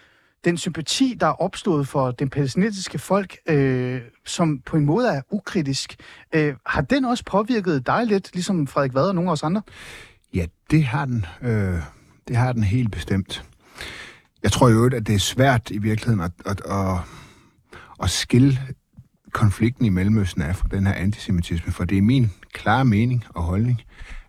den 0.45 0.57
sympati, 0.57 1.17
der 1.21 1.27
er 1.27 1.43
opstået 1.43 1.89
for 1.89 2.11
den 2.11 2.31
palæstinensiske 2.31 2.99
folk, 2.99 3.37
øh, 3.47 4.01
som 4.27 4.59
på 4.59 4.77
en 4.77 4.85
måde 4.85 5.09
er 5.09 5.23
ukritisk. 5.31 5.97
Øh, 6.33 6.55
har 6.67 6.81
den 6.81 7.05
også 7.05 7.25
påvirket 7.25 7.87
dig 7.87 8.07
lidt, 8.07 8.31
ligesom 8.35 8.67
Frederik 8.67 8.95
Vad 8.95 9.09
og 9.09 9.15
nogle 9.15 9.31
af 9.31 9.33
os 9.33 9.43
andre? 9.43 9.63
Ja, 10.35 10.47
det 10.71 10.85
har 10.85 11.05
den. 11.05 11.27
Øh, 11.43 11.79
det 12.29 12.37
har 12.37 12.53
den 12.53 12.63
helt 12.63 12.91
bestemt. 12.91 13.45
Jeg 14.43 14.53
tror 14.53 14.69
jo, 14.69 14.87
at 14.87 15.07
det 15.07 15.15
er 15.15 15.19
svært 15.19 15.71
i 15.71 15.79
virkeligheden 15.79 16.21
at, 16.21 16.33
at, 16.47 16.63
at, 16.71 16.99
at 18.03 18.11
skille 18.11 18.59
konflikten 19.33 19.85
i 19.85 19.89
Mellemøsten 19.89 20.43
af 20.43 20.57
fra 20.57 20.69
den 20.71 20.87
her 20.87 20.95
antisemitisme, 20.95 21.73
for 21.73 21.85
det 21.85 21.99
er 21.99 22.03
min 22.03 22.33
klare 22.53 22.85
mening 22.85 23.25
og 23.29 23.43
holdning, 23.43 23.83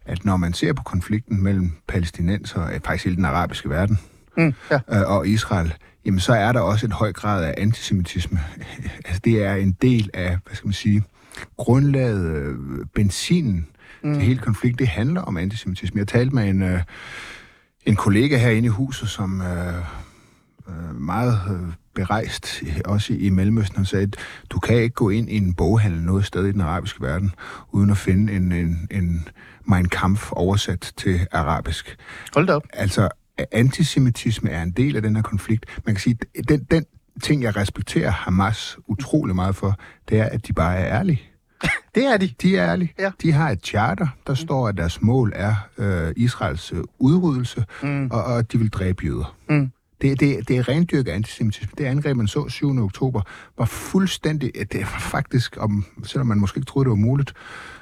at 0.05 0.25
når 0.25 0.37
man 0.37 0.53
ser 0.53 0.73
på 0.73 0.83
konflikten 0.83 1.43
mellem 1.43 1.71
palæstinenser 1.87 2.61
og 2.61 2.71
faktisk 2.85 3.05
hele 3.05 3.15
den 3.15 3.25
arabiske 3.25 3.69
verden 3.69 3.99
mm, 4.37 4.53
ja. 4.71 4.79
øh, 4.91 5.11
og 5.11 5.27
Israel, 5.27 5.73
jamen 6.05 6.19
så 6.19 6.33
er 6.33 6.51
der 6.51 6.59
også 6.59 6.85
en 6.85 6.91
høj 6.91 7.13
grad 7.13 7.43
af 7.43 7.53
antisemitisme. 7.57 8.39
altså 9.05 9.21
det 9.25 9.43
er 9.43 9.55
en 9.55 9.71
del 9.71 10.09
af, 10.13 10.37
hvad 10.45 10.55
skal 10.55 10.67
man 10.67 10.73
sige, 10.73 11.03
grundlaget, 11.57 12.35
øh, 12.35 12.55
benzinen 12.93 13.67
mm. 14.03 14.13
til 14.13 14.23
hele 14.23 14.39
konflikten, 14.39 14.79
det 14.79 14.87
handler 14.87 15.21
om 15.21 15.37
antisemitisme. 15.37 15.99
Jeg 15.99 16.07
talte 16.07 16.35
med 16.35 16.49
en, 16.49 16.61
øh, 16.61 16.81
en 17.85 17.95
kollega 17.95 18.37
herinde 18.37 18.65
i 18.65 18.69
huset, 18.69 19.09
som 19.09 19.41
øh, 19.41 19.73
meget 20.93 21.39
øh, 21.49 21.73
berejst, 21.95 22.63
også 22.85 23.13
i 23.13 23.29
Mellemøsten, 23.29 23.75
han 23.75 23.85
sagde, 23.85 24.03
at 24.03 24.15
du 24.49 24.59
kan 24.59 24.75
ikke 24.75 24.95
gå 24.95 25.09
ind 25.09 25.29
i 25.29 25.37
en 25.37 25.53
boghandel 25.53 26.01
noget 26.01 26.25
sted 26.25 26.45
i 26.45 26.51
den 26.51 26.61
arabiske 26.61 27.01
verden, 27.01 27.31
uden 27.71 27.89
at 27.89 27.97
finde 27.97 28.33
en, 28.33 28.51
en, 28.51 28.87
en 28.91 29.27
Mein 29.65 29.89
Kampf 29.89 30.31
oversat 30.31 30.93
til 30.97 31.27
arabisk. 31.31 31.97
Hold 32.33 32.47
da 32.47 32.53
op. 32.53 32.63
Altså, 32.73 33.09
antisemitisme 33.51 34.49
er 34.49 34.63
en 34.63 34.71
del 34.71 34.95
af 34.95 35.01
den 35.01 35.15
her 35.15 35.23
konflikt. 35.23 35.65
Man 35.85 35.95
kan 35.95 36.01
sige, 36.01 36.17
den, 36.49 36.63
den 36.63 36.85
ting, 37.21 37.43
jeg 37.43 37.55
respekterer 37.55 38.11
Hamas 38.11 38.77
utrolig 38.87 39.35
meget 39.35 39.55
for, 39.55 39.79
det 40.09 40.19
er, 40.19 40.25
at 40.25 40.47
de 40.47 40.53
bare 40.53 40.75
er 40.75 40.99
ærlige. 40.99 41.21
Det 41.95 42.05
er 42.05 42.17
de. 42.17 42.33
De 42.41 42.57
er 42.57 42.71
ærlige. 42.71 42.93
Ja. 42.99 43.11
De 43.21 43.31
har 43.31 43.49
et 43.49 43.65
charter, 43.65 44.07
der 44.27 44.33
mm. 44.33 44.35
står, 44.35 44.67
at 44.67 44.77
deres 44.77 45.01
mål 45.01 45.31
er 45.35 45.55
øh, 45.77 46.13
Israels 46.15 46.73
øh, 46.73 46.83
udryddelse, 46.99 47.65
mm. 47.83 48.07
og, 48.11 48.23
og 48.23 48.51
de 48.51 48.57
vil 48.57 48.69
dræbe 48.69 49.05
jøder. 49.05 49.35
Mm. 49.49 49.71
Det, 50.03 50.19
det, 50.19 50.47
det 50.47 50.57
er 50.57 50.69
rendyrket 50.69 51.11
antisemitisme. 51.11 51.69
Det 51.77 51.85
angreb, 51.85 52.17
man 52.17 52.27
så 52.27 52.49
7. 52.49 52.83
oktober, 52.83 53.21
var 53.57 53.65
fuldstændig, 53.65 54.51
det 54.71 54.79
var 54.79 54.99
faktisk, 54.99 55.57
om, 55.59 55.85
selvom 56.03 56.27
man 56.27 56.39
måske 56.39 56.57
ikke 56.57 56.65
troede, 56.65 56.85
det 56.85 56.89
var 56.89 56.95
muligt, 56.95 57.33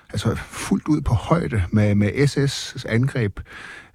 altså 0.10 0.36
fuldt 0.36 0.88
ud 0.88 1.02
på 1.02 1.14
højde 1.14 1.64
med, 1.72 1.96
med 1.96 2.10
SS' 2.10 2.84
angreb 2.88 3.40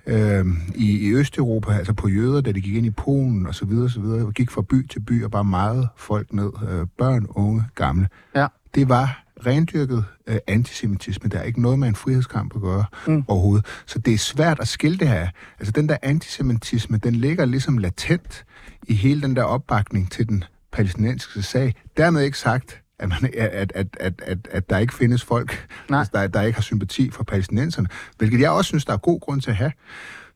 øh, 0.06 0.46
i, 0.74 1.08
i 1.08 1.12
Østeuropa, 1.12 1.72
altså 1.72 1.92
på 1.92 2.08
jøder, 2.08 2.40
da 2.40 2.52
de 2.52 2.60
gik 2.60 2.74
ind 2.74 2.86
i 2.86 2.90
Polen 2.90 3.46
og 3.46 3.54
så 3.54 3.64
videre, 3.64 3.90
så 3.90 4.00
videre, 4.00 4.32
gik 4.32 4.50
fra 4.50 4.62
by 4.62 4.86
til 4.86 5.00
by 5.00 5.24
og 5.24 5.30
bare 5.30 5.44
meget 5.44 5.88
folk 5.96 6.32
ned, 6.32 6.50
øh, 6.70 6.86
børn, 6.98 7.26
unge, 7.30 7.64
gamle. 7.74 8.08
Ja. 8.34 8.46
Det 8.74 8.88
var 8.88 9.25
rendyrket 9.46 10.04
øh, 10.26 10.36
antisemitisme. 10.46 11.30
Der 11.30 11.38
er 11.38 11.42
ikke 11.42 11.62
noget 11.62 11.78
med 11.78 11.88
en 11.88 11.94
frihedskamp 11.94 12.56
at 12.56 12.60
gøre 12.62 12.84
mm. 13.06 13.24
overhovedet. 13.28 13.66
Så 13.86 13.98
det 13.98 14.14
er 14.14 14.18
svært 14.18 14.60
at 14.60 14.68
skille 14.68 14.98
det 14.98 15.08
her. 15.08 15.28
Altså 15.58 15.72
den 15.72 15.88
der 15.88 15.96
antisemitisme, 16.02 16.98
den 16.98 17.14
ligger 17.14 17.44
ligesom 17.44 17.78
latent 17.78 18.44
i 18.88 18.94
hele 18.94 19.22
den 19.22 19.36
der 19.36 19.42
opbakning 19.42 20.10
til 20.10 20.28
den 20.28 20.44
palæstinensiske 20.72 21.42
sag. 21.42 21.74
Dermed 21.96 22.22
ikke 22.22 22.38
sagt, 22.38 22.82
at, 22.98 23.08
man, 23.08 23.30
at, 23.38 23.72
at, 23.74 23.96
at, 24.00 24.22
at, 24.22 24.48
at 24.50 24.70
der 24.70 24.78
ikke 24.78 24.94
findes 24.94 25.24
folk, 25.24 25.68
altså, 25.90 26.10
der, 26.14 26.26
der 26.26 26.42
ikke 26.42 26.56
har 26.56 26.62
sympati 26.62 27.10
for 27.10 27.24
palæstinenserne, 27.24 27.88
hvilket 28.18 28.40
jeg 28.40 28.50
også 28.50 28.68
synes, 28.68 28.84
der 28.84 28.92
er 28.92 28.96
god 28.96 29.20
grund 29.20 29.40
til 29.40 29.50
at 29.50 29.56
have. 29.56 29.72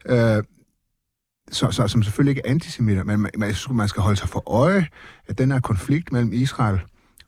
Øh, 0.07 0.43
så, 1.51 1.71
så, 1.71 1.89
som 1.89 2.03
selvfølgelig 2.03 2.31
ikke 2.31 2.43
er 2.45 2.51
antisemitter, 2.51 3.05
men 3.05 3.21
man, 3.21 3.55
man 3.71 3.89
skal 3.89 4.03
holde 4.03 4.17
sig 4.17 4.29
for 4.29 4.51
øje, 4.51 4.87
at 5.29 5.39
den 5.39 5.53
her 5.53 5.61
konflikt 5.61 6.13
mellem 6.13 6.33
Israel 6.33 6.81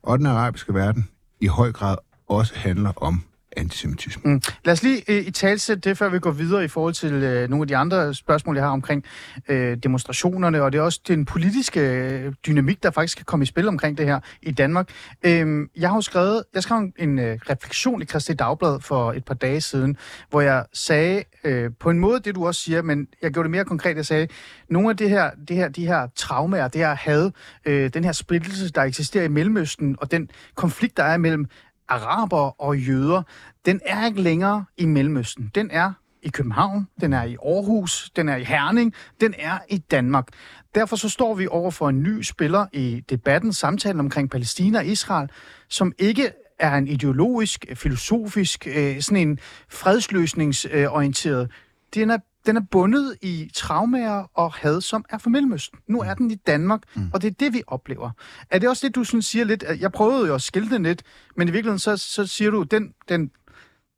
og 0.03 0.17
den 0.17 0.25
arabiske 0.25 0.73
verden 0.73 1.07
i 1.39 1.47
høj 1.47 1.71
grad 1.71 1.97
også 2.27 2.55
handler 2.55 2.93
om 2.95 3.23
antisemitisme. 3.57 4.33
Mm. 4.33 4.41
Lad 4.65 4.71
os 4.71 4.83
lige 4.83 5.03
øh, 5.07 5.27
i 5.27 5.31
talsætte 5.31 5.89
det, 5.89 5.97
før 5.97 6.09
vi 6.09 6.19
går 6.19 6.31
videre 6.31 6.63
i 6.63 6.67
forhold 6.67 6.93
til 6.93 7.13
øh, 7.13 7.49
nogle 7.49 7.63
af 7.63 7.67
de 7.67 7.77
andre 7.77 8.13
spørgsmål, 8.13 8.55
jeg 8.55 8.65
har 8.65 8.71
omkring 8.71 9.03
øh, 9.47 9.77
demonstrationerne, 9.77 10.61
og 10.61 10.71
det 10.71 10.77
er 10.77 10.81
også 10.81 10.99
den 11.07 11.25
politiske 11.25 11.79
øh, 11.79 12.33
dynamik, 12.47 12.83
der 12.83 12.91
faktisk 12.91 13.17
kan 13.17 13.25
komme 13.25 13.43
i 13.43 13.45
spil 13.45 13.67
omkring 13.67 13.97
det 13.97 14.05
her 14.05 14.19
i 14.41 14.51
Danmark. 14.51 14.89
Øh, 15.23 15.67
jeg 15.75 15.89
har 15.89 15.97
jo 15.97 16.01
skrevet, 16.01 16.43
jeg 16.53 16.63
skrev 16.63 16.91
en 16.97 17.19
øh, 17.19 17.39
refleksion 17.49 18.01
i 18.01 18.05
Christi 18.05 18.33
Dagblad 18.33 18.79
for 18.79 19.11
et 19.11 19.25
par 19.25 19.33
dage 19.33 19.61
siden, 19.61 19.97
hvor 20.29 20.41
jeg 20.41 20.65
sagde 20.73 21.23
øh, 21.43 21.71
på 21.79 21.89
en 21.89 21.99
måde 21.99 22.19
det, 22.19 22.35
du 22.35 22.47
også 22.47 22.61
siger, 22.61 22.81
men 22.81 23.07
jeg 23.21 23.31
gjorde 23.31 23.47
det 23.47 23.51
mere 23.51 23.65
konkret. 23.65 23.95
Jeg 23.95 24.05
sagde, 24.05 24.27
nogle 24.69 24.89
af 24.89 24.97
det 24.97 25.09
her, 25.09 25.31
det 25.47 25.55
her, 25.55 25.67
de 25.67 25.87
her 25.87 26.07
traumer, 26.15 26.67
det 26.67 26.81
her 26.81 26.95
had, 26.95 27.31
øh, 27.65 27.93
den 27.93 28.03
her 28.03 28.11
splittelse, 28.11 28.69
der 28.71 28.81
eksisterer 28.81 29.25
i 29.25 29.27
Mellemøsten, 29.27 29.95
og 29.99 30.11
den 30.11 30.29
konflikt, 30.55 30.97
der 30.97 31.03
er 31.03 31.17
mellem 31.17 31.47
araber 31.87 32.61
og 32.61 32.77
jøder, 32.77 33.21
den 33.65 33.81
er 33.85 34.05
ikke 34.05 34.21
længere 34.21 34.65
i 34.77 34.85
Mellemøsten. 34.85 35.51
Den 35.55 35.71
er 35.71 35.93
i 36.23 36.29
København, 36.29 36.87
den 37.01 37.13
er 37.13 37.23
i 37.23 37.37
Aarhus, 37.45 38.11
den 38.15 38.29
er 38.29 38.35
i 38.35 38.43
Herning, 38.43 38.93
den 39.21 39.33
er 39.39 39.57
i 39.69 39.77
Danmark. 39.77 40.27
Derfor 40.75 40.95
så 40.95 41.09
står 41.09 41.33
vi 41.33 41.47
over 41.47 41.71
for 41.71 41.89
en 41.89 42.03
ny 42.03 42.21
spiller 42.21 42.65
i 42.73 43.03
debatten, 43.09 43.53
samtalen 43.53 43.99
omkring 43.99 44.29
Palæstina 44.29 44.79
og 44.79 44.85
Israel, 44.85 45.29
som 45.69 45.93
ikke 45.99 46.31
er 46.59 46.75
en 46.75 46.87
ideologisk, 46.87 47.65
filosofisk, 47.75 48.67
øh, 48.67 49.01
sådan 49.01 49.27
en 49.27 49.39
fredsløsningsorienteret. 49.69 51.51
Den 51.93 52.09
er 52.09 52.17
den 52.45 52.57
er 52.57 52.61
bundet 52.71 53.17
i 53.21 53.51
traumer 53.53 54.27
og 54.33 54.53
had, 54.53 54.81
som 54.81 55.05
er 55.09 55.17
fra 55.17 55.29
Mellemøsten. 55.29 55.79
Nu 55.87 55.99
er 55.99 56.13
den 56.13 56.31
i 56.31 56.35
Danmark, 56.35 56.81
mm. 56.95 57.09
og 57.13 57.21
det 57.21 57.27
er 57.27 57.35
det, 57.39 57.53
vi 57.53 57.63
oplever. 57.67 58.11
Er 58.49 58.59
det 58.59 58.69
også 58.69 58.87
det, 58.87 58.95
du 58.95 59.03
sådan 59.03 59.21
siger 59.21 59.45
lidt? 59.45 59.63
Jeg 59.79 59.91
prøvede 59.91 60.27
jo 60.27 60.35
at 60.35 60.41
skille 60.41 60.69
den 60.69 60.83
lidt, 60.83 61.03
men 61.37 61.47
i 61.47 61.51
virkeligheden 61.51 61.79
så, 61.79 61.97
så 61.97 62.27
siger 62.27 62.51
du, 62.51 62.63
den, 62.63 62.93
den, 63.09 63.31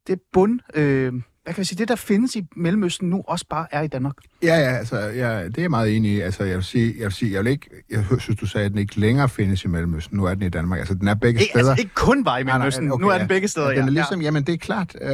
det 0.07 0.21
bund... 0.33 0.59
Øh, 0.73 1.13
hvad 1.45 1.53
kan 1.53 1.61
vi 1.61 1.65
sige, 1.65 1.77
det 1.77 1.87
der 1.87 1.95
findes 1.95 2.35
i 2.35 2.47
Mellemøsten 2.55 3.09
nu 3.09 3.23
også 3.27 3.45
bare 3.49 3.67
er 3.71 3.81
i 3.81 3.87
Danmark? 3.87 4.15
Ja, 4.43 4.55
ja, 4.59 4.77
altså, 4.77 4.99
ja, 4.99 5.45
det 5.45 5.57
er 5.57 5.61
jeg 5.61 5.69
meget 5.69 5.95
enig 5.95 6.11
i. 6.11 6.19
Altså, 6.19 6.43
jeg 6.43 6.55
vil 6.55 6.63
sige, 6.63 6.95
jeg 6.97 7.03
vil 7.03 7.11
sige, 7.11 7.33
jeg 7.33 7.43
vil 7.43 7.51
ikke, 7.51 7.69
jeg 7.91 8.05
synes, 8.19 8.39
du 8.39 8.45
sagde, 8.45 8.65
at 8.65 8.71
den 8.71 8.79
ikke 8.79 8.99
længere 8.99 9.29
findes 9.29 9.63
i 9.63 9.67
Mellemøsten. 9.67 10.17
Nu 10.17 10.25
er 10.25 10.33
den 10.33 10.43
i 10.43 10.49
Danmark. 10.49 10.79
Altså, 10.79 10.93
den 10.93 11.07
er 11.07 11.13
begge 11.13 11.41
ikke, 11.41 11.51
steder. 11.51 11.69
Altså, 11.69 11.81
ikke 11.81 11.93
kun 11.93 12.25
var 12.25 12.37
i 12.37 12.43
Mellemøsten. 12.43 12.91
Okay, 12.91 13.01
nu 13.01 13.09
er 13.09 13.17
den 13.17 13.27
begge 13.27 13.47
steder, 13.47 13.69
ja. 13.69 13.75
Den 13.75 13.87
er 13.87 13.91
ligesom, 13.91 14.19
ja. 14.19 14.25
jamen, 14.25 14.43
det 14.43 14.53
er 14.53 14.57
klart. 14.57 14.95
Øh, 15.01 15.09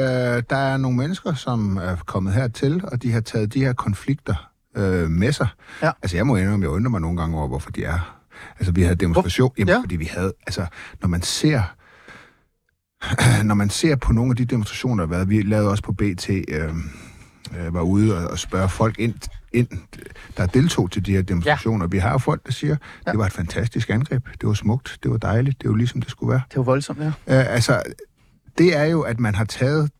der 0.50 0.56
er 0.56 0.78
nogle 0.78 0.98
mennesker, 0.98 1.34
som 1.34 1.78
er 1.78 1.96
kommet 2.06 2.34
hertil, 2.34 2.82
og 2.84 3.04
de 3.04 3.12
har 3.12 3.22
taget 3.22 3.54
de 3.54 3.60
her 3.60 3.74
konflikter 3.74 4.52
øh, 4.78 5.10
med 5.10 5.32
sig. 5.32 5.48
Ja. 5.82 5.92
Altså, 6.02 6.18
jeg 6.18 6.28
må 6.28 6.36
indrømme, 6.36 6.64
jeg 6.64 6.70
undrer 6.70 6.90
mig 6.90 7.02
nogle 7.02 7.18
gange 7.18 7.38
over, 7.38 7.48
hvorfor 7.48 7.72
de 7.72 7.84
er 7.84 8.22
Altså, 8.60 8.72
vi 8.72 8.82
havde 8.82 8.96
demonstration, 8.96 9.52
jamen, 9.58 9.74
ja. 9.74 9.82
fordi 9.82 9.96
vi 9.96 10.06
havde, 10.06 10.34
altså, 10.48 10.66
når 11.02 11.08
man 11.08 11.22
ser 11.22 11.62
når 13.44 13.56
man 13.56 13.70
ser 13.70 13.96
på 13.96 14.14
nogle 14.14 14.32
af 14.32 14.36
de 14.36 14.46
demonstrationer, 14.46 15.04
der 15.04 15.08
har 15.08 15.16
været, 15.16 15.30
vi 15.30 15.42
lavede 15.42 15.70
også 15.70 15.84
på 15.84 15.92
BT, 15.94 16.30
øh, 16.30 16.70
øh, 17.58 17.74
var 17.74 17.82
ude 17.82 18.18
og, 18.18 18.32
og 18.32 18.40
spørge 18.40 18.70
folk 18.70 19.00
ind, 19.00 19.16
ind, 19.54 19.68
der 20.38 20.46
deltog 20.46 20.92
til 20.92 21.06
de 21.06 21.12
her 21.12 21.22
demonstrationer. 21.22 21.86
Ja. 21.86 21.90
Vi 21.90 21.98
har 21.98 22.12
jo 22.12 22.18
folk, 22.18 22.46
der 22.46 22.52
siger, 22.52 22.76
ja. 23.06 23.12
det 23.12 23.20
var 23.20 23.26
et 23.26 23.32
fantastisk 23.34 23.90
angreb, 23.90 24.26
det 24.42 24.48
var 24.48 24.54
smukt, 24.54 25.00
det 25.04 25.12
var 25.12 25.18
dejligt, 25.18 25.62
det 25.62 25.70
var 25.70 25.76
ligesom 25.76 26.02
det 26.02 26.12
skulle 26.12 26.32
være. 26.32 26.42
Det 26.50 26.58
var 26.58 26.64
voldsomt, 26.64 27.00
ja. 27.00 27.08
Øh, 27.08 27.14
altså, 27.28 27.82
det 28.58 28.78
er 28.78 28.84
jo, 28.84 29.02
at 29.02 29.20
man 29.20 29.36
har 29.36 29.46
taget 29.46 29.92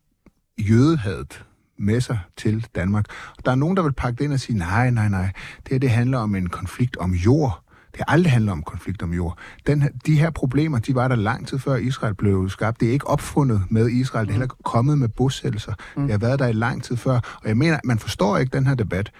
jødehadet 0.58 1.44
med 1.78 2.00
sig 2.00 2.18
til 2.36 2.66
Danmark. 2.74 3.06
Og 3.38 3.44
der 3.44 3.50
er 3.50 3.54
nogen, 3.54 3.76
der 3.76 3.82
vil 3.82 3.92
pakke 3.92 4.18
det 4.18 4.24
ind 4.24 4.32
og 4.32 4.40
sige, 4.40 4.58
nej, 4.58 4.90
nej, 4.90 5.08
nej, 5.08 5.32
det 5.56 5.70
her 5.70 5.78
det 5.78 5.90
handler 5.90 6.18
om 6.18 6.34
en 6.34 6.48
konflikt 6.48 6.96
om 6.96 7.12
jord. 7.12 7.61
Det 7.92 8.00
har 8.06 8.12
aldrig 8.12 8.32
handlet 8.32 8.52
om 8.52 8.62
konflikt 8.62 9.02
om 9.02 9.12
jord. 9.12 9.38
Den, 9.66 10.00
de 10.06 10.18
her 10.18 10.30
problemer, 10.30 10.78
de 10.78 10.94
var 10.94 11.08
der 11.08 11.16
lang 11.16 11.48
tid 11.48 11.58
før 11.58 11.76
Israel 11.76 12.14
blev 12.14 12.48
skabt. 12.48 12.80
Det 12.80 12.88
er 12.88 12.92
ikke 12.92 13.06
opfundet 13.06 13.62
med 13.70 13.90
Israel, 13.90 14.26
det 14.26 14.34
er 14.34 14.38
heller 14.38 14.54
kommet 14.64 14.98
med 14.98 15.08
bosættelser. 15.08 15.74
Mm. 15.96 16.02
Det 16.02 16.10
har 16.10 16.18
været 16.18 16.38
der 16.38 16.46
i 16.46 16.52
lang 16.52 16.84
tid 16.84 16.96
før. 16.96 17.38
Og 17.42 17.48
jeg 17.48 17.56
mener, 17.56 17.78
man 17.84 17.98
forstår 17.98 18.38
ikke 18.38 18.56
den 18.56 18.66
her 18.66 18.74
debat, 18.74 19.12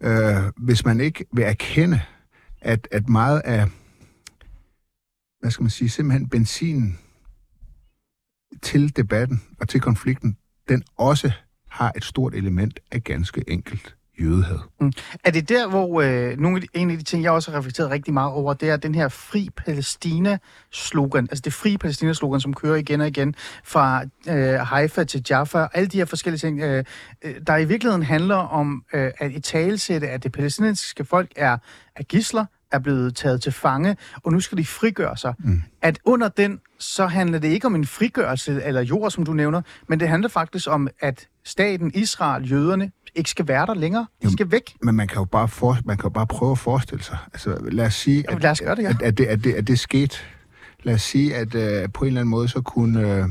øh, 0.00 0.42
hvis 0.56 0.84
man 0.84 1.00
ikke 1.00 1.24
vil 1.32 1.44
erkende, 1.44 2.00
at, 2.60 2.88
at 2.90 3.08
meget 3.08 3.40
af, 3.44 3.68
hvad 5.40 5.50
skal 5.50 5.62
man 5.62 5.70
sige, 5.70 5.88
simpelthen 5.88 6.28
benzinen 6.28 6.98
til 8.62 8.96
debatten 8.96 9.42
og 9.60 9.68
til 9.68 9.80
konflikten, 9.80 10.36
den 10.68 10.82
også 10.96 11.32
har 11.70 11.92
et 11.96 12.04
stort 12.04 12.34
element 12.34 12.80
af 12.90 13.04
ganske 13.04 13.44
enkelt 13.48 13.96
jødehad. 14.20 14.58
Er 15.24 15.30
det 15.30 15.48
der, 15.48 15.68
hvor 15.68 16.00
øh, 16.00 16.38
nogle 16.38 16.56
af 16.56 16.62
de, 16.62 16.68
en 16.74 16.90
af 16.90 16.98
de 16.98 17.04
ting, 17.04 17.22
jeg 17.22 17.32
også 17.32 17.50
har 17.50 17.58
reflekteret 17.58 17.90
rigtig 17.90 18.14
meget 18.14 18.32
over, 18.32 18.54
det 18.54 18.70
er 18.70 18.76
den 18.76 18.94
her 18.94 19.08
Fri 19.08 19.48
Palæstina-slogan, 19.56 21.28
altså 21.30 21.42
det 21.42 21.52
Fri 21.52 21.76
Palæstina-slogan, 21.76 22.40
som 22.40 22.54
kører 22.54 22.76
igen 22.76 23.00
og 23.00 23.06
igen 23.06 23.34
fra 23.64 24.04
øh, 24.28 24.54
Haifa 24.54 25.04
til 25.04 25.24
Jaffa, 25.30 25.66
alle 25.74 25.88
de 25.88 25.98
her 25.98 26.04
forskellige 26.04 26.38
ting, 26.38 26.60
øh, 26.60 26.84
øh, 27.22 27.34
der 27.46 27.56
i 27.56 27.64
virkeligheden 27.64 28.02
handler 28.02 28.36
om 28.36 28.84
øh, 28.92 29.10
at 29.18 29.32
i 29.32 29.40
talesætte, 29.40 30.08
at 30.08 30.22
det 30.22 30.32
palæstinensiske 30.32 31.04
folk 31.04 31.30
er, 31.36 31.58
er 31.96 32.02
gisler, 32.02 32.44
er 32.72 32.78
blevet 32.78 33.16
taget 33.16 33.42
til 33.42 33.52
fange, 33.52 33.96
og 34.22 34.32
nu 34.32 34.40
skal 34.40 34.58
de 34.58 34.64
frigøre 34.64 35.16
sig. 35.16 35.34
Mm. 35.38 35.62
At 35.82 35.98
under 36.04 36.28
den, 36.28 36.60
så 36.78 37.06
handler 37.06 37.38
det 37.38 37.48
ikke 37.48 37.66
om 37.66 37.74
en 37.74 37.86
frigørelse 37.86 38.62
eller 38.64 38.80
jord, 38.80 39.10
som 39.10 39.24
du 39.24 39.32
nævner, 39.32 39.62
men 39.88 40.00
det 40.00 40.08
handler 40.08 40.28
faktisk 40.28 40.68
om, 40.70 40.88
at 41.00 41.28
staten 41.44 41.90
Israel, 41.94 42.50
jøderne, 42.50 42.90
ikke 43.14 43.30
skal 43.30 43.48
være 43.48 43.66
der 43.66 43.74
længere. 43.74 44.06
De 44.22 44.32
skal 44.32 44.50
væk. 44.50 44.76
Men 44.82 44.94
man 44.94 45.08
kan 45.08 45.18
jo 45.18 45.24
bare, 45.24 45.48
for, 45.48 45.78
man 45.84 45.96
kan 45.96 46.04
jo 46.04 46.10
bare 46.10 46.26
prøve 46.26 46.52
at 46.52 46.58
forestille 46.58 47.04
sig. 47.04 47.18
Altså, 47.32 47.58
lad 47.70 47.86
os 47.86 47.94
sige, 47.94 48.24
Jamen, 48.28 48.42
lad 48.42 48.50
os 48.50 48.60
gøre 48.60 48.76
det, 48.76 48.82
ja. 48.82 48.88
at, 48.88 49.02
at, 49.02 49.18
det, 49.18 49.24
at, 49.24 49.44
det, 49.44 49.52
at 49.54 49.66
det 49.66 49.78
skete. 49.78 50.16
Lad 50.82 50.94
os 50.94 51.02
sige, 51.02 51.36
at 51.36 51.54
uh, 51.54 51.92
på 51.92 52.04
en 52.04 52.08
eller 52.08 52.20
anden 52.20 52.30
måde, 52.30 52.48
så 52.48 52.60
kunne 52.60 53.22
uh, 53.22 53.30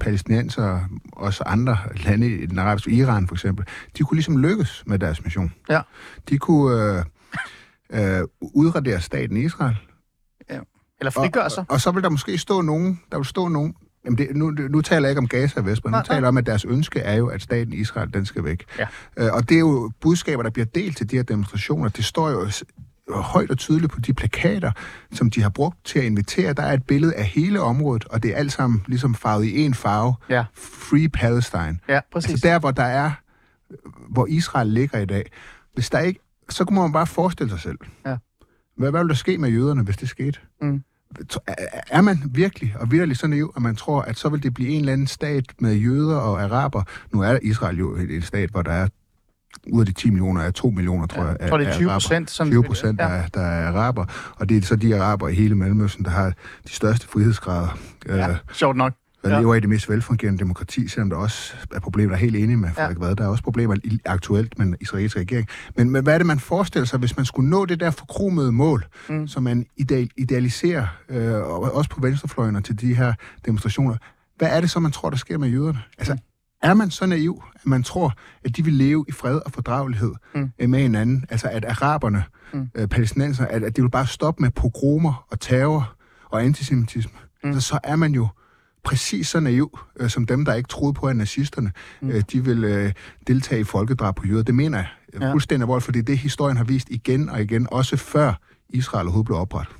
palæstinenser 0.00 0.62
og 0.62 0.80
også 1.12 1.44
andre 1.46 1.78
lande 2.04 2.28
i 2.28 2.46
den 2.46 2.58
arabiske 2.58 2.90
Iran 2.90 3.28
for 3.28 3.34
eksempel, 3.34 3.66
de 3.98 4.02
kunne 4.02 4.16
ligesom 4.16 4.36
lykkes 4.36 4.82
med 4.86 4.98
deres 4.98 5.24
mission. 5.24 5.52
Ja. 5.70 5.80
De 6.28 6.38
kunne 6.38 7.04
uh, 7.92 7.98
uh, 8.00 8.28
udradere 8.40 9.00
staten 9.00 9.36
Israel. 9.36 9.76
Eller 11.00 11.10
frigøre 11.10 11.50
sig. 11.50 11.64
Og, 11.68 11.74
og 11.74 11.80
så 11.80 11.90
vil 11.90 12.02
der 12.02 12.08
måske 12.08 12.38
stå 12.38 12.60
nogen, 12.60 13.00
der 13.12 13.18
vil 13.18 13.26
stå 13.26 13.48
nogen, 13.48 13.74
Jamen 14.04 14.18
det, 14.18 14.36
nu, 14.36 14.50
nu 14.50 14.80
taler 14.80 15.08
jeg 15.08 15.10
ikke 15.10 15.18
om 15.18 15.28
Gaza 15.28 15.60
Vestbredden, 15.60 15.90
nu 15.90 15.96
Nej, 15.96 16.04
taler 16.04 16.20
jeg 16.20 16.28
om, 16.28 16.36
at 16.36 16.46
deres 16.46 16.64
ønske 16.64 17.00
er 17.00 17.14
jo, 17.14 17.26
at 17.26 17.42
staten 17.42 17.72
Israel, 17.72 18.14
den 18.14 18.26
skal 18.26 18.44
væk. 18.44 18.64
Ja. 18.78 18.86
Øh, 19.16 19.32
og 19.32 19.48
det 19.48 19.54
er 19.54 19.58
jo 19.58 19.90
budskaber, 20.00 20.42
der 20.42 20.50
bliver 20.50 20.66
delt 20.66 20.96
til 20.96 21.10
de 21.10 21.16
her 21.16 21.22
demonstrationer. 21.22 21.88
Det 21.88 22.04
står 22.04 22.30
jo 22.30 22.48
højt 23.14 23.50
og 23.50 23.58
tydeligt 23.58 23.92
på 23.92 24.00
de 24.00 24.14
plakater, 24.14 24.72
som 25.12 25.30
de 25.30 25.42
har 25.42 25.48
brugt 25.48 25.84
til 25.84 25.98
at 25.98 26.04
invitere. 26.04 26.52
Der 26.52 26.62
er 26.62 26.72
et 26.72 26.84
billede 26.84 27.14
af 27.14 27.24
hele 27.24 27.60
området, 27.60 28.04
og 28.04 28.22
det 28.22 28.30
er 28.30 28.36
alt 28.36 28.52
sammen 28.52 28.84
ligesom 28.86 29.14
farvet 29.14 29.44
i 29.44 29.64
en 29.64 29.74
farve. 29.74 30.14
Ja. 30.28 30.44
Free 30.54 31.08
Palestine. 31.08 31.78
Ja, 31.88 32.00
præcis. 32.12 32.30
Altså 32.30 32.48
der, 32.48 32.58
hvor 32.58 32.70
der 32.70 32.82
er, 32.82 33.10
hvor 34.08 34.26
Israel 34.26 34.68
ligger 34.68 34.98
i 34.98 35.04
dag. 35.06 35.30
Hvis 35.74 35.90
der 35.90 35.98
ikke, 35.98 36.20
så 36.48 36.64
kunne 36.64 36.80
man 36.80 36.92
bare 36.92 37.06
forestille 37.06 37.50
sig 37.50 37.60
selv. 37.60 37.78
Ja. 38.06 38.16
Hvad, 38.76 38.90
hvad 38.90 39.00
ville 39.00 39.08
der 39.08 39.14
ske 39.14 39.38
med 39.38 39.50
jøderne, 39.50 39.82
hvis 39.82 39.96
det 39.96 40.08
skete? 40.08 40.38
Mm. 40.62 40.82
Er- 41.90 42.00
man 42.00 42.22
virkelig 42.30 42.74
og 42.80 42.92
virkelig 42.92 43.16
så 43.16 43.26
naiv, 43.26 43.52
at 43.56 43.62
man 43.62 43.76
tror, 43.76 44.02
at 44.02 44.18
så 44.18 44.28
vil 44.28 44.42
det 44.42 44.54
blive 44.54 44.68
en 44.70 44.80
eller 44.80 44.92
anden 44.92 45.06
stat 45.06 45.44
med 45.60 45.74
jøder 45.74 46.16
og 46.16 46.42
araber? 46.42 46.82
Nu 47.12 47.20
er 47.22 47.38
Israel 47.42 47.78
jo 47.78 47.96
et 48.10 48.24
stat, 48.24 48.50
hvor 48.50 48.62
der 48.62 48.72
er 48.72 48.88
ud 49.72 49.80
af 49.80 49.86
de 49.86 49.92
10 49.92 50.10
millioner 50.10 50.42
er 50.42 50.50
2 50.50 50.70
millioner, 50.70 51.06
tror 51.06 51.24
jeg, 51.24 51.36
jeg 51.40 51.48
tror, 51.48 51.58
det 51.58 51.68
er 51.68 51.72
20 51.72 51.84
araber. 51.90 51.94
procent. 52.00 52.30
sådan- 52.30 52.50
20 52.52 52.64
procent, 52.64 53.00
ja. 53.00 53.04
der, 53.04 53.10
er- 53.10 53.26
der 53.26 53.40
er 53.40 53.68
araber, 53.68 54.04
og 54.36 54.48
det 54.48 54.56
er 54.56 54.62
så 54.62 54.76
de 54.76 54.96
araber 55.00 55.28
i 55.28 55.34
hele 55.34 55.54
Mellemøsten, 55.54 56.04
der 56.04 56.10
har 56.10 56.32
de 56.66 56.72
største 56.72 57.08
frihedsgrader. 57.08 57.78
Ja, 58.08 58.28
Øh, 58.30 58.36
sjovt 58.52 58.76
nok. 58.76 58.92
Og 59.22 59.30
Ja. 59.30 59.38
lever 59.40 59.54
i 59.54 59.60
det 59.60 59.68
mest 59.68 59.88
velfungerende 59.88 60.38
demokrati, 60.38 60.88
selvom 60.88 61.10
der 61.10 61.16
også 61.16 61.54
er 61.74 61.80
problemer, 61.80 62.08
der 62.08 62.16
er 62.16 62.20
helt 62.20 62.36
enige 62.36 62.56
med 62.56 62.68
Frederik 62.74 62.98
ja. 62.98 63.04
Vad. 63.04 63.16
Der 63.16 63.24
er 63.24 63.28
også 63.28 63.42
problemer 63.44 63.76
aktuelt 64.04 64.58
med 64.58 64.66
den 64.66 64.76
israelske 64.80 65.20
regering. 65.20 65.48
Men, 65.76 65.90
men 65.90 66.02
hvad 66.02 66.14
er 66.14 66.18
det, 66.18 66.26
man 66.26 66.38
forestiller 66.38 66.86
sig, 66.86 66.98
hvis 66.98 67.16
man 67.16 67.26
skulle 67.26 67.50
nå 67.50 67.64
det 67.64 67.80
der 67.80 67.90
forkromede 67.90 68.52
mål, 68.52 68.84
mm. 69.08 69.28
som 69.28 69.42
man 69.42 69.66
ideal, 69.76 70.10
idealiserer, 70.16 70.86
øh, 71.08 71.32
og 71.34 71.74
også 71.74 71.90
på 71.90 72.00
venstrefløjen 72.00 72.56
og 72.56 72.64
til 72.64 72.80
de 72.80 72.94
her 72.94 73.12
demonstrationer? 73.46 73.96
Hvad 74.38 74.48
er 74.48 74.60
det 74.60 74.70
så, 74.70 74.80
man 74.80 74.92
tror, 74.92 75.10
der 75.10 75.16
sker 75.16 75.38
med 75.38 75.48
jøderne? 75.48 75.78
Altså, 75.98 76.16
er 76.62 76.74
man 76.74 76.90
så 76.90 77.06
naiv, 77.06 77.42
at 77.54 77.66
man 77.66 77.82
tror, 77.82 78.12
at 78.44 78.56
de 78.56 78.64
vil 78.64 78.74
leve 78.74 79.04
i 79.08 79.12
fred 79.12 79.40
og 79.46 79.52
fordragelighed 79.52 80.12
mm. 80.34 80.50
med 80.68 80.78
hinanden? 80.80 81.24
Altså, 81.30 81.48
at 81.48 81.64
araberne, 81.64 82.24
mm. 82.52 82.68
øh, 82.74 82.88
palæstinenser, 82.88 83.46
at, 83.46 83.62
at 83.64 83.76
de 83.76 83.82
vil 83.82 83.90
bare 83.90 84.06
stoppe 84.06 84.42
med 84.42 84.50
pogromer 84.50 85.26
og 85.30 85.40
terror 85.40 85.94
og 86.30 86.44
antisemitisme? 86.44 87.12
Mm. 87.44 87.54
Så, 87.54 87.60
så 87.60 87.78
er 87.84 87.96
man 87.96 88.12
jo 88.12 88.28
præcis 88.84 89.28
så 89.28 89.40
naiv, 89.40 89.78
øh, 90.00 90.10
som 90.10 90.26
dem, 90.26 90.44
der 90.44 90.54
ikke 90.54 90.68
troede 90.68 90.94
på, 90.94 91.06
at 91.06 91.16
nazisterne 91.16 91.72
mm. 92.00 92.10
øh, 92.10 92.22
de 92.32 92.44
vil 92.44 92.64
øh, 92.64 92.92
deltage 93.26 93.60
i 93.60 93.64
folkedrab 93.64 94.16
på 94.16 94.26
jøder. 94.26 94.42
Det 94.42 94.54
mener 94.54 94.78
jeg 94.78 94.86
Ja. 95.20 95.26
ja. 95.26 95.32
fuldstændig 95.32 95.64
alvorligt, 95.64 95.84
fordi 95.84 96.00
det 96.00 96.18
historien 96.18 96.56
har 96.56 96.64
vist 96.64 96.88
igen 96.90 97.28
og 97.28 97.42
igen, 97.42 97.66
også 97.70 97.96
før 97.96 98.40
Israel 98.68 99.06
overhovedet 99.06 99.26
blev 99.26 99.38
oprettet. 99.38 99.76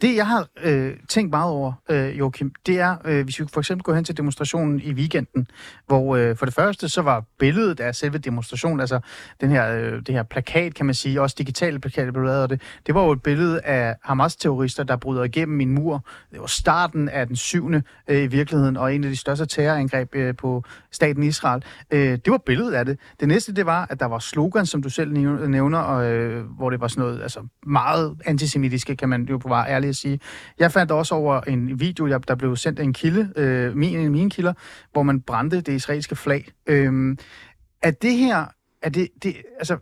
Det, 0.00 0.16
jeg 0.16 0.26
har 0.26 0.46
øh, 0.62 0.94
tænkt 1.08 1.30
meget 1.30 1.50
over, 1.50 1.72
øh, 1.90 2.18
Joachim, 2.18 2.52
det 2.66 2.80
er, 2.80 2.96
øh, 3.04 3.24
hvis 3.24 3.40
vi 3.40 3.44
for 3.52 3.60
eksempel 3.60 3.82
går 3.82 3.94
hen 3.94 4.04
til 4.04 4.16
demonstrationen 4.16 4.80
i 4.80 4.92
weekenden, 4.92 5.46
hvor 5.86 6.16
øh, 6.16 6.36
for 6.36 6.46
det 6.46 6.54
første, 6.54 6.88
så 6.88 7.02
var 7.02 7.24
billedet 7.38 7.80
af 7.80 7.94
selve 7.94 8.18
demonstrationen, 8.18 8.80
altså 8.80 9.00
den 9.40 9.50
her, 9.50 9.72
øh, 9.72 9.92
det 10.06 10.14
her 10.14 10.22
plakat, 10.22 10.74
kan 10.74 10.86
man 10.86 10.94
sige, 10.94 11.20
også 11.20 11.36
digitale 11.38 11.78
plakater 11.78 12.12
blev 12.12 12.24
lavet 12.24 12.42
af 12.42 12.48
det, 12.48 12.60
det 12.86 12.94
var 12.94 13.04
jo 13.04 13.10
et 13.10 13.22
billede 13.22 13.60
af 13.60 13.96
Hamas-terrorister, 14.02 14.84
der 14.84 14.96
bryder 14.96 15.24
igennem 15.24 15.56
min 15.56 15.70
mur. 15.70 16.04
Det 16.32 16.40
var 16.40 16.46
starten 16.46 17.08
af 17.08 17.26
den 17.26 17.36
syvende 17.36 17.82
øh, 18.08 18.22
i 18.22 18.26
virkeligheden, 18.26 18.76
og 18.76 18.94
en 18.94 19.04
af 19.04 19.10
de 19.10 19.16
største 19.16 19.46
terrorangreb 19.46 20.14
øh, 20.14 20.36
på 20.36 20.64
staten 20.92 21.22
Israel. 21.22 21.64
Øh, 21.90 22.00
det 22.00 22.30
var 22.30 22.38
billedet 22.38 22.72
af 22.72 22.84
det. 22.84 22.98
Det 23.20 23.28
næste, 23.28 23.52
det 23.54 23.66
var, 23.66 23.86
at 23.90 24.00
der 24.00 24.06
var 24.06 24.18
slogan, 24.18 24.66
som 24.66 24.82
du 24.82 24.88
selv 24.88 25.12
nævner, 25.48 25.78
og, 25.78 26.12
øh, 26.12 26.44
hvor 26.44 26.70
det 26.70 26.80
var 26.80 26.88
sådan 26.88 27.02
noget, 27.02 27.22
altså 27.22 27.40
meget 27.66 28.16
antisemitiske, 28.24 28.96
kan 28.96 29.08
man 29.08 29.22
jo 29.30 29.40
være 29.44 29.68
ærlig 29.76 29.88
at 29.88 29.96
sige. 29.96 30.20
Jeg 30.58 30.72
fandt 30.72 30.92
også 30.92 31.14
over 31.14 31.40
en 31.40 31.80
video, 31.80 32.06
jeg- 32.06 32.28
der 32.28 32.34
blev 32.34 32.56
sendt 32.56 32.78
af 32.78 32.84
en 32.84 32.92
kilde, 32.92 33.32
øh, 33.36 33.76
min, 33.76 34.12
mine 34.12 34.30
kilder, 34.30 34.52
hvor 34.92 35.02
man 35.02 35.20
brændte 35.20 35.60
det 35.60 35.72
israelske 35.72 36.16
flag. 36.16 36.48
Øh, 36.66 37.16
er 37.82 37.90
det 37.90 38.12
her, 38.16 38.44
er 38.82 38.88
det, 38.90 39.08
det, 39.22 39.36
altså, 39.58 39.76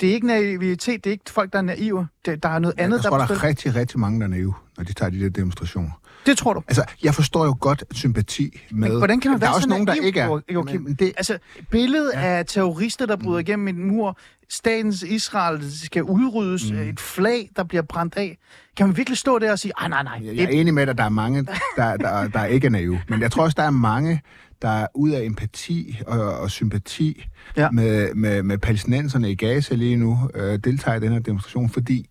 det 0.00 0.08
er 0.08 0.12
ikke 0.14 0.26
naivitet, 0.26 1.04
det 1.04 1.10
er 1.10 1.12
ikke 1.12 1.30
folk, 1.30 1.52
der 1.52 1.58
er 1.58 1.62
naive. 1.62 2.06
Det, 2.26 2.42
der 2.42 2.48
er 2.48 2.58
noget 2.58 2.74
andet, 2.78 2.96
jeg 2.96 3.04
tror, 3.04 3.10
der 3.10 3.16
der 3.16 3.22
er 3.22 3.24
er 3.24 3.28
på 3.34 3.38
spil. 3.38 3.48
rigtig, 3.48 3.74
rigtig 3.74 4.00
mange, 4.00 4.20
der 4.20 4.26
er 4.26 4.30
naive, 4.30 4.54
når 4.76 4.84
de 4.84 4.92
tager 4.92 5.10
de 5.10 5.20
der 5.20 5.28
demonstrationer. 5.28 5.90
Det 6.26 6.38
tror 6.38 6.52
du. 6.52 6.62
Altså, 6.68 6.84
jeg 7.02 7.14
forstår 7.14 7.44
jo 7.44 7.56
godt 7.60 7.84
sympati 7.92 8.60
med... 8.70 8.88
Men 8.88 8.98
hvordan 8.98 9.20
kan 9.20 9.30
man 9.30 9.40
der 9.40 9.46
være 9.46 9.50
er 9.50 9.54
også 9.54 9.62
så 9.64 9.68
nogen, 9.68 9.86
der 9.86 9.94
ikke 9.94 10.20
er. 10.20 10.26
Jo- 10.26 10.40
Joachim? 10.52 10.82
Men, 10.82 10.94
det, 10.94 11.12
Altså, 11.16 11.38
billedet 11.70 12.10
ja. 12.14 12.20
af 12.20 12.46
terrorister, 12.46 13.06
der 13.06 13.16
bryder 13.16 13.38
igennem 13.38 13.68
en 13.68 13.84
mur, 13.88 14.18
statens 14.48 15.02
Israel 15.02 15.72
skal 15.84 16.02
udryddes, 16.02 16.72
mm. 16.72 16.78
et 16.78 17.00
flag, 17.00 17.50
der 17.56 17.64
bliver 17.64 17.82
brændt 17.82 18.16
af. 18.16 18.38
Kan 18.76 18.86
man 18.86 18.96
virkelig 18.96 19.18
stå 19.18 19.38
der 19.38 19.52
og 19.52 19.58
sige, 19.58 19.72
nej, 19.80 19.88
nej, 19.88 20.18
nej, 20.20 20.36
Jeg 20.36 20.44
er 20.44 20.48
enig 20.48 20.74
med 20.74 20.86
dig, 20.86 20.98
der 20.98 21.04
er 21.04 21.08
mange, 21.08 21.46
der, 21.76 21.96
der, 21.96 22.28
der 22.28 22.44
ikke 22.44 22.66
er 22.66 22.70
naive. 22.70 23.00
Men 23.08 23.20
jeg 23.20 23.32
tror 23.32 23.42
også, 23.42 23.54
der 23.58 23.62
er 23.62 23.70
mange, 23.70 24.22
der 24.62 24.86
ud 24.94 25.10
af 25.10 25.24
empati 25.24 25.98
og, 26.06 26.38
og 26.38 26.50
sympati 26.50 27.24
Ja. 27.56 27.70
med, 27.70 28.14
med, 28.14 28.42
med 28.42 28.58
palæstinenserne 28.58 29.30
i 29.30 29.34
Gaza 29.34 29.74
lige 29.74 29.96
nu, 29.96 30.30
øh, 30.34 30.58
deltager 30.58 30.96
i 30.96 31.00
den 31.00 31.12
her 31.12 31.18
demonstration, 31.18 31.70
fordi 31.70 32.06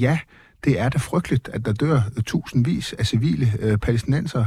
ja, 0.00 0.18
det 0.64 0.80
er 0.80 0.88
da 0.88 0.98
frygteligt, 0.98 1.48
at 1.52 1.64
der 1.64 1.72
dør 1.72 2.00
tusindvis 2.26 2.92
af 2.98 3.06
civile 3.06 3.52
øh, 3.60 3.78
palæstinenser, 3.78 4.44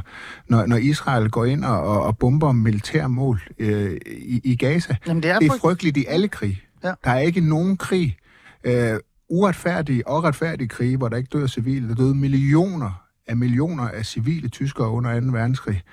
når, 0.48 0.66
når 0.66 0.78
Israel 0.78 1.30
går 1.30 1.46
ind 1.46 1.66
og, 1.66 1.82
og, 1.84 2.04
og 2.04 2.18
bomber 2.18 2.52
militærmål 2.52 3.42
øh, 3.60 3.98
i, 4.08 4.42
i 4.44 4.56
Gaza. 4.56 4.96
Jamen, 5.08 5.24
det 5.24 5.32
er 5.32 5.40
det 5.40 5.46
er 5.46 5.50
frygt- 5.52 5.62
frygteligt 5.62 5.98
i 5.98 6.06
alle 6.08 6.28
krig. 6.28 6.62
Ja. 6.86 6.94
Der 7.04 7.12
er 7.12 7.20
ikke 7.20 7.42
nogen 7.42 7.78
krig, 7.78 8.18
øh, 8.64 9.00
uretfærdige 9.30 10.08
og 10.08 10.24
retfærdige 10.24 10.68
krige, 10.68 10.98
hvor 10.98 11.10
der 11.10 11.18
ikke 11.18 11.30
dør 11.34 11.48
civile. 11.48 11.90
Der 11.90 11.96
døde 11.96 12.16
millioner 12.16 13.06
af 13.28 13.38
millioner 13.38 13.90
af 13.90 14.06
civile 14.06 14.50
tyskere 14.50 14.90
under 14.90 15.20
2. 15.20 15.26
verdenskrig. 15.26 15.84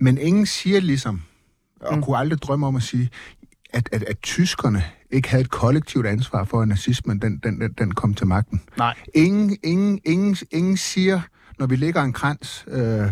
Men 0.00 0.18
ingen 0.18 0.46
siger 0.46 0.80
ligesom, 0.80 1.22
og 1.80 1.96
mm. 1.96 2.02
kunne 2.02 2.16
aldrig 2.16 2.42
drømme 2.42 2.66
om 2.66 2.76
at 2.76 2.82
sige, 2.82 3.10
at, 3.70 3.88
at, 3.92 4.02
at 4.02 4.18
tyskerne 4.22 4.84
ikke 5.10 5.28
havde 5.28 5.40
et 5.40 5.50
kollektivt 5.50 6.06
ansvar 6.06 6.44
for, 6.44 6.60
at 6.60 6.68
nazismen 6.68 7.22
den, 7.22 7.40
den, 7.42 7.60
den, 7.60 7.72
den 7.72 7.94
kom 7.94 8.14
til 8.14 8.26
magten. 8.26 8.62
Nej. 8.78 8.94
Ingen, 9.14 9.56
ingen, 9.62 10.00
ingen, 10.04 10.36
ingen 10.50 10.76
siger, 10.76 11.20
når 11.58 11.66
vi 11.66 11.76
lægger 11.76 12.02
en 12.02 12.12
krans 12.12 12.64
øh, 12.68 13.08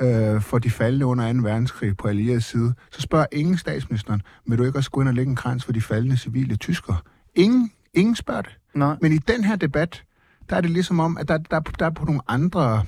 øh, 0.00 0.40
for 0.40 0.58
de 0.58 0.70
faldende 0.70 1.06
under 1.06 1.32
2. 1.32 1.38
verdenskrig 1.42 1.96
på 1.96 2.08
allierede 2.08 2.40
side, 2.40 2.74
så 2.90 3.00
spørger 3.00 3.26
ingen 3.32 3.58
statsministeren, 3.58 4.22
vil 4.46 4.58
du 4.58 4.64
ikke 4.64 4.78
også 4.78 4.90
gå 4.90 5.00
ind 5.00 5.08
og 5.08 5.14
lægge 5.14 5.30
en 5.30 5.36
krans 5.36 5.64
for 5.64 5.72
de 5.72 5.80
faldende 5.80 6.16
civile 6.16 6.56
tyskere? 6.56 6.96
Ingen, 7.34 7.70
ingen 7.94 8.16
spørger 8.16 8.42
det. 8.42 8.58
Nej. 8.74 8.96
Men 9.00 9.12
i 9.12 9.18
den 9.18 9.44
her 9.44 9.56
debat, 9.56 10.04
der 10.50 10.56
er 10.56 10.60
det 10.60 10.70
ligesom 10.70 11.00
om, 11.00 11.16
at 11.16 11.28
der, 11.28 11.38
der, 11.38 11.60
der 11.60 11.86
er 11.86 11.90
på 11.90 12.04
nogle 12.04 12.20
andre... 12.28 12.84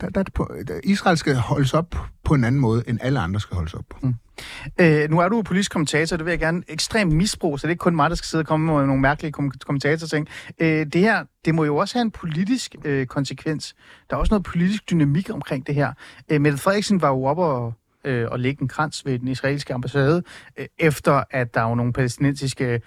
Der, 0.00 0.08
der 0.10 0.24
på, 0.34 0.50
der, 0.68 0.80
Israel 0.84 1.16
skal 1.16 1.34
holdes 1.34 1.74
op 1.74 1.94
på 2.24 2.34
en 2.34 2.44
anden 2.44 2.60
måde, 2.60 2.84
end 2.88 2.98
alle 3.02 3.20
andre 3.20 3.40
skal 3.40 3.54
holdes 3.54 3.74
op 3.74 3.84
på. 3.90 3.98
Mm. 4.02 4.14
Øh, 4.80 5.10
nu 5.10 5.18
er 5.18 5.28
du 5.28 5.42
politisk 5.42 5.72
kommentator, 5.72 6.16
det 6.16 6.26
vil 6.26 6.32
jeg 6.32 6.38
gerne 6.38 6.62
ekstremt 6.68 7.12
misbruge, 7.12 7.58
så 7.58 7.66
det 7.66 7.68
er 7.68 7.72
ikke 7.72 7.80
kun 7.80 7.96
mig, 7.96 8.10
der 8.10 8.16
skal 8.16 8.26
sidde 8.26 8.42
og 8.42 8.46
komme 8.46 8.66
med 8.66 8.86
nogle 8.86 9.02
mærkelige 9.02 9.32
kom- 9.32 9.52
kommentatorting. 9.66 10.28
Øh, 10.58 10.86
det 10.86 11.00
her, 11.00 11.24
det 11.44 11.54
må 11.54 11.64
jo 11.64 11.76
også 11.76 11.94
have 11.98 12.02
en 12.02 12.10
politisk 12.10 12.74
øh, 12.84 13.06
konsekvens. 13.06 13.74
Der 14.10 14.16
er 14.16 14.20
også 14.20 14.34
noget 14.34 14.44
politisk 14.44 14.90
dynamik 14.90 15.30
omkring 15.30 15.66
det 15.66 15.74
her. 15.74 15.92
Øh, 16.28 16.40
Mette 16.40 16.58
Frederiksen 16.58 17.02
var 17.02 17.08
jo 17.08 17.24
oppe 17.24 17.42
og, 17.42 17.74
øh, 18.04 18.28
og 18.30 18.40
lægge 18.40 18.62
en 18.62 18.68
krans 18.68 19.06
ved 19.06 19.18
den 19.18 19.28
israelske 19.28 19.74
ambassade, 19.74 20.22
øh, 20.56 20.66
efter 20.78 21.22
at 21.30 21.54
der 21.54 21.62
var 21.62 21.74
nogle 21.74 21.92
palæstinensiske 21.92 22.80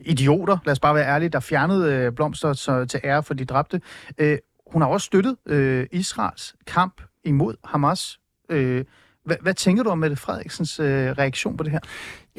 idioter, 0.00 0.58
lad 0.64 0.72
os 0.72 0.80
bare 0.80 0.94
være 0.94 1.06
ærlige, 1.06 1.28
der 1.28 1.40
fjernede 1.40 1.94
øh, 1.94 2.12
blomster 2.12 2.52
så, 2.52 2.84
til 2.84 3.00
ære 3.04 3.22
for 3.22 3.34
de 3.34 3.44
dræbte. 3.44 3.80
Øh, 4.18 4.38
hun 4.72 4.82
har 4.82 4.88
også 4.88 5.04
støttet 5.04 5.36
øh, 5.46 5.86
Israels 5.92 6.54
kamp 6.66 7.02
imod 7.24 7.54
Hamas. 7.64 8.20
Øh, 8.50 8.84
Hvad, 9.24 9.36
hvad 9.42 9.54
tænker 9.54 9.82
du 9.82 9.90
om 9.90 9.98
Mette 9.98 10.16
Frederiksens 10.16 10.80
øh, 10.80 10.86
reaktion 10.86 11.56
på 11.56 11.64
det 11.64 11.72
her? 11.72 11.78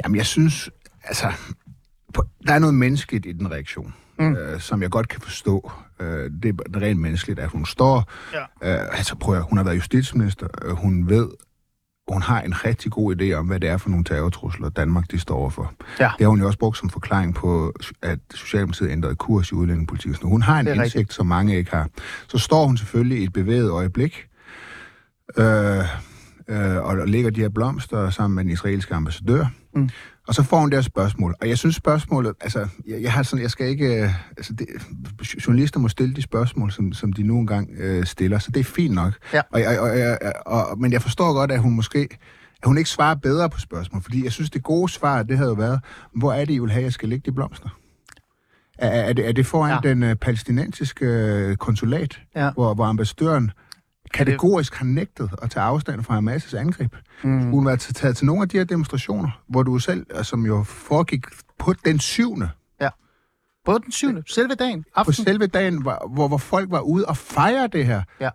Jamen, 0.04 0.18
jeg 0.18 0.26
synes, 0.26 0.70
altså, 1.04 1.32
på, 2.14 2.24
der 2.48 2.54
er 2.54 2.60
noget 2.60 2.74
menneskeligt 2.76 3.26
i 3.26 3.32
den 3.32 3.52
reaktion, 3.52 3.94
mm. 4.20 4.36
øh, 4.36 4.60
som 4.60 4.82
jeg 4.82 4.90
godt 4.90 5.08
kan 5.08 5.22
forstå. 5.22 5.72
Øh, 6.00 6.32
det 6.44 6.60
er 6.76 6.82
rent 6.82 7.00
menneskeligt, 7.00 7.40
at 7.40 7.50
hun 7.50 7.66
står... 7.66 8.12
Ja. 8.34 8.42
Øh, 8.42 8.98
altså, 8.98 9.16
prøv 9.16 9.36
at, 9.36 9.44
hun 9.44 9.58
har 9.58 9.66
været 9.66 9.76
justitsminister. 9.76 10.48
Øh, 10.66 10.72
hun 10.72 11.10
ved, 11.10 11.28
hun 12.08 12.22
har 12.22 12.42
en 12.42 12.66
rigtig 12.66 12.92
god 12.92 13.16
idé 13.16 13.34
om, 13.34 13.48
hvad 13.48 13.60
det 13.60 13.70
er 13.70 13.78
for 13.78 13.90
nogle 13.90 14.06
terrortrusler, 14.06 14.70
Danmark 14.70 15.12
de 15.12 15.20
står 15.20 15.36
overfor. 15.36 15.74
Ja. 16.00 16.12
Det 16.18 16.22
har 16.22 16.28
hun 16.28 16.40
jo 16.40 16.46
også 16.46 16.60
brugt 16.60 16.78
som 16.78 16.90
forklaring 16.90 17.36
på, 17.36 17.74
at 18.02 18.20
Socialdemokratiet 18.34 18.90
ændrede 18.90 19.16
kurs 19.16 19.52
i 19.52 19.54
udlændingepolitikken. 19.54 20.30
Hun 20.30 20.42
har 20.42 20.60
en 20.60 20.68
indsigt, 20.68 20.84
rigtigt. 20.84 21.14
som 21.14 21.26
mange 21.26 21.58
ikke 21.58 21.72
har. 21.72 21.90
Så 22.28 22.38
står 22.38 22.66
hun 22.66 22.78
selvfølgelig 22.78 23.20
i 23.20 23.24
et 23.24 23.34
bevæget 23.34 23.70
øjeblik, 23.70 24.28
øh, 25.38 25.78
øh, 26.48 26.78
og 26.78 27.08
lægger 27.08 27.30
de 27.30 27.42
her 27.42 27.50
blomster 27.50 28.10
sammen 28.10 28.36
med 28.36 28.44
den 28.44 28.52
israelske 28.52 28.96
ambassadør. 28.96 29.46
Mm. 29.74 29.90
Og 30.28 30.36
så 30.36 30.44
får 30.44 30.60
hun 30.60 30.70
det 30.70 30.78
her 30.78 30.82
spørgsmål. 30.82 31.36
Og 31.42 31.50
jeg 31.50 31.58
synes 31.58 31.76
spørgsmålet, 31.76 32.34
altså, 32.42 32.68
jeg, 32.88 33.02
jeg 33.02 33.14
har 33.14 33.24
sådan, 33.24 33.44
jeg 33.44 33.52
skal 33.52 33.68
ikke, 33.68 34.04
øh, 34.04 34.10
altså, 34.38 34.54
det, 34.54 34.68
journalister 35.48 35.80
må 35.80 35.88
stille 35.88 36.16
de 36.16 36.22
spørgsmål, 36.22 36.72
som, 36.72 36.94
som 36.94 37.14
de 37.14 37.24
nu 37.24 37.40
engang 37.40 37.70
øh, 37.78 38.06
stiller, 38.06 38.40
så 38.40 38.52
det 38.52 38.60
er 38.60 38.64
fint 38.64 38.94
nok. 38.96 39.14
Ja. 39.34 39.42
Og, 39.52 39.60
jeg- 39.62 39.80
og, 39.80 39.90
og, 39.90 40.32
og, 40.46 40.68
og, 40.68 40.80
men 40.80 40.92
jeg 40.94 41.02
forstår 41.02 41.34
godt, 41.34 41.52
at 41.52 41.60
hun 41.60 41.74
måske, 41.76 42.08
at 42.62 42.66
hun 42.66 42.78
ikke 42.78 42.90
svarer 42.90 43.16
bedre 43.16 43.50
på 43.50 43.60
spørgsmål, 43.60 44.02
fordi 44.02 44.24
jeg 44.24 44.32
synes, 44.32 44.50
det 44.50 44.64
gode 44.64 44.90
svar, 44.92 45.24
det 45.24 45.38
havde 45.38 45.50
jo 45.50 45.56
været, 45.56 45.80
hvor 46.16 46.34
er 46.34 46.46
det, 46.46 46.54
I 46.54 46.60
vil 46.60 46.72
have, 46.72 46.84
jeg 46.84 46.94
skal 46.94 47.10
lægge 47.10 47.32
de 47.32 47.36
blomster? 47.36 47.70
Er, 48.78 48.88
er, 48.90 49.14
det, 49.14 49.28
er 49.28 49.32
det 49.32 49.46
foran 49.46 49.80
ja. 49.84 49.90
den 49.90 50.04
øh, 50.04 50.16
palæstinensiske 50.16 51.06
øh, 51.06 51.56
konsulat, 51.56 52.20
Ja. 52.36 52.52
hvor, 52.52 52.74
hvor 52.74 52.86
ambassadøren 52.86 53.52
kategorisk 54.14 54.76
har 54.76 54.86
nægtet 54.86 55.30
at 55.42 55.52
tage 55.52 55.64
afstand 55.64 56.04
fra 56.04 56.20
Hamas' 56.20 56.58
angreb. 56.58 56.96
Mm. 57.24 57.40
Skulle 57.40 57.56
hun 57.56 57.66
være 57.66 57.78
taget 57.78 58.18
til 58.18 58.26
nogle 58.26 58.42
af 58.42 58.50
de 58.50 58.58
her 58.58 58.64
demonstrationer, 58.64 59.42
hvor 59.48 59.64
du 59.64 59.80
selv, 59.80 60.06
øh, 60.18 60.24
som 60.24 60.46
jo 60.46 60.64
foregik 60.64 61.26
på 61.60 61.74
den 61.86 62.00
syvende, 62.00 62.50
Både 63.68 63.80
den 63.80 63.92
syvende, 63.92 64.24
selve 64.28 64.56
dagen, 64.56 64.84
på 64.84 64.90
aften. 64.96 65.14
selve 65.14 65.48
dagen, 65.48 65.82
hvor, 65.82 66.12
hvor, 66.14 66.28
hvor 66.28 66.38
folk 66.38 66.72
var 66.72 66.80
ude 66.80 67.06
og 67.06 67.18
fejre 67.18 67.68
det 67.68 67.86
her. 67.86 68.04
Ja. 68.22 68.30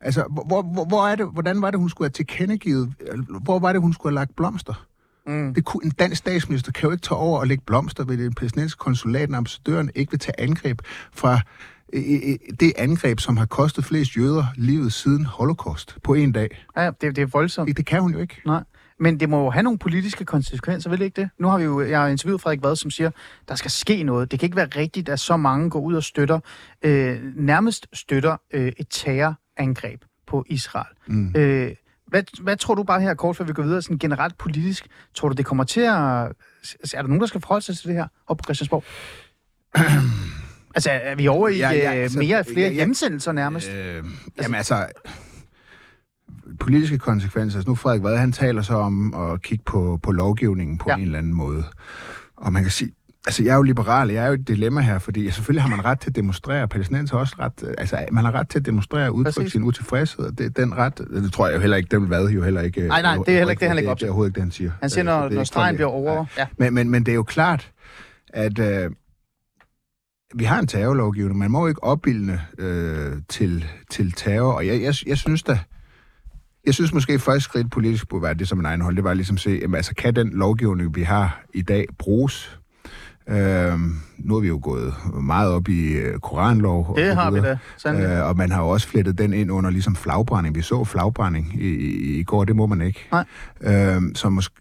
Altså, 0.00 0.24
hvor, 0.30 0.62
hvor, 0.62 0.84
hvor, 0.84 1.08
er 1.08 1.16
det, 1.16 1.26
hvordan 1.32 1.62
var 1.62 1.70
det, 1.70 1.80
hun 1.80 1.88
skulle 1.88 2.06
have 2.06 2.12
tilkendegivet, 2.12 2.94
hvor 3.42 3.58
var 3.58 3.72
det, 3.72 3.80
hun 3.80 3.92
skulle 3.92 4.10
have 4.10 4.20
lagt 4.20 4.36
blomster? 4.36 4.86
Mm. 5.26 5.54
Det 5.54 5.64
kunne, 5.64 5.84
en 5.84 5.90
dansk 5.90 6.16
statsminister 6.16 6.72
kan 6.72 6.86
jo 6.86 6.90
ikke 6.90 7.02
tage 7.02 7.18
over 7.18 7.40
og 7.40 7.46
lægge 7.46 7.64
blomster 7.66 8.04
ved 8.04 8.16
det 8.18 8.36
palæstinensiske 8.36 8.78
konsulat, 8.78 9.30
når 9.30 9.38
ambassadøren 9.38 9.90
ikke 9.94 10.10
vil 10.10 10.20
tage 10.20 10.40
angreb 10.40 10.80
fra 11.12 11.32
øh, 11.32 11.38
øh, 11.38 11.40
det 12.60 12.72
angreb, 12.76 13.20
som 13.20 13.36
har 13.36 13.46
kostet 13.46 13.84
flest 13.84 14.16
jøder 14.16 14.44
livet 14.56 14.92
siden 14.92 15.24
holocaust 15.24 15.98
på 16.02 16.14
en 16.14 16.32
dag. 16.32 16.64
Ja, 16.76 16.90
det, 17.00 17.16
det 17.16 17.18
er 17.18 17.26
voldsomt. 17.26 17.68
Det, 17.68 17.76
det 17.76 17.86
kan 17.86 18.02
hun 18.02 18.12
jo 18.12 18.18
ikke. 18.18 18.42
Nej. 18.46 18.62
Men 18.98 19.20
det 19.20 19.28
må 19.28 19.42
jo 19.42 19.50
have 19.50 19.62
nogle 19.62 19.78
politiske 19.78 20.24
konsekvenser, 20.24 20.90
vil 20.90 21.02
ikke 21.02 21.20
det? 21.20 21.30
Nu 21.38 21.48
har 21.48 21.58
vi 21.58 21.64
jo, 21.64 21.80
jeg 21.80 22.00
har 22.00 22.08
interviewet 22.08 22.40
Frederik 22.40 22.62
Vad, 22.62 22.76
som 22.76 22.90
siger, 22.90 23.10
der 23.48 23.54
skal 23.54 23.70
ske 23.70 24.02
noget. 24.02 24.30
Det 24.30 24.38
kan 24.38 24.46
ikke 24.46 24.56
være 24.56 24.68
rigtigt, 24.76 25.08
at 25.08 25.20
så 25.20 25.36
mange 25.36 25.70
går 25.70 25.80
ud 25.80 25.94
og 25.94 26.04
støtter, 26.04 26.40
øh, 26.82 27.18
nærmest 27.36 27.86
støtter 27.92 28.36
øh, 28.52 28.72
et 28.76 28.86
terrorangreb 28.90 30.04
på 30.26 30.44
Israel. 30.46 30.94
Mm. 31.06 31.32
Øh, 31.36 31.74
hvad, 32.06 32.22
hvad 32.42 32.56
tror 32.56 32.74
du 32.74 32.82
bare 32.82 33.00
her 33.00 33.14
kort, 33.14 33.36
før 33.36 33.44
vi 33.44 33.52
går 33.52 33.62
videre, 33.62 33.82
sådan 33.82 33.98
generelt 33.98 34.38
politisk, 34.38 34.86
tror 35.14 35.28
du, 35.28 35.34
det 35.34 35.46
kommer 35.46 35.64
til 35.64 35.80
at... 35.80 35.92
Er 35.94 36.32
der 36.94 37.02
nogen, 37.02 37.20
der 37.20 37.26
skal 37.26 37.40
forholde 37.40 37.64
sig 37.64 37.76
til 37.76 37.88
det 37.88 37.96
her 37.96 38.06
op 38.26 38.36
på 38.36 38.42
Christiansborg? 38.44 38.84
altså, 40.74 40.90
er 40.90 41.14
vi 41.14 41.28
over 41.28 41.48
i 41.48 41.56
Ja, 41.58 41.70
ja, 41.70 41.96
øh, 41.96 42.02
altså, 42.02 42.18
mere 42.18 42.44
flere 42.44 42.58
ja, 42.60 42.66
ja. 42.68 42.72
hjemsendelser 42.74 43.32
nærmest? 43.32 43.70
Øh, 43.70 44.04
jamen 44.42 44.54
altså, 44.54 44.86
politiske 46.60 46.98
konsekvenser. 46.98 47.58
Altså 47.58 47.70
nu 47.70 47.74
Frederik 47.74 48.02
Vad, 48.02 48.16
han 48.16 48.32
taler 48.32 48.62
så 48.62 48.74
om 48.74 49.14
at 49.14 49.42
kigge 49.42 49.64
på, 49.66 50.00
på 50.02 50.12
lovgivningen 50.12 50.78
på 50.78 50.84
Ja. 50.88 50.94
en 50.96 51.02
eller 51.02 51.18
anden 51.18 51.34
måde. 51.34 51.64
Og 52.36 52.52
man 52.52 52.62
kan 52.62 52.70
sige, 52.72 52.92
altså 53.26 53.44
jeg 53.44 53.52
er 53.52 53.56
jo 53.56 53.62
liberal, 53.62 54.10
jeg 54.10 54.22
er 54.24 54.26
jo 54.28 54.32
et 54.34 54.48
dilemma 54.48 54.80
her, 54.80 54.98
fordi 54.98 55.30
selvfølgelig 55.30 55.62
har 55.62 55.76
man 55.76 55.84
ret 55.84 56.00
til 56.00 56.10
at 56.10 56.16
demonstrere, 56.16 56.68
palæstinenser 56.68 57.16
også 57.16 57.36
ret, 57.38 57.74
altså 57.78 58.04
man 58.12 58.24
har 58.24 58.32
ret 58.34 58.48
til 58.48 58.58
at 58.58 58.66
demonstrere 58.66 59.06
og 59.08 59.14
udtrykke 59.14 59.38
Præcis. 59.40 59.52
sin 59.52 59.62
utilfredshed, 59.62 60.24
og 60.24 60.38
det, 60.38 60.56
den 60.56 60.76
ret, 60.76 60.98
det 60.98 61.32
tror 61.32 61.46
jeg 61.48 61.54
jo 61.56 61.60
heller 61.60 61.76
ikke, 61.76 61.88
den 61.90 62.00
vil 62.00 62.08
Vad 62.08 62.28
jo 62.30 62.42
heller 62.42 62.60
ikke. 62.60 62.88
Nej, 62.88 63.02
nej, 63.02 63.16
det 63.16 63.28
er 63.28 63.36
heller 63.38 63.50
ikke 63.50 63.60
det, 63.60 63.68
han 63.68 63.76
lægger 63.76 63.90
op 63.90 63.94
Det 63.96 64.00
til. 64.00 64.06
er 64.06 64.10
overhovedet 64.10 64.30
ikke 64.30 64.34
det, 64.34 64.42
han 64.42 64.50
siger. 64.50 64.70
Han 64.80 64.90
siger, 64.90 65.00
Øh, 65.14 65.20
når, 65.20 65.28
det 65.28 65.36
når 65.36 65.44
stregen 65.44 65.76
bliver 65.76 65.88
det- 65.88 65.94
over... 65.96 66.24
Ja. 66.38 66.46
men, 66.58 66.74
men, 66.74 66.90
men 66.90 67.06
det 67.06 67.12
er 67.12 67.16
jo 67.16 67.22
klart, 67.22 67.70
at 68.28 68.58
øh, 68.58 68.90
vi 70.34 70.44
har 70.44 70.58
en 70.58 70.66
terrorlovgivning. 70.66 71.38
Man 71.38 71.50
må 71.50 71.66
ikke 71.66 71.84
opbilde 71.84 72.40
øh, 72.58 73.12
til, 73.28 73.64
til 73.90 74.12
terror. 74.12 74.52
Og 74.52 74.66
jeg, 74.66 74.82
jeg, 74.82 74.94
jeg 75.06 75.18
synes 75.18 75.42
da, 75.42 75.58
jeg 76.66 76.74
synes 76.74 76.92
måske 76.92 77.18
første 77.18 77.40
skridt 77.40 77.70
politisk 77.70 78.08
burde 78.08 78.22
være 78.22 78.34
det 78.34 78.48
som 78.48 78.58
en 78.58 78.66
egen 78.66 78.80
hold. 78.80 78.96
Det 78.96 79.04
var 79.04 79.14
ligesom 79.14 79.34
at 79.34 79.40
se, 79.40 79.58
jamen, 79.62 79.74
altså, 79.74 79.94
kan 79.94 80.16
den 80.16 80.30
lovgivning, 80.30 80.96
vi 80.96 81.02
har 81.02 81.42
i 81.54 81.62
dag, 81.62 81.86
bruges? 81.98 82.60
Øhm, 83.28 83.96
nu 84.18 84.36
er 84.36 84.40
vi 84.40 84.48
jo 84.48 84.60
gået 84.62 84.94
meget 85.22 85.52
op 85.52 85.68
i 85.68 85.92
øh, 85.92 86.18
koranlov. 86.18 86.86
og 86.88 86.96
Det 86.96 87.14
har 87.14 87.30
vi 87.30 87.40
da, 87.40 87.58
sandelig. 87.76 88.08
Øh, 88.08 88.28
og 88.28 88.36
man 88.36 88.50
har 88.52 88.62
jo 88.62 88.68
også 88.68 88.88
flettet 88.88 89.18
den 89.18 89.32
ind 89.32 89.52
under 89.52 89.70
ligesom 89.70 89.96
flagbrænding. 89.96 90.54
Vi 90.54 90.62
så 90.62 90.84
flagbrænding 90.84 91.54
i, 91.62 91.68
i, 91.68 92.18
i 92.18 92.22
går, 92.22 92.44
det 92.44 92.56
må 92.56 92.66
man 92.66 92.80
ikke. 92.80 93.08
Nej. 93.12 93.24
Øhm, 93.60 94.14
så, 94.14 94.28
måske, 94.28 94.54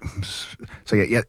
så 0.85 0.95
jeg, 0.95 1.07
jeg, 1.11 1.23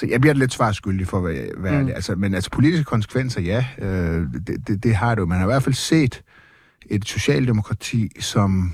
så 0.00 0.06
jeg 0.10 0.20
bliver 0.20 0.34
lidt 0.34 0.52
svar 0.52 0.72
skyldig 0.72 1.06
for, 1.06 1.20
hvad, 1.20 1.34
hvad 1.58 1.72
Mm. 1.80 1.86
det 1.86 1.94
altså, 1.94 2.14
Men 2.14 2.34
altså 2.34 2.50
politiske 2.50 2.84
konsekvenser, 2.84 3.40
ja, 3.40 3.66
øh, 3.78 4.26
det, 4.46 4.68
det, 4.68 4.82
det 4.82 4.94
har 4.94 5.14
det 5.14 5.20
jo. 5.22 5.26
Man 5.26 5.38
har 5.38 5.44
i 5.44 5.50
hvert 5.52 5.62
fald 5.62 5.74
set 5.74 6.22
et 6.86 7.08
socialdemokrati, 7.08 8.10
som 8.20 8.72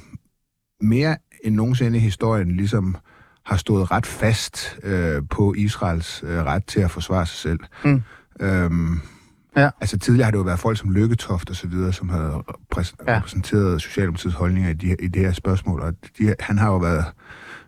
mere 0.81 1.17
end 1.45 1.55
nogensinde 1.55 1.99
i 1.99 2.01
historien 2.01 2.57
ligesom 2.57 2.97
har 3.47 3.57
stået 3.57 3.91
ret 3.91 4.07
fast 4.07 4.79
øh, 4.83 5.23
på 5.31 5.55
Israels 5.57 6.23
øh, 6.27 6.39
ret 6.45 6.65
til 6.67 6.81
at 6.81 6.91
forsvare 6.91 7.27
sig 7.27 7.37
selv. 7.39 7.59
Mm. 7.85 8.03
Øhm, 8.41 9.01
Ja. 9.57 9.71
Altså 9.81 9.99
tidligere 9.99 10.25
har 10.25 10.31
det 10.31 10.39
jo 10.39 10.43
været 10.43 10.59
folk 10.59 10.79
som 10.79 10.91
Lykketoft 10.91 11.51
og 11.51 11.57
så 11.57 11.67
videre, 11.69 11.93
som 11.93 12.09
havde 12.09 12.43
præs- 12.75 12.95
Ja. 13.07 13.13
ja. 13.13 13.17
repræsenteret 13.19 13.83
Socialdemokratiets 13.83 14.37
holdninger 14.37 14.71
i, 14.71 14.75
de, 14.75 14.97
i 15.01 15.09
det 15.09 15.23
her 15.23 15.33
spørgsmål, 15.33 15.81
og 15.81 15.95
de, 16.19 16.35
han 16.41 16.59
har 16.59 16.69
jo 16.71 16.77
været, 16.77 17.05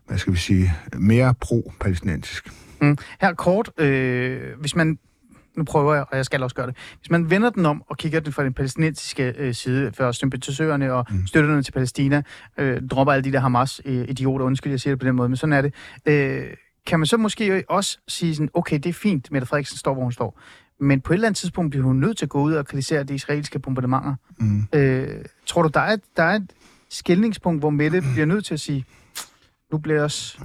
hvad 0.07 0.19
skal 0.19 0.33
vi 0.33 0.39
sige, 0.39 0.75
mere 0.99 1.35
pro-palæstinensisk. 1.41 2.49
Mm. 2.81 2.99
Her 3.21 3.35
kort, 3.35 3.71
øh, 3.79 4.61
hvis 4.61 4.77
man, 4.77 4.99
nu 5.57 5.65
prøver 5.65 5.95
jeg, 5.95 6.05
og 6.11 6.17
jeg 6.17 6.25
skal 6.25 6.43
også 6.43 6.57
gøre 6.57 6.67
det, 6.67 6.77
hvis 6.99 7.11
man 7.11 7.31
vender 7.31 7.51
den 7.51 7.67
om 7.67 7.83
og 7.87 7.97
kigger 7.97 8.21
den 8.21 8.33
fra 8.33 8.45
den 8.45 8.55
palæstinensiske 8.55 9.35
øh, 9.39 9.55
side, 9.55 9.93
for 9.93 10.13
sympatisørerne 10.13 10.93
og 10.93 11.07
mm. 11.11 11.27
støtterne 11.27 11.63
til 11.63 11.73
Palæstina, 11.73 12.23
øh, 12.59 12.83
dropper 12.91 13.13
alle 13.13 13.25
de 13.25 13.33
der 13.33 13.41
Hamas-idioter, 13.41 14.45
undskyld, 14.45 14.73
jeg 14.73 14.81
siger 14.81 14.95
det 14.95 15.01
på 15.01 15.07
den 15.07 15.17
måde, 15.17 15.29
men 15.29 15.37
sådan 15.37 15.53
er 15.53 15.63
det. 15.63 15.75
Øh, 16.07 16.47
kan 16.87 17.01
man 17.01 17.07
så 17.07 17.17
måske 17.17 17.65
også 17.69 17.99
sige 18.09 18.35
sådan, 18.35 18.51
okay, 18.55 18.77
det 18.77 18.87
er 18.87 18.93
fint, 18.93 19.33
Mette 19.33 19.47
Frederiksen 19.47 19.79
står, 19.79 19.95
hvor 19.95 20.03
hun 20.03 20.13
står, 20.13 20.41
men 20.81 21.01
på 21.01 21.13
et 21.13 21.15
eller 21.15 21.29
andet 21.29 21.39
tidspunkt 21.39 21.71
bliver 21.71 21.87
hun 21.87 21.97
nødt 21.97 22.19
til 22.19 22.25
at 22.25 22.29
gå 22.29 22.41
ud 22.41 22.53
og 22.53 22.67
kritisere 22.67 23.05
de 23.05 23.15
israelske 23.15 23.59
bombardementer. 23.59 24.15
Mm. 24.39 24.69
Øh, 24.73 25.25
tror 25.47 25.63
du, 25.63 25.71
der 25.75 25.81
er, 25.81 25.93
et, 25.93 26.01
der 26.17 26.23
er 26.23 26.35
et 26.35 26.51
skældningspunkt, 26.89 27.63
hvor 27.63 27.71
Mette 27.71 28.03
bliver 28.13 28.27
nødt 28.27 28.45
til 28.45 28.55
at 28.55 28.61
sige, 28.61 28.85
nu 29.73 29.79
bliver 29.79 29.97
jeg 29.97 30.05
også... 30.05 30.39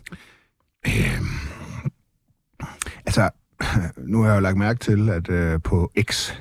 Altså, 3.05 3.29
nu 4.11 4.21
har 4.21 4.29
jeg 4.29 4.35
jo 4.35 4.41
lagt 4.41 4.57
mærke 4.57 4.79
til, 4.79 5.09
at 5.09 5.29
øh, 5.29 5.59
på 5.63 5.91
X, 6.11 6.31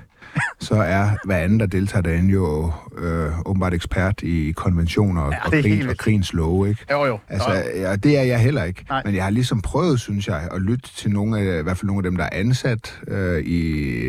så 0.61 0.75
er 0.75 1.09
hver 1.25 1.37
anden, 1.37 1.61
der 1.61 1.67
deltager 1.67 2.03
derinde, 2.03 2.31
jo 2.33 2.73
øh, 2.99 3.31
åbenbart 3.47 3.75
ekspert 3.75 4.23
i 4.23 4.53
konventioner 4.57 5.23
og, 5.23 5.33
Ja, 5.33 5.47
og, 5.47 5.53
vildt. 5.53 5.91
og 5.91 5.97
krigens 5.97 6.33
love, 6.33 6.69
ikke? 6.69 6.87
Jo, 6.91 7.05
jo. 7.05 7.19
Altså, 7.29 7.53
ja, 7.75 7.97
det 7.97 8.19
er 8.19 8.23
jeg 8.23 8.41
heller 8.41 8.65
ikke. 8.65 8.85
Nej. 8.89 9.03
Men 9.05 9.15
jeg 9.15 9.25
har 9.25 9.31
ligesom 9.31 9.63
prøvet, 9.63 10.01
synes 10.01 10.29
jeg, 10.29 10.49
at 10.53 10.63
lytte 10.63 10.89
til 10.97 11.11
nogle 11.11 11.39
af, 11.39 11.59
i 11.59 11.63
hvert 11.63 11.77
fald 11.77 11.87
nogle 11.87 11.99
af 11.99 12.03
dem, 12.11 12.17
der 12.17 12.25
er 12.25 12.29
ansat 12.33 13.01
øh, 13.09 13.39
i, 13.43 13.63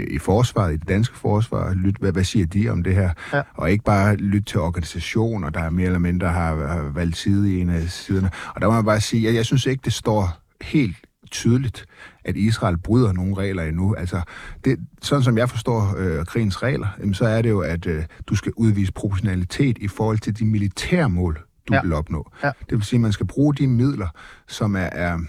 i 0.03 0.19
forsvaret, 0.19 0.73
i 0.73 0.77
det 0.77 0.87
danske 0.87 1.17
forsvar. 1.17 1.73
Lytte, 1.73 1.99
hvad, 1.99 2.11
hvad 2.11 2.23
siger 2.23 2.45
de 2.45 2.69
om 2.69 2.83
det 2.83 2.95
her? 2.95 3.09
Ja. 3.33 3.41
Og 3.55 3.71
ikke 3.71 3.83
bare 3.83 4.15
lytte 4.15 4.45
til 4.51 4.59
organisationer, 4.59 5.49
der 5.49 5.69
mere 5.69 5.85
eller 5.85 5.99
mindre 5.99 6.27
har, 6.27 6.67
har 6.67 6.81
valgt 6.93 7.17
side 7.17 7.53
i 7.53 7.61
en 7.61 7.69
af 7.69 7.89
siderne. 7.89 8.29
Og 8.55 8.61
der 8.61 8.67
må 8.67 8.73
jeg 8.75 8.85
bare 8.85 9.01
sige, 9.01 9.29
at 9.29 9.35
jeg 9.35 9.45
synes 9.45 9.65
ikke, 9.65 9.81
det 9.85 9.93
står 9.93 10.37
helt 10.61 10.95
tydeligt, 11.33 11.85
at 12.25 12.35
Israel 12.37 12.77
bryder 12.77 13.13
nogle 13.13 13.37
regler 13.37 13.63
endnu. 13.63 13.95
Altså, 13.95 14.21
det, 14.65 14.79
sådan 15.01 15.23
som 15.23 15.37
jeg 15.37 15.49
forstår 15.49 15.95
øh, 15.97 16.25
krigens 16.25 16.63
regler, 16.63 16.87
jamen, 16.99 17.13
så 17.13 17.25
er 17.25 17.41
det 17.41 17.49
jo, 17.49 17.59
at 17.59 17.85
øh, 17.85 18.03
du 18.27 18.35
skal 18.35 18.51
udvise 18.55 18.93
proportionalitet 18.93 19.77
i 19.77 19.87
forhold 19.87 20.19
til 20.19 20.39
de 20.39 20.45
militære 20.45 21.09
mål, 21.09 21.39
du 21.69 21.73
Ja. 21.73 21.81
vil 21.81 21.93
opnå. 21.93 22.31
Ja. 22.43 22.47
Det 22.47 22.77
vil 22.77 22.83
sige, 22.83 22.97
at 22.97 23.01
man 23.01 23.11
skal 23.11 23.25
bruge 23.27 23.55
de 23.55 23.67
midler, 23.67 24.07
som 24.47 24.75
er, 24.75 24.79
er 24.79 25.19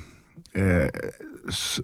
øh, 0.55 0.89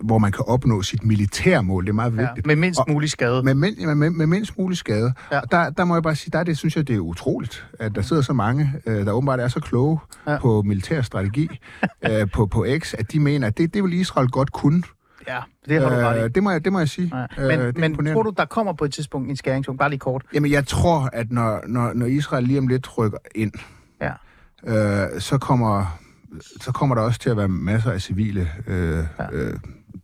hvor 0.00 0.18
man 0.18 0.32
kan 0.32 0.44
opnå 0.48 0.82
sit 0.82 1.04
militære 1.04 1.62
mål. 1.62 1.84
Det 1.84 1.88
er 1.90 1.94
meget 1.94 2.16
Ja, 2.16 2.20
vigtigt. 2.22 2.46
med 2.46 2.56
mindst 2.56 2.80
mulig 2.88 3.10
skade. 3.10 3.42
Med, 3.42 3.54
mind, 3.54 3.76
med, 3.86 3.94
med, 3.94 4.10
med 4.10 4.26
mindst 4.26 4.58
mulig 4.58 4.78
skade. 4.78 5.12
Ja. 5.30 5.36
Ja. 5.36 5.40
Og 5.40 5.50
der, 5.50 5.70
der 5.70 5.84
må 5.84 5.94
jeg 5.94 6.02
bare 6.02 6.14
sige, 6.16 6.30
der 6.32 6.38
er 6.38 6.44
det, 6.44 6.58
synes 6.58 6.76
jeg, 6.76 6.88
det 6.88 6.96
er 6.96 7.00
utroligt, 7.00 7.66
at 7.78 7.94
der 7.94 8.02
sidder 8.02 8.22
så 8.22 8.32
mange, 8.32 8.72
øh, 8.86 9.06
der 9.06 9.12
åbenbart 9.12 9.40
er 9.40 9.48
så 9.48 9.60
kloge 9.60 9.98
Ja. 10.26 10.32
ja. 10.32 10.38
på 10.38 10.62
militær 10.62 11.02
strategi 11.02 11.48
øh, 12.10 12.30
på, 12.34 12.46
på 12.46 12.66
X, 12.78 12.94
at 12.94 13.12
de 13.12 13.20
mener, 13.20 13.46
at 13.46 13.58
det, 13.58 13.74
det 13.74 13.84
vil 13.84 13.92
Israel 13.92 14.28
godt 14.28 14.52
kunne. 14.52 14.82
Ja, 15.28 15.38
det 15.68 15.80
har 15.82 15.88
du 15.88 15.94
ret 15.94 16.16
i. 16.20 16.22
Øh, 16.24 16.30
det, 16.34 16.42
må 16.42 16.50
jeg, 16.50 16.64
det 16.64 16.72
må 16.72 16.78
jeg 16.78 16.88
sige. 16.88 17.12
Ja. 17.38 17.42
Øh, 17.42 17.48
Men, 17.48 17.60
det 17.74 17.84
er 17.84 17.88
men 18.02 18.12
tror 18.14 18.22
du, 18.22 18.32
der 18.36 18.44
kommer 18.44 18.72
på 18.72 18.84
et 18.84 18.92
tidspunkt 18.92 19.30
en 19.30 19.36
skæringspunkt? 19.36 19.78
Bare 19.78 19.90
lige 19.90 19.98
kort. 19.98 20.22
Jamen, 20.34 20.50
jeg 20.50 20.66
tror, 20.66 21.08
at 21.12 21.32
når, 21.32 21.60
når, 21.66 21.92
når 21.94 22.06
Israel 22.06 22.44
lige 22.44 22.58
om 22.58 22.66
lidt 22.68 22.98
rykker 22.98 23.18
ind, 23.34 23.52
Ja. 24.02 24.12
øh, 25.14 25.20
så 25.20 25.38
kommer 25.38 25.98
så 26.60 26.72
kommer 26.72 26.94
der 26.94 27.02
også 27.02 27.20
til 27.20 27.30
at 27.30 27.36
være 27.36 27.48
masser 27.48 27.90
af 27.92 28.00
civile 28.00 28.48
øh, 28.66 29.04
Ja. 29.18 29.26
øh, 29.32 29.58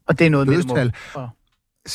Og 0.08 0.18
det 0.18 0.26
er 0.26 0.30
noget 0.30 0.48
dødstal, 0.48 0.94
Og- 1.14 1.28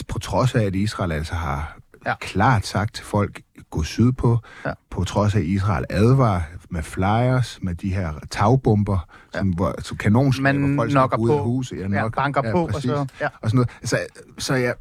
på 0.08 0.20
trods 0.20 0.56
af, 0.56 0.64
at 0.64 0.76
Israel 0.76 1.12
altså 1.12 1.34
har 1.36 1.78
Ja. 2.06 2.10
ja. 2.10 2.16
klart 2.22 2.66
sagt 2.66 2.96
til 2.96 3.06
folk, 3.06 3.42
gå 3.70 3.84
sydpå, 3.84 4.38
Ja. 4.66 4.70
ja. 4.70 4.74
på 4.90 5.04
trods 5.04 5.36
af, 5.36 5.40
at 5.40 5.46
Israel 5.46 5.86
advarer 5.90 6.42
med 6.70 6.84
flyers, 6.84 7.60
med 7.62 7.76
de 7.76 7.94
her 7.94 8.14
tagbomber, 8.30 9.10
ja. 9.34 9.40
som, 9.40 9.50
hvor, 9.50 9.76
som 9.82 9.98
kanonslag, 9.98 10.58
hvor 10.58 10.76
folk 10.76 10.92
skal 10.92 11.20
ud 11.20 11.30
på. 11.30 11.38
af 11.38 11.44
huset. 11.44 11.78
Ja, 11.78 11.82
Ja, 11.82 11.88
nok, 11.88 12.16
banker 12.16 12.52
på, 12.52 12.62
og 12.64 12.70
præcis. 12.70 12.90
så... 12.90 13.06
Ja. 13.22 13.28
og 13.42 13.50
sådan 13.50 13.56
noget. 13.56 13.70
Så, 13.90 13.98
så 14.38 14.56
jeg, 14.56 14.74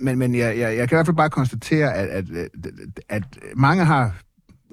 men, 0.00 0.18
men 0.18 0.34
jeg, 0.34 0.58
jeg, 0.58 0.76
jeg 0.76 0.88
kan 0.88 0.96
i 0.96 0.96
hvert 0.96 1.06
fald 1.06 1.16
bare 1.16 1.30
konstatere, 1.30 1.94
at, 1.94 2.08
at, 2.08 2.24
at, 2.34 2.82
at 3.08 3.22
mange 3.56 3.84
har 3.84 4.14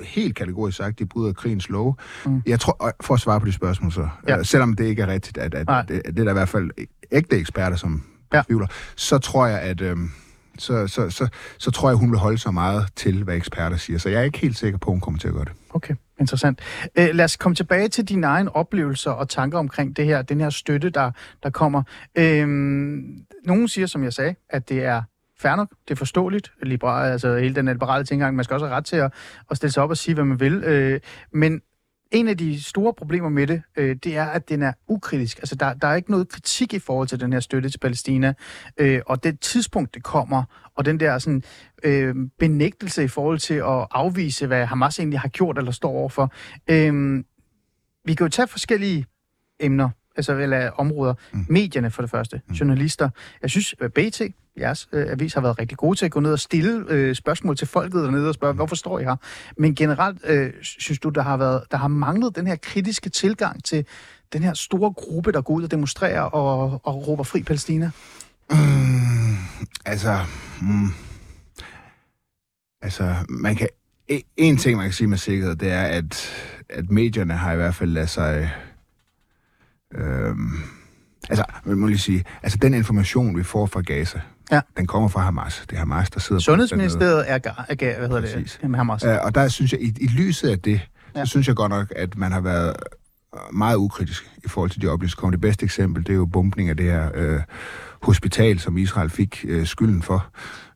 helt 0.04 0.36
kategorisk 0.36 0.78
sagt, 0.78 1.00
de 1.00 1.06
bryder 1.06 1.34
krigens 1.34 1.70
lov. 1.70 1.98
Mm. 2.26 2.42
Jeg 2.46 2.60
tror, 2.60 2.94
for 3.02 3.14
at 3.14 3.20
svare 3.20 3.40
på 3.40 3.46
de 3.46 3.52
spørgsmål 3.52 3.92
så, 3.92 4.08
Ja. 4.28 4.38
øh, 4.38 4.46
selvom 4.46 4.74
det 4.74 4.86
ikke 4.86 5.02
er 5.02 5.08
rigtigt, 5.08 5.38
at, 5.38 5.54
at, 5.56 5.68
det, 5.88 6.02
det 6.06 6.20
er 6.20 6.24
der 6.24 6.30
i 6.30 6.34
hvert 6.34 6.50
fald 6.50 6.70
ægte 7.12 7.38
eksperter, 7.38 7.78
som 7.78 8.04
Ja. 8.34 8.42
tvivler, 8.48 8.68
så 8.96 9.18
tror 9.18 9.48
jeg, 9.48 9.60
at 9.60 9.82
øhm, 9.82 10.10
så, 10.58 10.88
så, 10.88 11.10
så, 11.10 11.28
så 11.58 11.72
tror 11.72 11.90
jeg, 11.90 11.98
hun 11.98 12.12
vil 12.12 12.20
holde 12.20 12.38
sig 12.38 12.54
meget 12.54 12.88
til, 12.96 13.24
hvad 13.24 13.36
eksperter 13.36 13.78
siger. 13.78 14.00
Så 14.00 14.10
jeg 14.10 14.20
er 14.20 14.24
ikke 14.24 14.38
helt 14.40 14.58
sikker 14.58 14.78
på, 14.78 14.90
at 14.92 14.94
hun 14.94 15.02
kommer 15.02 15.20
til 15.20 15.28
at 15.28 15.34
gøre 15.34 15.46
det. 15.46 15.52
Okay, 15.70 15.96
interessant. 16.20 16.60
Øh, 16.98 17.10
lad 17.14 17.26
os 17.26 17.36
komme 17.38 17.56
tilbage 17.56 17.88
til 17.88 18.06
dine 18.10 18.28
egne 18.28 18.56
oplevelser 18.56 19.12
og 19.12 19.30
tanker 19.30 19.58
omkring 19.60 19.96
det 19.98 20.06
her, 20.06 20.22
den 20.22 20.42
her 20.42 20.50
støtte, 20.50 20.90
der, 20.90 21.12
der 21.44 21.50
kommer. 21.50 21.84
Øhm, 22.16 23.02
nogen 23.46 23.68
siger, 23.68 23.88
som 23.88 24.04
jeg 24.04 24.14
sagde, 24.14 24.36
at 24.50 24.70
det 24.70 24.84
er 24.86 25.02
fair 25.44 25.56
nok, 25.56 25.70
det 25.88 25.92
er 25.92 25.96
forståeligt, 25.96 26.54
liberal, 26.62 27.12
altså 27.12 27.38
hele 27.38 27.56
den 27.56 27.66
liberale 27.66 28.06
tilgang, 28.06 28.36
man 28.36 28.44
skal 28.44 28.54
også 28.54 28.66
have 28.66 28.76
ret 28.76 28.86
til 28.86 28.96
at, 28.96 29.14
at 29.52 29.58
stille 29.58 29.72
sig 29.72 29.84
op 29.84 29.90
og 29.90 29.98
sige, 29.98 30.16
hvad 30.16 30.26
man 30.26 30.40
vil. 30.40 30.64
Øh, 30.64 31.00
men 31.34 31.62
en 32.12 32.28
af 32.28 32.38
de 32.38 32.64
store 32.64 32.94
problemer 32.94 33.30
med 33.30 33.48
det, 33.48 33.62
øh, 33.78 33.96
det 34.04 34.18
er, 34.18 34.26
at 34.26 34.50
den 34.50 34.62
er 34.62 34.74
ukritisk. 34.88 35.38
Altså, 35.38 35.56
der, 35.56 35.74
der 35.74 35.88
er 35.88 35.96
ikke 35.96 36.12
noget 36.12 36.30
kritik 36.30 36.74
i 36.74 36.80
forhold 36.80 37.08
til 37.08 37.20
den 37.20 37.34
her 37.34 37.40
støtte 37.40 37.70
til 37.70 37.80
Palæstina. 37.80 38.34
Øh, 38.78 39.02
og 39.06 39.24
det 39.24 39.40
tidspunkt, 39.40 39.96
det 39.96 40.04
kommer, 40.04 40.44
og 40.76 40.86
den 40.86 41.00
der 41.00 41.18
sådan, 41.18 41.44
øh, 41.84 42.16
benægtelse 42.40 43.04
i 43.04 43.08
forhold 43.08 43.40
til 43.40 43.54
at 43.54 43.88
afvise, 43.92 44.48
hvad 44.48 44.66
Hamas 44.66 45.00
egentlig 45.00 45.20
har 45.20 45.30
gjort 45.30 45.58
eller 45.58 45.72
står 45.72 45.92
overfor. 45.92 46.34
Øh, 46.70 47.24
vi 48.06 48.14
kan 48.14 48.26
jo 48.26 48.30
tage 48.30 48.48
forskellige 48.48 49.06
emner, 49.60 49.90
altså 50.16 50.38
eller 50.38 50.70
områder. 50.72 51.14
Mm. 51.32 51.46
Medierne 51.50 51.92
for 51.92 52.02
det 52.02 52.12
første, 52.12 52.42
mm. 52.48 52.54
journalister. 52.54 53.10
Jeg 53.42 53.50
synes, 53.50 53.76
at 53.82 53.94
BT, 53.94 54.22
jeres 54.60 54.90
øh, 54.92 55.12
avis, 55.12 55.34
har 55.34 55.42
været 55.42 55.60
rigtig 55.60 55.78
gode 55.78 56.00
til 56.00 56.06
at 56.06 56.12
gå 56.12 56.20
ned 56.20 56.32
og 56.32 56.40
stille 56.40 56.86
øh, 56.90 57.16
spørgsmål 57.16 57.58
til 57.58 57.68
folket 57.68 58.04
dernede 58.04 58.28
og 58.28 58.34
spørge, 58.34 58.54
hvorfor 58.54 58.76
står 58.76 59.00
I 59.00 59.04
her? 59.04 59.16
Men 59.58 59.76
generelt 59.76 60.22
øh, 60.26 60.54
synes 60.62 61.00
du, 61.00 61.10
der 61.10 61.22
har, 61.22 61.38
været, 61.38 61.64
der 61.72 61.78
har 61.78 61.88
manglet 61.88 62.36
den 62.36 62.48
her 62.48 62.56
kritiske 62.56 63.10
tilgang 63.10 63.64
til 63.64 63.86
den 64.34 64.44
her 64.44 64.54
store 64.54 64.94
gruppe, 64.94 65.32
der 65.32 65.42
går 65.42 65.54
ud 65.54 65.64
og 65.64 65.72
demonstrerer 65.72 66.22
og, 66.22 66.82
og 66.84 67.08
råber 67.08 67.24
fri 67.24 67.44
Palæstina? 67.44 67.92
Mm, 68.52 69.38
altså, 69.86 70.20
mm, 70.62 70.90
altså, 72.82 73.16
man 73.30 73.56
kan... 73.56 73.68
E-, 74.12 74.34
en 74.38 74.58
ting, 74.58 74.78
man 74.78 74.86
kan 74.86 74.94
sige 74.94 75.08
med 75.08 75.18
sikkerhed, 75.18 75.56
det 75.56 75.72
er, 75.72 75.84
at, 75.84 76.30
at 76.70 76.90
medierne 76.90 77.34
har 77.34 77.54
i 77.54 77.56
hvert 77.56 77.76
fald 77.76 77.90
ladet 77.90 78.10
sig... 78.10 78.54
Øhm, 79.96 80.52
altså, 81.30 81.46
man 81.66 81.78
må 81.78 81.88
lige 81.88 81.98
sige, 81.98 82.24
altså 82.44 82.58
den 82.62 82.74
information, 82.74 83.38
vi 83.38 83.44
får 83.44 83.66
fra 83.66 83.82
Gaza, 83.82 84.22
Ja. 84.52 84.62
den 84.78 84.88
kommer 84.88 85.10
fra 85.10 85.22
Hamas. 85.22 85.64
Det 85.70 85.76
er 85.76 85.80
Hamas, 85.80 86.10
der 86.10 86.20
sidder 86.20 86.42
Sundhedsministeriet 86.42 87.32
er, 87.32 87.40
er, 87.44 87.98
hvad 88.00 88.08
hedder 88.08 88.22
Præcis. 88.22 88.60
det, 88.62 88.76
Hamas. 88.76 89.04
Øh, 89.04 89.18
og 89.24 89.36
der 89.36 89.48
synes 89.48 89.72
jeg, 89.72 89.82
i, 89.82 89.94
i 90.02 90.08
lyset 90.08 90.50
af 90.50 90.60
det, 90.60 90.82
Ja. 91.16 91.26
så 91.26 91.30
synes 91.30 91.48
jeg 91.48 91.56
godt 91.56 91.70
nok, 91.70 91.94
at 91.96 92.18
man 92.18 92.32
har 92.32 92.42
været 92.42 92.76
meget 93.54 93.76
ukritisk 93.76 94.30
i 94.46 94.48
forhold 94.48 94.70
til 94.70 94.82
de 94.82 94.88
oplevelser. 94.88 95.16
der 95.16 95.20
kommer. 95.20 95.32
Det 95.32 95.42
bedste 95.42 95.64
eksempel, 95.64 96.04
det 96.04 96.14
er 96.14 96.18
jo 96.18 96.26
bumpning 96.26 96.70
af 96.70 96.78
det 96.78 96.86
her 96.86 97.10
øh, 97.16 97.40
hospital, 98.02 98.60
som 98.60 98.78
Israel 98.78 99.10
fik 99.10 99.46
øh, 99.48 99.66
skylden 99.66 100.02
for. 100.02 100.26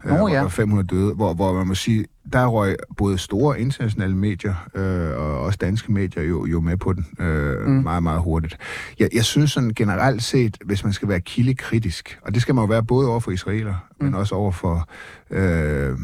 Øh, 0.06 0.16
hvor 0.16 0.30
ja. 0.30 0.36
der 0.36 0.42
var 0.42 0.50
500 0.50 0.88
døde, 0.88 1.14
hvor, 1.14 1.34
hvor 1.34 1.54
man 1.54 1.68
må 1.68 1.76
sige, 1.76 2.06
der 2.34 2.48
røg 2.48 2.76
både 2.98 3.18
store 3.18 3.62
internationale 3.62 4.16
medier 4.16 4.70
øh, 4.76 5.18
og 5.18 5.40
også 5.40 5.58
danske 5.62 5.92
medier 5.92 6.24
jo, 6.24 6.46
jo 6.46 6.62
med 6.62 6.78
på 6.78 6.94
den 6.94 7.06
øh, 7.20 7.68
mm. 7.68 7.74
meget, 7.84 8.04
meget 8.04 8.22
hurtigt. 8.22 8.58
Jeg, 9.00 9.10
jeg 9.14 9.26
synes 9.26 9.52
sådan 9.52 9.74
generelt 9.74 10.24
set, 10.24 10.58
hvis 10.66 10.84
man 10.84 10.94
skal 10.94 11.08
være 11.08 11.22
kildekritisk, 11.22 12.20
og 12.22 12.34
det 12.34 12.42
skal 12.42 12.56
man 12.56 12.62
jo 12.62 12.68
være 12.68 12.84
både 12.84 13.10
over 13.10 13.20
for 13.20 13.32
israeler, 13.32 13.76
mm. 14.00 14.06
men 14.06 14.16
også 14.16 14.36
over 14.36 14.52
for... 14.52 14.90
Øh, 15.30 15.98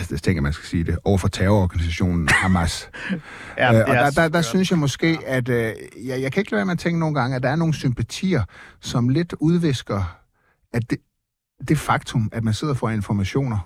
altså, 0.00 0.14
jeg 0.14 0.22
tænker, 0.22 0.42
man 0.42 0.52
skal 0.52 0.66
sige 0.66 0.84
det, 0.84 0.98
over 1.04 1.18
for 1.18 1.28
terrororganisationen 1.28 2.28
Hamas. 2.28 2.88
Ja, 3.58 3.68
øh, 3.72 3.74
det 3.78 3.84
og 3.84 3.94
er 3.94 4.02
der, 4.02 4.10
der, 4.10 4.28
der 4.28 4.28
skørt. 4.28 4.44
synes 4.44 4.70
jeg 4.70 4.78
måske, 4.78 5.18
at 5.26 5.48
øh, 5.48 5.72
jeg, 6.06 6.20
jeg 6.22 6.32
kan 6.32 6.40
ikke 6.40 6.50
lade 6.50 6.56
være 6.58 6.64
med 6.66 6.72
at 6.72 6.78
tænke 6.78 6.98
nogle 7.00 7.20
gange, 7.20 7.36
at 7.36 7.42
der 7.42 7.48
er 7.48 7.56
nogle 7.56 7.74
sympatier, 7.74 8.42
som 8.80 9.08
lidt 9.08 9.34
udvisker, 9.40 10.18
at 10.72 10.90
det, 10.90 10.98
det 11.68 11.78
faktum, 11.78 12.28
at 12.32 12.44
man 12.44 12.54
sidder 12.54 12.74
for 12.74 12.90
informationer 12.90 13.58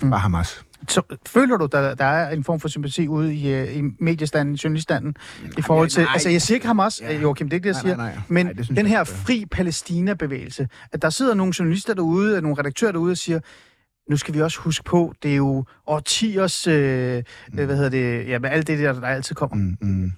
fra 0.00 0.06
Mm. 0.06 0.08
mm. 0.08 0.12
Hamas. 0.12 0.64
Så, 0.88 1.02
føler 1.26 1.56
du, 1.56 1.68
der, 1.72 1.94
der 1.94 2.04
er 2.04 2.30
en 2.30 2.44
form 2.44 2.60
for 2.60 2.68
sympati 2.68 3.08
ude 3.08 3.34
i, 3.34 3.54
øh, 3.54 3.76
i 3.76 3.82
mediestanden, 4.00 4.54
journaliststanden, 4.54 5.16
i 5.58 5.62
forhold 5.62 5.88
til... 5.88 6.02
nej. 6.02 6.12
Altså, 6.12 6.28
jeg 6.30 6.42
siger 6.42 6.56
ikke 6.56 6.66
Hamas, 6.66 7.00
Ja. 7.00 7.12
ja. 7.12 7.20
Joachim, 7.20 7.48
det 7.48 7.52
er 7.54 7.56
ikke 7.56 7.68
det, 7.68 7.74
jeg 7.74 7.82
Nej, 7.84 7.94
siger. 7.94 7.96
nej, 7.96 8.14
nej. 8.14 8.22
Men 8.28 8.46
Nej, 8.46 8.52
det 8.52 8.64
synes 8.64 8.78
den 8.78 8.86
her 8.86 9.04
det 9.04 9.12
er. 9.12 9.16
fri 9.16 9.44
Palæstina-bevægelse, 9.50 10.68
at 10.92 11.02
der 11.02 11.10
sidder 11.10 11.34
nogle 11.34 11.52
journalister 11.58 11.94
derude, 11.94 12.42
nogle 12.42 12.58
redaktører 12.58 12.92
derude 12.92 13.10
og 13.10 13.16
siger, 13.18 13.40
nu 14.10 14.16
skal 14.16 14.34
vi 14.34 14.40
også 14.42 14.60
huske 14.60 14.84
på, 14.84 15.12
det 15.22 15.32
er 15.32 15.36
jo 15.36 15.64
årtiers, 15.86 16.66
øh, 16.66 17.22
mm. 17.48 17.54
hvad 17.64 17.76
hedder 17.76 17.90
det, 17.90 18.28
ja, 18.28 18.38
med 18.38 18.50
alt 18.50 18.66
det 18.66 18.78
der, 18.78 18.92
der 18.92 19.06
altid 19.06 19.34
kommer. 19.34 19.56
Mm. 19.56 19.76
Mm. 19.80 20.12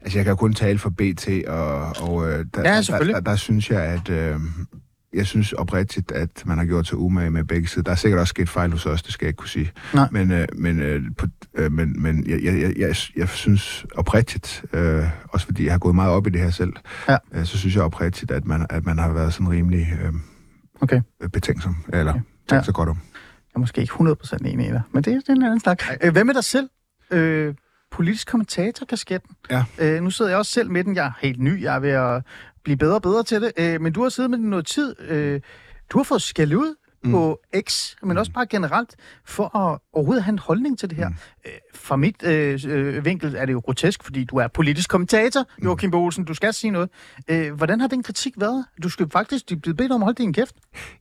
Altså, 0.00 0.18
jeg 0.18 0.24
kan 0.24 0.30
jo 0.30 0.36
kun 0.36 0.54
tale 0.54 0.78
for 0.78 0.90
BT, 0.90 1.28
og, 1.46 1.92
og 2.00 2.28
øh, 2.28 2.44
der, 2.54 2.74
Ja, 2.74 2.80
der, 2.80 2.98
der, 3.04 3.20
der 3.20 3.36
synes 3.36 3.70
jeg, 3.70 3.82
at... 3.82 4.08
Øh, 4.08 4.40
jeg 5.14 5.26
synes 5.26 5.52
oprigtigt, 5.52 6.12
at 6.12 6.42
man 6.46 6.58
har 6.58 6.64
gjort 6.64 6.86
sig 6.86 6.98
umage 6.98 7.30
med 7.30 7.44
begge 7.44 7.68
sider. 7.68 7.82
Der 7.82 7.90
er 7.90 7.94
sikkert 7.94 8.20
også 8.20 8.30
sket 8.30 8.48
fejl 8.48 8.70
hos 8.70 8.86
os, 8.86 9.02
det 9.02 9.12
skal 9.12 9.26
jeg 9.26 9.28
ikke 9.28 9.36
kunne 9.36 9.48
sige. 9.48 9.72
Nej. 9.94 10.08
Men, 10.12 10.30
øh, 10.32 10.48
men, 10.56 10.80
øh, 10.80 11.02
på, 11.18 11.26
øh, 11.54 11.72
men, 11.72 12.02
men 12.02 12.26
jeg, 12.30 12.44
jeg, 12.44 12.60
jeg, 12.60 12.72
jeg, 12.78 12.96
jeg 13.16 13.28
synes 13.28 13.86
oprigtigt, 13.94 14.64
øh, 14.72 15.04
også 15.28 15.46
fordi 15.46 15.64
jeg 15.64 15.72
har 15.72 15.78
gået 15.78 15.94
meget 15.94 16.10
op 16.12 16.26
i 16.26 16.30
det 16.30 16.40
her 16.40 16.50
selv, 16.50 16.72
Ja. 17.08 17.16
øh, 17.34 17.44
så 17.44 17.58
synes 17.58 17.74
jeg 17.74 17.82
oprigtigt, 17.82 18.30
at 18.30 18.44
man, 18.46 18.66
at 18.70 18.86
man 18.86 18.98
har 18.98 19.12
været 19.12 19.32
sådan 19.32 19.50
rimelig 19.50 19.98
øh, 20.04 20.12
Okay. 20.80 21.00
betænksom, 21.32 21.76
eller 21.92 22.12
Okay. 22.12 22.20
Tænkt 22.48 22.52
Ja. 22.60 22.62
sig 22.64 22.74
godt 22.74 22.88
om. 22.88 22.96
Jeg 23.04 23.54
er 23.54 23.58
måske 23.58 23.80
ikke 23.80 23.92
100% 23.92 24.36
enig 24.46 24.66
i 24.68 24.70
dig, 24.70 24.82
men 24.92 25.04
det, 25.04 25.14
det 25.14 25.28
er 25.28 25.32
en 25.32 25.42
anden 25.42 25.60
snak. 25.60 25.82
Øh, 26.02 26.12
hvad 26.12 26.24
med 26.24 26.34
dig 26.34 26.44
selv? 26.44 26.68
Øh, 27.10 27.54
politisk 27.90 28.28
kommentator-kasketten. 28.28 29.36
Ja. 29.50 29.64
Øh, 29.78 30.02
nu 30.02 30.10
sidder 30.10 30.30
jeg 30.30 30.38
også 30.38 30.52
selv 30.52 30.70
med 30.70 30.84
den. 30.84 30.96
Jeg 30.96 31.06
er 31.06 31.12
helt 31.20 31.40
ny. 31.40 31.62
Jeg 31.62 31.74
er 31.76 31.78
ved 31.80 31.90
at 31.90 32.22
blive 32.64 32.76
bedre 32.76 32.94
og 32.94 33.02
bedre 33.02 33.22
til 33.22 33.42
det. 33.42 33.52
Øh, 33.56 33.80
men 33.80 33.92
du 33.92 34.02
har 34.02 34.08
siddet 34.08 34.30
med 34.30 34.38
den 34.38 34.50
noget 34.50 34.66
tid. 34.66 35.00
Øh, 35.00 35.40
du 35.90 35.98
har 35.98 36.04
fået 36.04 36.22
skæld 36.22 36.54
ud 36.54 36.74
mm. 37.06 37.12
på 37.12 37.40
X, 37.68 37.94
men 38.02 38.18
også 38.18 38.32
bare 38.32 38.46
generelt, 38.46 38.96
for 39.24 39.56
at 39.56 39.78
overhovedet 39.92 40.24
have 40.24 40.32
en 40.32 40.38
holdning 40.38 40.78
til 40.78 40.90
det 40.90 40.98
her. 40.98 41.08
Mm. 41.08 41.14
Øh, 41.46 41.52
fra 41.74 41.96
mit 41.96 42.22
øh, 42.22 42.60
øh, 42.68 43.04
vinkel 43.04 43.34
er 43.34 43.46
det 43.46 43.52
jo 43.52 43.58
grotesk, 43.58 44.04
fordi 44.04 44.24
du 44.24 44.36
er 44.36 44.48
politisk 44.48 44.90
kommentator, 44.90 45.44
Joachim 45.64 45.90
mm. 45.90 45.98
Olsen. 45.98 46.24
Du 46.24 46.34
skal 46.34 46.54
sige 46.54 46.70
noget. 46.70 46.90
Øh, 47.28 47.52
hvordan 47.52 47.80
har 47.80 47.88
den 47.88 48.02
kritik 48.02 48.32
været? 48.36 48.64
Du 48.82 48.88
skal 48.88 49.10
faktisk 49.12 49.46
blive 49.46 49.74
bedt 49.74 49.92
om 49.92 50.02
at 50.02 50.06
holde 50.06 50.22
din 50.22 50.32
kæft. 50.32 50.54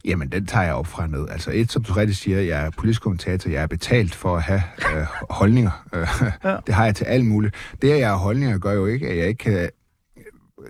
Jamen, 0.06 0.32
den 0.32 0.45
tager 0.45 0.64
jeg 0.66 0.74
op 0.74 0.88
fra 0.88 1.08
ned. 1.08 1.30
Altså 1.30 1.51
et, 1.53 1.72
som 1.72 1.84
du 1.84 1.93
rigtig 1.93 2.16
siger, 2.16 2.41
jeg 2.41 2.66
er 2.66 2.70
politisk 2.70 3.01
kommentator, 3.01 3.49
jeg 3.49 3.64
er 3.64 3.68
betalt 3.68 4.16
for 4.16 4.36
at 4.36 4.41
have 4.43 4.62
øh, 4.95 5.06
holdninger. 5.30 5.86
Øh, 5.93 6.08
ja. 6.43 6.58
Det 6.68 6.76
har 6.76 6.86
jeg 6.86 6.95
til 6.95 7.06
alt 7.06 7.26
muligt. 7.26 7.56
Det, 7.82 7.91
at 7.91 7.99
jeg 7.99 8.10
har 8.10 8.18
holdninger, 8.18 8.58
gør 8.58 8.74
jo 8.74 8.86
ikke, 8.86 9.08
at 9.08 9.18
jeg 9.18 9.28
ikke 9.28 9.43
kan 9.43 9.70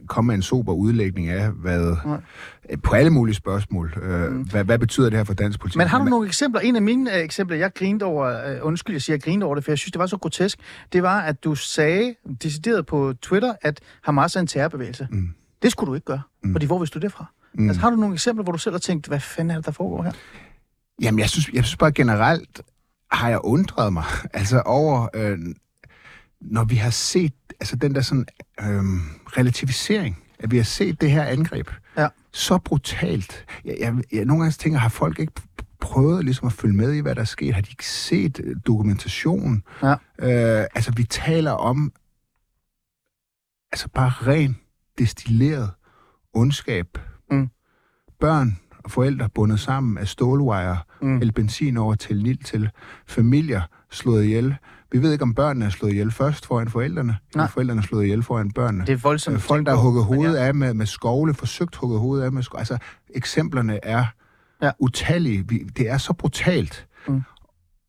komme 0.07 0.27
med 0.27 0.35
en 0.35 0.41
sober 0.41 0.73
udlægning 0.73 1.29
af, 1.29 1.51
hvad, 1.51 1.95
Nej. 2.05 2.17
øh, 2.69 2.77
på 2.83 2.95
alle 2.95 3.09
mulige 3.09 3.35
spørgsmål. 3.35 3.93
Øh, 4.01 4.31
mm. 4.31 4.41
hvad, 4.41 4.63
hvad 4.63 4.79
betyder 4.79 5.09
det 5.09 5.19
her 5.19 5.23
for 5.23 5.33
dansk 5.33 5.59
politik? 5.59 5.77
Men 5.77 5.87
har 5.87 5.99
du 5.99 6.05
nogle 6.05 6.27
eksempler? 6.27 6.61
En 6.61 6.75
af 6.75 6.81
mine 6.81 7.15
øh, 7.15 7.23
eksempler, 7.23 7.57
jeg 7.57 7.73
grinede 7.73 8.05
over, 8.05 8.51
øh, 8.51 8.57
undskyld, 8.61 8.95
jeg 8.95 9.01
siger, 9.01 9.13
jeg 9.13 9.21
grinede 9.21 9.45
over 9.45 9.55
det, 9.55 9.63
for 9.63 9.71
jeg 9.71 9.77
synes, 9.77 9.91
det 9.91 9.99
var 9.99 10.05
så 10.05 10.17
grotesk, 10.17 10.59
det 10.93 11.03
var, 11.03 11.21
at 11.21 11.43
du 11.43 11.55
sagde, 11.55 12.15
decideret 12.43 12.85
på 12.85 13.13
Twitter, 13.21 13.53
at 13.61 13.79
Hamas 14.03 14.35
er 14.35 14.39
en 14.39 14.47
terrorbevægelse. 14.47 15.07
Mm. 15.11 15.29
Det 15.61 15.71
skulle 15.71 15.89
du 15.89 15.95
ikke 15.95 16.05
gøre, 16.05 16.21
mm. 16.43 16.51
fordi 16.51 16.65
hvor 16.65 16.79
vidste 16.79 16.99
du 16.99 17.03
det 17.03 17.11
fra? 17.11 17.25
Mm. 17.53 17.67
Altså, 17.67 17.81
har 17.81 17.89
du 17.89 17.95
nogle 17.95 18.13
eksempler, 18.13 18.43
hvor 18.43 18.51
du 18.51 18.57
selv 18.57 18.73
har 18.73 18.79
tænkt, 18.79 19.07
hvad 19.07 19.19
fanden 19.19 19.51
er 19.51 19.55
det, 19.55 19.65
der 19.65 19.71
foregår 19.71 20.03
her? 20.03 20.11
Jamen, 21.01 21.19
jeg 21.19 21.29
synes, 21.29 21.49
jeg 21.53 21.63
synes 21.63 21.77
bare 21.77 21.91
generelt, 21.91 22.61
har 23.11 23.29
jeg 23.29 23.39
undret 23.43 23.93
mig 23.93 24.03
altså 24.33 24.61
over, 24.65 25.07
øh, 25.13 25.37
når 26.41 26.63
vi 26.63 26.75
har 26.75 26.89
set 26.89 27.33
altså 27.59 27.75
den 27.75 27.95
der 27.95 28.01
sådan 28.01 28.25
øh, 28.61 28.83
relativisering, 29.37 30.23
at 30.39 30.51
vi 30.51 30.57
har 30.57 30.63
set 30.63 31.01
det 31.01 31.11
her 31.11 31.23
angreb 31.23 31.69
Ja. 31.97 32.07
så 32.31 32.57
brutalt. 32.57 33.45
Jeg, 33.65 33.75
jeg, 33.79 33.95
jeg 34.11 34.25
nogle 34.25 34.43
gange 34.43 34.51
tænker, 34.53 34.79
har 34.79 34.89
folk 34.89 35.19
ikke 35.19 35.33
prøvet 35.79 36.25
ligesom 36.25 36.47
at 36.47 36.53
følge 36.53 36.75
med 36.75 36.93
i, 36.93 36.99
hvad 36.99 37.15
der 37.15 37.21
er 37.21 37.25
sket? 37.25 37.53
Har 37.53 37.61
de 37.61 37.69
ikke 37.69 37.87
set 37.87 38.39
øh, 38.43 38.55
dokumentation? 38.67 39.63
Ja. 39.83 39.91
Øh, 39.91 40.67
altså, 40.75 40.91
vi 40.95 41.03
taler 41.03 41.51
om 41.51 41.93
altså 43.71 43.87
bare 43.89 44.09
ren, 44.09 44.57
destilleret 44.97 45.71
ondskab. 46.33 46.97
Mm. 47.31 47.49
Børn 48.19 48.59
forældre 48.87 49.29
bundet 49.29 49.59
sammen 49.59 49.97
af 49.97 50.07
stålwire, 50.07 50.77
mm. 51.01 51.17
hældt 51.19 51.35
benzin 51.35 51.77
over 51.77 51.95
til 51.95 52.23
Nil 52.23 52.43
til 52.43 52.69
familier 53.07 53.61
slået 53.91 54.23
ihjel. 54.23 54.55
Vi 54.95 55.01
ved 55.01 55.11
ikke, 55.11 55.21
om 55.23 55.33
børnene 55.33 55.65
er 55.65 55.69
slået 55.69 55.91
ihjel 55.91 56.11
først 56.11 56.45
foran 56.45 56.69
forældrene, 56.69 57.17
eller 57.33 57.47
forældrene 57.47 57.81
er 57.81 57.85
slået 57.85 58.03
ihjel 58.03 58.23
foran 58.23 58.51
børnene. 58.51 58.85
Det 58.85 58.93
er 58.93 58.97
voldsomt. 58.97 59.35
Øh, 59.35 59.41
Folk, 59.41 59.65
der 59.65 59.71
har 59.75 59.79
hugget 59.81 60.09
men 60.09 60.15
hovedet 60.15 60.39
ja. 60.39 60.45
af 60.47 60.55
med, 60.55 60.73
med 60.73 60.85
skovle, 60.85 61.33
forsøgt 61.33 61.75
hugget 61.75 61.99
hovedet 61.99 62.23
af 62.25 62.31
med 62.31 62.43
skovle. 62.43 62.59
Altså, 62.59 62.77
eksemplerne 63.15 63.79
er 63.85 64.05
Ja. 64.61 64.71
utallige. 64.79 65.45
Vi, 65.47 65.57
det 65.57 65.89
er 65.89 65.97
så 65.97 66.13
brutalt. 66.13 66.87
Mm. 67.07 67.13
Mm. 67.13 67.21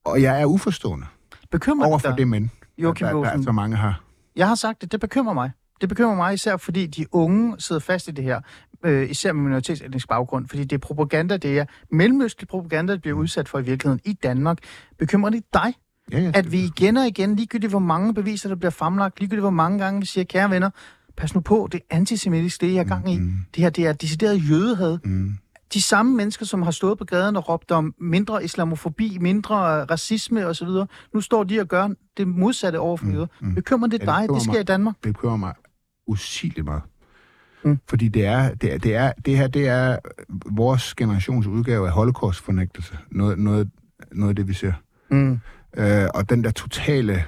Og 0.05 0.23
jeg 0.23 0.41
er 0.41 0.45
uforstående 0.47 1.07
Bekymrer 1.51 1.87
over 1.89 1.99
for 1.99 2.11
det 2.11 2.29
mænd, 2.29 2.49
Joachim 2.79 3.07
der, 3.07 3.15
der, 3.15 3.33
der 3.37 3.43
så 3.43 3.53
mange 3.53 3.77
har. 3.77 4.01
Jeg 4.37 4.49
har 4.49 4.55
sagt 4.55 4.81
det, 4.83 4.93
det 4.93 5.01
bekymrer 5.01 5.35
mig. 5.35 5.51
Det 5.81 5.89
bekymrer 5.89 6.17
mig 6.17 6.35
især, 6.35 6.57
fordi 6.57 6.87
de 6.87 7.07
unge 7.15 7.55
sidder 7.59 7.81
fast 7.81 8.09
i 8.09 8.11
det 8.11 8.25
her, 8.25 8.41
øh, 8.85 9.11
især 9.11 9.33
med 9.33 9.43
minoritetsetnisk 9.43 10.09
baggrund, 10.09 10.49
fordi 10.49 10.65
det 10.65 10.73
er 10.73 10.79
propaganda, 10.79 11.37
det 11.37 11.59
er 11.59 11.65
mellemøstlig 11.91 12.49
propaganda, 12.49 12.93
der 12.93 12.99
bliver 12.99 13.17
udsat 13.17 13.49
for 13.49 13.59
i 13.59 13.63
virkeligheden 13.65 14.01
i 14.05 14.13
Danmark. 14.13 14.59
Bekymrer 14.99 15.31
det 15.31 15.43
dig, 15.55 15.75
Ja, 16.13 16.19
ja, 16.21 16.31
at 16.35 16.53
vi 16.53 16.65
igen 16.65 16.97
og 16.97 17.07
igen, 17.07 17.37
ligegyldigt 17.37 17.73
hvor 17.73 17.79
mange 17.79 18.15
beviser, 18.15 18.49
der 18.49 18.57
bliver 18.57 18.71
fremlagt, 18.71 19.21
ligegyldigt 19.21 19.43
hvor 19.43 19.51
mange 19.51 19.79
gange 19.79 20.01
vi 20.01 20.07
siger, 20.07 20.25
kære 20.25 20.51
venner, 20.51 20.71
pas 21.17 21.35
nu 21.35 21.41
på, 21.41 21.69
det 21.73 21.81
er 21.91 21.97
antisemitisk, 21.97 22.61
det 22.61 22.69
er 22.69 22.73
jeg 22.73 22.81
er 22.81 22.85
gang 22.85 23.13
i. 23.13 23.19
Mm. 23.19 23.33
Det 23.55 23.63
her, 23.63 23.71
det 23.71 23.87
er 23.87 23.93
decideret 23.93 24.51
jødehad. 24.51 24.99
Mm. 25.05 25.35
De 25.75 25.83
samme 25.83 26.17
mennesker, 26.17 26.47
som 26.47 26.63
har 26.63 26.71
stået 26.71 26.99
på 26.99 27.05
gaden 27.05 27.37
og 27.37 27.49
råbt 27.49 27.71
om 27.71 27.95
mindre 28.01 28.45
islamofobi, 28.45 29.19
mindre 29.21 29.57
racisme 29.85 30.47
osv., 30.47 30.69
nu 31.15 31.21
står 31.21 31.45
de 31.45 31.61
og 31.61 31.67
gør 31.67 31.89
det 32.17 32.29
modsatte 32.29 32.79
over 32.81 32.97
for 32.97 33.07
jøder. 33.07 33.27
mm. 33.41 33.55
Bekymrer 33.55 33.89
det 33.89 34.03
Ja, 34.03 34.07
det 34.07 34.29
dig? 34.29 34.35
Det 34.35 34.43
sker 34.43 34.53
mig. 34.53 34.61
i 34.61 34.65
Danmark. 34.65 34.95
det 35.05 35.13
bekymrer 35.15 35.37
mig 35.37 35.55
usigeligt 36.07 36.65
meget. 36.65 36.83
Mm. 37.65 37.71
Mm. 37.71 37.79
Fordi 37.89 38.09
det 38.09 38.27
er, 38.27 38.55
det, 38.55 38.73
er, 38.75 38.79
det, 38.79 38.95
er, 38.95 39.13
det 39.25 39.37
her 39.39 39.47
det 39.47 39.69
er 39.69 39.99
vores 40.51 40.95
generations 40.95 41.47
udgave 41.47 41.87
af 41.87 41.93
holocaust-fornægtelse. 41.93 42.99
Noget, 43.11 43.39
noget, 43.39 43.71
noget 44.13 44.29
af 44.31 44.37
det, 44.37 44.49
vi 44.49 44.53
ser. 44.55 44.73
Mm. 45.11 45.39
Øh, 45.77 46.09
og 46.15 46.31
den 46.31 46.45
der 46.45 46.51
totale... 46.51 47.25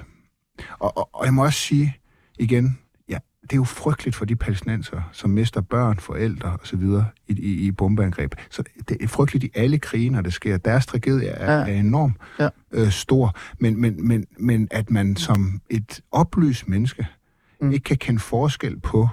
Og, 0.79 0.97
og, 0.97 1.09
og 1.13 1.25
jeg 1.25 1.33
må 1.33 1.43
også 1.45 1.59
sige 1.59 1.97
igen, 2.39 2.79
ja, 3.09 3.17
det 3.41 3.51
er 3.53 3.55
jo 3.57 3.63
frygteligt 3.63 4.15
for 4.15 4.25
de 4.25 4.35
palæstinenser, 4.35 5.01
som 5.11 5.29
mister 5.29 5.61
børn, 5.61 5.99
forældre 5.99 6.57
osv. 6.63 6.81
I, 7.27 7.33
i, 7.33 7.67
i 7.67 7.71
bombeangreb. 7.71 8.35
Så 8.49 8.63
det 8.89 8.97
er 9.01 9.07
frygteligt 9.07 9.43
i 9.43 9.49
alle 9.59 9.79
krige, 9.79 10.09
når 10.09 10.21
det 10.21 10.33
sker. 10.33 10.57
Deres 10.57 10.85
tragedie 10.85 11.27
er, 11.27 11.53
Ja. 11.53 11.59
er 11.75 11.79
enorm 11.79 12.15
Ja. 12.39 12.49
øh, 12.71 12.91
stor. 12.91 13.35
Men, 13.59 13.81
men, 13.81 14.07
men, 14.07 14.25
men 14.39 14.67
at 14.71 14.91
man 14.91 15.15
som 15.15 15.61
et 15.69 16.01
oplyst 16.11 16.67
menneske 16.67 17.07
Mm. 17.61 17.71
ikke 17.71 17.83
kan 17.83 17.97
kende 17.97 18.19
forskel 18.19 18.79
på 18.79 19.07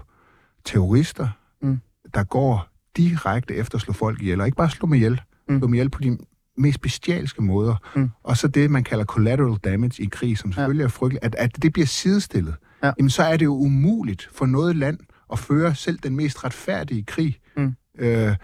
terrorister, 0.64 1.28
Mm. 1.62 1.78
der 2.14 2.24
går 2.24 2.68
direkte 2.96 3.54
efter 3.54 3.74
at 3.78 3.82
slå 3.82 3.92
folk 3.92 4.22
ihjel, 4.22 4.40
og 4.40 4.46
ikke 4.46 4.56
bare 4.56 4.70
slå 4.70 4.86
dem 4.86 4.94
ihjel, 4.94 5.20
mm. 5.48 5.58
slå 5.58 5.66
dem 5.66 5.74
ihjel 5.74 5.90
på 5.90 6.00
de 6.00 6.18
mest 6.58 6.80
bestialske 6.80 7.42
måder. 7.42 7.76
Mm. 7.96 8.10
Og 8.22 8.36
så 8.36 8.48
det, 8.48 8.70
man 8.70 8.84
kalder 8.84 9.04
collateral 9.04 9.56
damage 9.64 10.02
i 10.02 10.06
krig, 10.06 10.38
som 10.38 10.52
selvfølgelig 10.52 10.80
ja. 10.82 10.84
er 10.84 10.88
frygteligt, 10.88 11.24
at, 11.24 11.34
at 11.38 11.62
det 11.62 11.72
bliver 11.72 11.86
sidestillet. 11.86 12.54
Ja. 12.82 12.92
Jamen, 12.98 13.10
så 13.10 13.22
er 13.22 13.36
det 13.36 13.44
jo 13.44 13.54
umuligt 13.54 14.28
for 14.32 14.46
noget 14.46 14.76
land 14.76 14.98
at 15.32 15.38
føre 15.38 15.74
selv 15.74 15.98
den 15.98 16.16
mest 16.16 16.44
retfærdige 16.44 17.02
krig. 17.04 17.36
Mm. 17.56 17.74
Øh, 17.98 18.36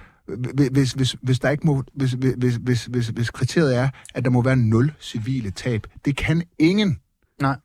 hvis, 0.72 0.92
hvis, 0.92 1.16
hvis, 1.22 1.38
der 1.40 1.50
ikke 1.50 1.66
må, 1.66 1.82
hvis, 1.94 2.12
hvis, 2.12 2.54
hvis, 2.56 2.84
hvis, 2.84 3.08
hvis 3.08 3.30
kriteriet 3.30 3.76
er, 3.76 3.88
at 4.14 4.24
der 4.24 4.30
må 4.30 4.42
være 4.42 4.56
nul 4.56 4.92
civile 5.00 5.50
tab. 5.50 5.86
Det 6.04 6.16
kan 6.16 6.42
ingen. 6.58 6.98
Nej. 7.40 7.56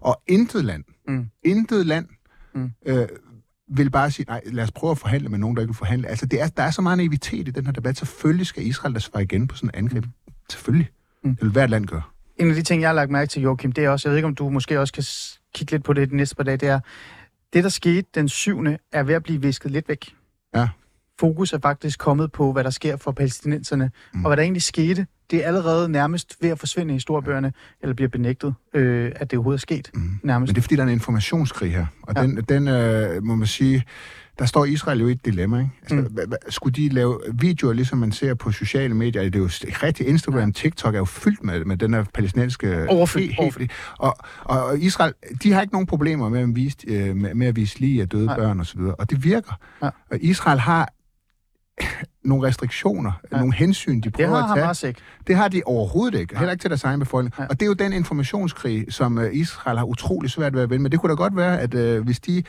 Og 0.00 0.22
intet 0.26 0.64
land, 0.64 0.84
Mm. 1.08 1.26
intet 1.42 1.86
land 1.86 2.06
Mm. 2.54 2.70
øh, 2.86 3.08
vil 3.68 3.90
bare 3.90 4.10
sige, 4.10 4.26
nej, 4.28 4.40
lad 4.44 4.64
os 4.64 4.72
prøve 4.72 4.90
at 4.90 4.98
forhandle 4.98 5.28
med 5.28 5.38
nogen, 5.38 5.56
der 5.56 5.62
ikke 5.62 5.70
vil 5.70 5.76
forhandle. 5.76 6.08
Altså, 6.08 6.26
det 6.26 6.40
er, 6.40 6.48
der 6.48 6.62
er 6.62 6.70
så 6.70 6.82
meget 6.82 6.98
naivitet 6.98 7.48
i 7.48 7.50
den 7.50 7.66
her 7.66 7.72
debat. 7.72 7.96
Selvfølgelig 7.96 8.46
skal 8.46 8.66
Israel 8.66 8.94
der 8.94 9.00
svare 9.00 9.22
igen 9.22 9.48
på 9.48 9.56
sådan 9.56 9.70
en 9.74 9.78
angreb. 9.78 10.04
Selvfølgelig. 10.50 10.90
Mm. 11.24 11.30
Det 11.30 11.42
vil 11.42 11.52
hvert 11.52 11.70
land 11.70 11.86
gøre. 11.86 12.02
En 12.36 12.48
af 12.48 12.54
de 12.54 12.62
ting, 12.62 12.82
jeg 12.82 12.88
har 12.88 12.94
lagt 12.94 13.10
mærke 13.10 13.28
til, 13.28 13.42
Joachim, 13.42 13.72
det 13.72 13.84
er 13.84 13.90
også, 13.90 14.08
jeg 14.08 14.10
ved 14.10 14.18
ikke, 14.18 14.26
om 14.26 14.34
du 14.34 14.48
måske 14.48 14.80
også 14.80 14.92
kan 14.92 15.04
kigge 15.54 15.72
lidt 15.72 15.84
på 15.84 15.92
det 15.92 16.10
de 16.10 16.16
næste 16.16 16.36
par 16.36 16.44
dage, 16.44 16.56
det 16.56 16.68
er, 16.68 16.80
det, 17.52 17.64
der 17.64 17.70
skete 17.70 18.08
den 18.14 18.28
7. 18.28 18.64
er 18.92 19.02
ved 19.02 19.14
at 19.14 19.22
blive 19.22 19.42
visket 19.42 19.70
lidt 19.70 19.88
væk. 19.88 20.14
Ja. 20.54 20.68
Fokus 21.20 21.52
er 21.52 21.58
faktisk 21.58 21.98
kommet 21.98 22.32
på, 22.32 22.52
hvad 22.52 22.64
der 22.64 22.70
sker 22.70 22.96
for 22.96 23.12
palæstinenserne, 23.12 23.84
mm. 23.84 24.18
Mm. 24.18 24.24
og 24.24 24.28
hvad 24.28 24.36
der 24.36 24.42
egentlig 24.42 24.62
skete. 24.62 25.06
Det 25.30 25.42
er 25.42 25.46
allerede 25.46 25.88
nærmest 25.88 26.36
ved 26.40 26.50
at 26.50 26.58
forsvinde 26.58 26.92
i 26.92 26.96
historiebøgerne, 26.96 27.52
eller 27.82 27.94
bliver 27.94 28.08
benægtet, 28.08 28.54
øh, 28.74 29.12
at 29.16 29.30
det 29.30 29.36
overhovedet 29.36 29.58
er 29.58 29.60
sket. 29.60 29.90
Mm. 29.94 30.10
Nærmest. 30.22 30.50
Men 30.50 30.54
det 30.54 30.60
er, 30.60 30.62
fordi 30.62 30.76
der 30.76 30.82
er 30.82 30.86
en 30.86 30.92
informationskrig 30.92 31.72
her. 31.72 31.86
Og 32.02 32.14
Ja. 32.16 32.20
ja. 32.20 32.26
den, 32.26 32.36
den 32.36 32.68
øh, 32.68 33.22
må 33.24 33.34
man 33.34 33.46
sige, 33.46 33.84
der 34.38 34.44
står 34.46 34.64
Israel 34.64 35.00
jo 35.00 35.08
i 35.08 35.12
et 35.12 35.24
dilemma. 35.24 35.58
Ikke? 35.58 35.70
Altså, 35.82 35.96
Mm. 35.96 36.06
hva- 36.32 36.50
skulle 36.50 36.74
de 36.74 36.88
lave 36.88 37.20
videoer, 37.32 37.72
ligesom 37.72 37.98
man 37.98 38.12
ser 38.12 38.34
på 38.34 38.52
sociale 38.52 38.94
medier? 38.94 39.22
Det 39.22 39.34
er 39.34 39.38
jo 39.38 39.48
rigtig 39.82 40.06
Instagram, 40.08 40.52
TikTok 40.52 40.94
er 40.94 40.98
jo 40.98 41.04
fyldt 41.04 41.44
med, 41.44 41.64
med 41.64 41.76
den 41.76 41.94
her 41.94 42.04
palæstinensiske... 42.14 42.86
Overfyldt, 42.88 43.26
Helt, 43.26 43.38
overfyldt. 43.38 43.72
og, 43.98 44.16
og, 44.44 44.64
og 44.64 44.78
Israel, 44.78 45.12
de 45.42 45.52
har 45.52 45.60
ikke 45.60 45.72
nogen 45.74 45.86
problemer 45.86 46.28
med 46.28 46.40
at 46.40 46.56
vise, 46.56 46.76
øh, 46.88 47.16
med, 47.16 47.34
med 47.34 47.46
at 47.46 47.56
vise 47.56 47.80
lige 47.80 48.02
af 48.02 48.08
døde 48.08 48.26
Nej. 48.26 48.36
børn 48.36 48.60
osv. 48.60 48.80
Og 48.80 49.10
det 49.10 49.24
virker. 49.24 49.52
Ja. 49.82 49.86
Og 50.10 50.18
Israel 50.20 50.58
har 50.58 50.92
nogle 52.24 52.46
restriktioner, 52.48 53.12
Ja. 53.24 53.36
ja. 53.36 53.40
nogle 53.40 53.54
hensyn, 53.54 53.94
de 53.96 54.00
det 54.00 54.12
prøver 54.12 54.28
har 54.30 54.42
at 54.42 54.48
tage. 54.56 54.64
Hamas 54.64 54.82
ikke. 54.82 55.00
Det 55.26 55.36
har 55.36 55.48
de 55.48 55.62
overhovedet 55.66 56.18
ikke. 56.20 56.38
Heller 56.38 56.52
ikke 56.52 56.62
til 56.62 56.70
deres 56.70 56.84
egen 56.84 57.00
befolkning. 57.00 57.34
Ja. 57.38 57.42
Ja. 57.42 57.48
Og 57.48 57.60
det 57.60 57.62
er 57.62 57.66
jo 57.66 57.74
den 57.74 57.92
informationskrig, 57.92 58.86
som 58.92 59.18
øh, 59.18 59.34
Israel 59.34 59.78
har 59.78 59.84
utrolig 59.84 60.30
svært 60.30 60.54
ved 60.54 60.62
at 60.62 60.70
vinde. 60.70 60.82
Men 60.82 60.92
det 60.92 61.00
kunne 61.00 61.10
da 61.10 61.14
godt 61.14 61.36
være, 61.36 61.60
at 61.60 61.74
øh, 61.74 62.04
hvis 62.04 62.20
de 62.20 62.42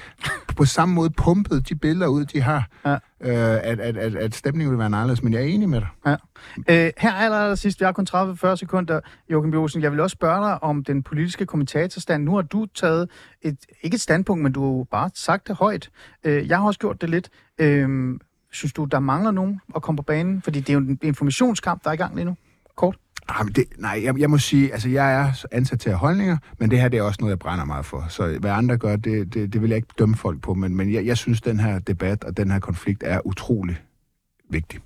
på 0.57 0.65
samme 0.65 0.95
måde 0.95 1.09
pumpede 1.09 1.61
de 1.61 1.75
billeder 1.75 2.07
ud, 2.07 2.25
de 2.25 2.41
har, 2.41 2.67
Ja. 2.86 2.91
øh, 2.93 2.99
at, 3.63 3.80
at, 3.80 3.97
at, 3.97 4.15
at 4.15 4.36
stemningen 4.36 4.69
ville 4.71 4.78
være 4.80 4.86
anderledes. 4.86 5.23
Men 5.23 5.34
jeg 5.34 5.41
er 5.41 5.45
enig 5.45 5.69
med 5.69 5.82
dig. 5.82 6.17
Øh, 6.69 6.91
her 6.97 7.13
aller, 7.13 7.38
aller 7.38 7.55
sidst, 7.55 7.80
vi 7.80 7.86
har 7.86 7.91
kun 7.91 8.07
30-40 8.09 8.55
sekunder, 8.55 8.99
Joachim 9.30 9.51
Bjosen. 9.51 9.82
Jeg 9.82 9.91
vil 9.91 9.99
også 9.99 10.13
spørge 10.13 10.45
dig 10.49 10.63
om 10.63 10.84
den 10.84 11.03
politiske 11.03 11.45
kommentatorstand. 11.45 12.23
Nu 12.23 12.36
har 12.36 12.41
du 12.41 12.65
taget 12.75 13.09
et, 13.41 13.57
ikke 13.82 13.95
et 13.95 14.01
standpunkt, 14.01 14.43
men 14.43 14.51
du 14.51 14.78
har 14.78 14.84
bare 14.84 15.09
sagt 15.13 15.47
det 15.47 15.55
højt. 15.55 15.89
Øh, 16.23 16.47
jeg 16.47 16.57
har 16.57 16.65
også 16.65 16.80
gjort 16.80 17.01
det 17.01 17.09
lidt. 17.09 17.30
Øh, 17.59 17.89
synes 18.52 18.74
du, 18.74 18.86
der 18.86 19.00
mangler 19.00 19.32
nogen 19.32 19.62
at 19.76 19.82
komme 19.82 19.98
på 19.98 20.04
banen? 20.04 20.41
Fordi 20.41 20.60
det 20.60 20.70
er 20.70 20.74
jo 20.74 20.80
en 20.80 21.00
informationskamp, 21.02 21.84
der 21.84 21.89
er 21.89 21.93
i 21.93 21.98
gang 21.98 22.16
lige 22.16 22.26
nu. 22.26 22.36
Kort. 22.76 22.98
Ah, 23.30 23.45
men 23.45 23.54
det, 23.54 23.66
nej, 23.78 24.02
jeg, 24.04 24.20
jeg 24.20 24.30
må 24.30 24.38
sige, 24.38 24.72
altså 24.74 24.89
jeg 24.89 25.22
er 25.22 25.45
ansat 25.52 25.80
til 25.80 25.89
at 25.89 25.98
holdninger, 25.98 26.38
men 26.60 26.72
det 26.72 26.82
her 26.82 26.89
det 26.89 26.98
er 26.98 27.04
også 27.04 27.18
noget, 27.20 27.32
jeg 27.32 27.39
brænder 27.39 27.66
meget 27.66 27.86
for. 27.86 28.06
Så 28.10 28.38
hvad 28.39 28.52
andre 28.52 28.78
gør, 28.78 28.95
det, 28.95 29.34
det, 29.34 29.54
det 29.54 29.62
vil 29.62 29.70
jeg 29.70 29.78
ikke 29.78 29.88
dømme 30.00 30.16
folk 30.16 30.41
på, 30.41 30.54
men, 30.54 30.76
men 30.76 30.93
jeg, 30.93 31.06
jeg 31.06 31.18
synes, 31.18 31.41
den 31.41 31.60
her 31.60 31.80
debat 31.80 32.24
og 32.24 32.38
den 32.38 32.52
her 32.52 32.60
konflikt 32.60 33.04
er 33.04 33.28
utrolig 33.28 33.82
vigtig. 34.50 34.80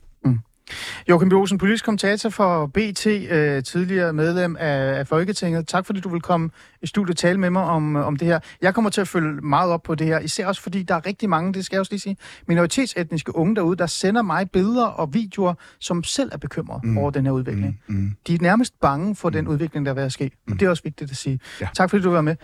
Joachim 1.10 1.30
Bjosen, 1.30 1.58
politisk 1.58 1.86
kommentator 1.86 2.30
for 2.30 2.66
BT, 2.66 3.08
øh, 3.08 3.64
tidligere 3.64 4.14
medlem 4.14 4.56
af, 4.60 5.00
af 5.00 5.08
Folketinget. 5.08 5.68
Tak 5.68 5.86
fordi 5.86 6.00
du 6.00 6.10
vil 6.10 6.22
komme 6.22 6.50
i 6.82 6.88
studiet 6.88 7.10
og 7.10 7.18
tale 7.18 7.40
med 7.40 7.50
mig 7.50 7.64
om, 7.64 7.96
om 7.96 8.16
det 8.16 8.28
her. 8.28 8.40
Jeg 8.62 8.74
kommer 8.74 8.90
til 8.90 9.02
at 9.02 9.08
følge 9.08 9.42
meget 9.42 9.72
op 9.72 9.84
på 9.84 9.96
det 9.96 10.08
her, 10.08 10.20
især 10.20 10.48
også 10.48 10.62
fordi 10.62 10.84
der 10.84 10.96
er 10.96 11.06
rigtig 11.06 11.30
mange, 11.30 11.54
det 11.54 11.66
skal 11.66 11.76
jeg 11.76 11.80
også 11.80 11.92
lige 11.92 12.00
sige, 12.00 12.18
minoritetsetniske 12.48 13.36
unge 13.36 13.56
derude, 13.56 13.78
der 13.78 13.86
sender 13.86 14.22
mig 14.22 14.52
billeder 14.52 14.86
og 14.86 15.14
videoer, 15.14 15.54
som 15.80 16.04
selv 16.04 16.30
er 16.34 16.38
bekymret 16.38 16.84
mm. 16.84 16.98
over 16.98 17.12
den 17.12 17.26
her 17.26 17.32
udvikling. 17.32 17.80
Mm, 17.88 17.96
mm. 17.96 18.12
De 18.28 18.34
er 18.34 18.38
nærmest 18.42 18.80
bange 18.82 19.16
for 19.16 19.30
den 19.30 19.48
udvikling, 19.48 19.86
der 19.86 19.92
er 19.92 19.96
ved 19.96 20.04
at 20.04 20.12
ske. 20.14 20.32
Og 20.52 20.60
det 20.60 20.66
er 20.66 20.70
også 20.70 20.84
vigtigt 20.84 21.12
at 21.12 21.18
sige. 21.18 21.40
Ja. 21.62 21.68
Tak 21.76 21.90
fordi 21.90 22.04
du 22.04 22.12
var 22.12 22.22
med. 22.22 22.36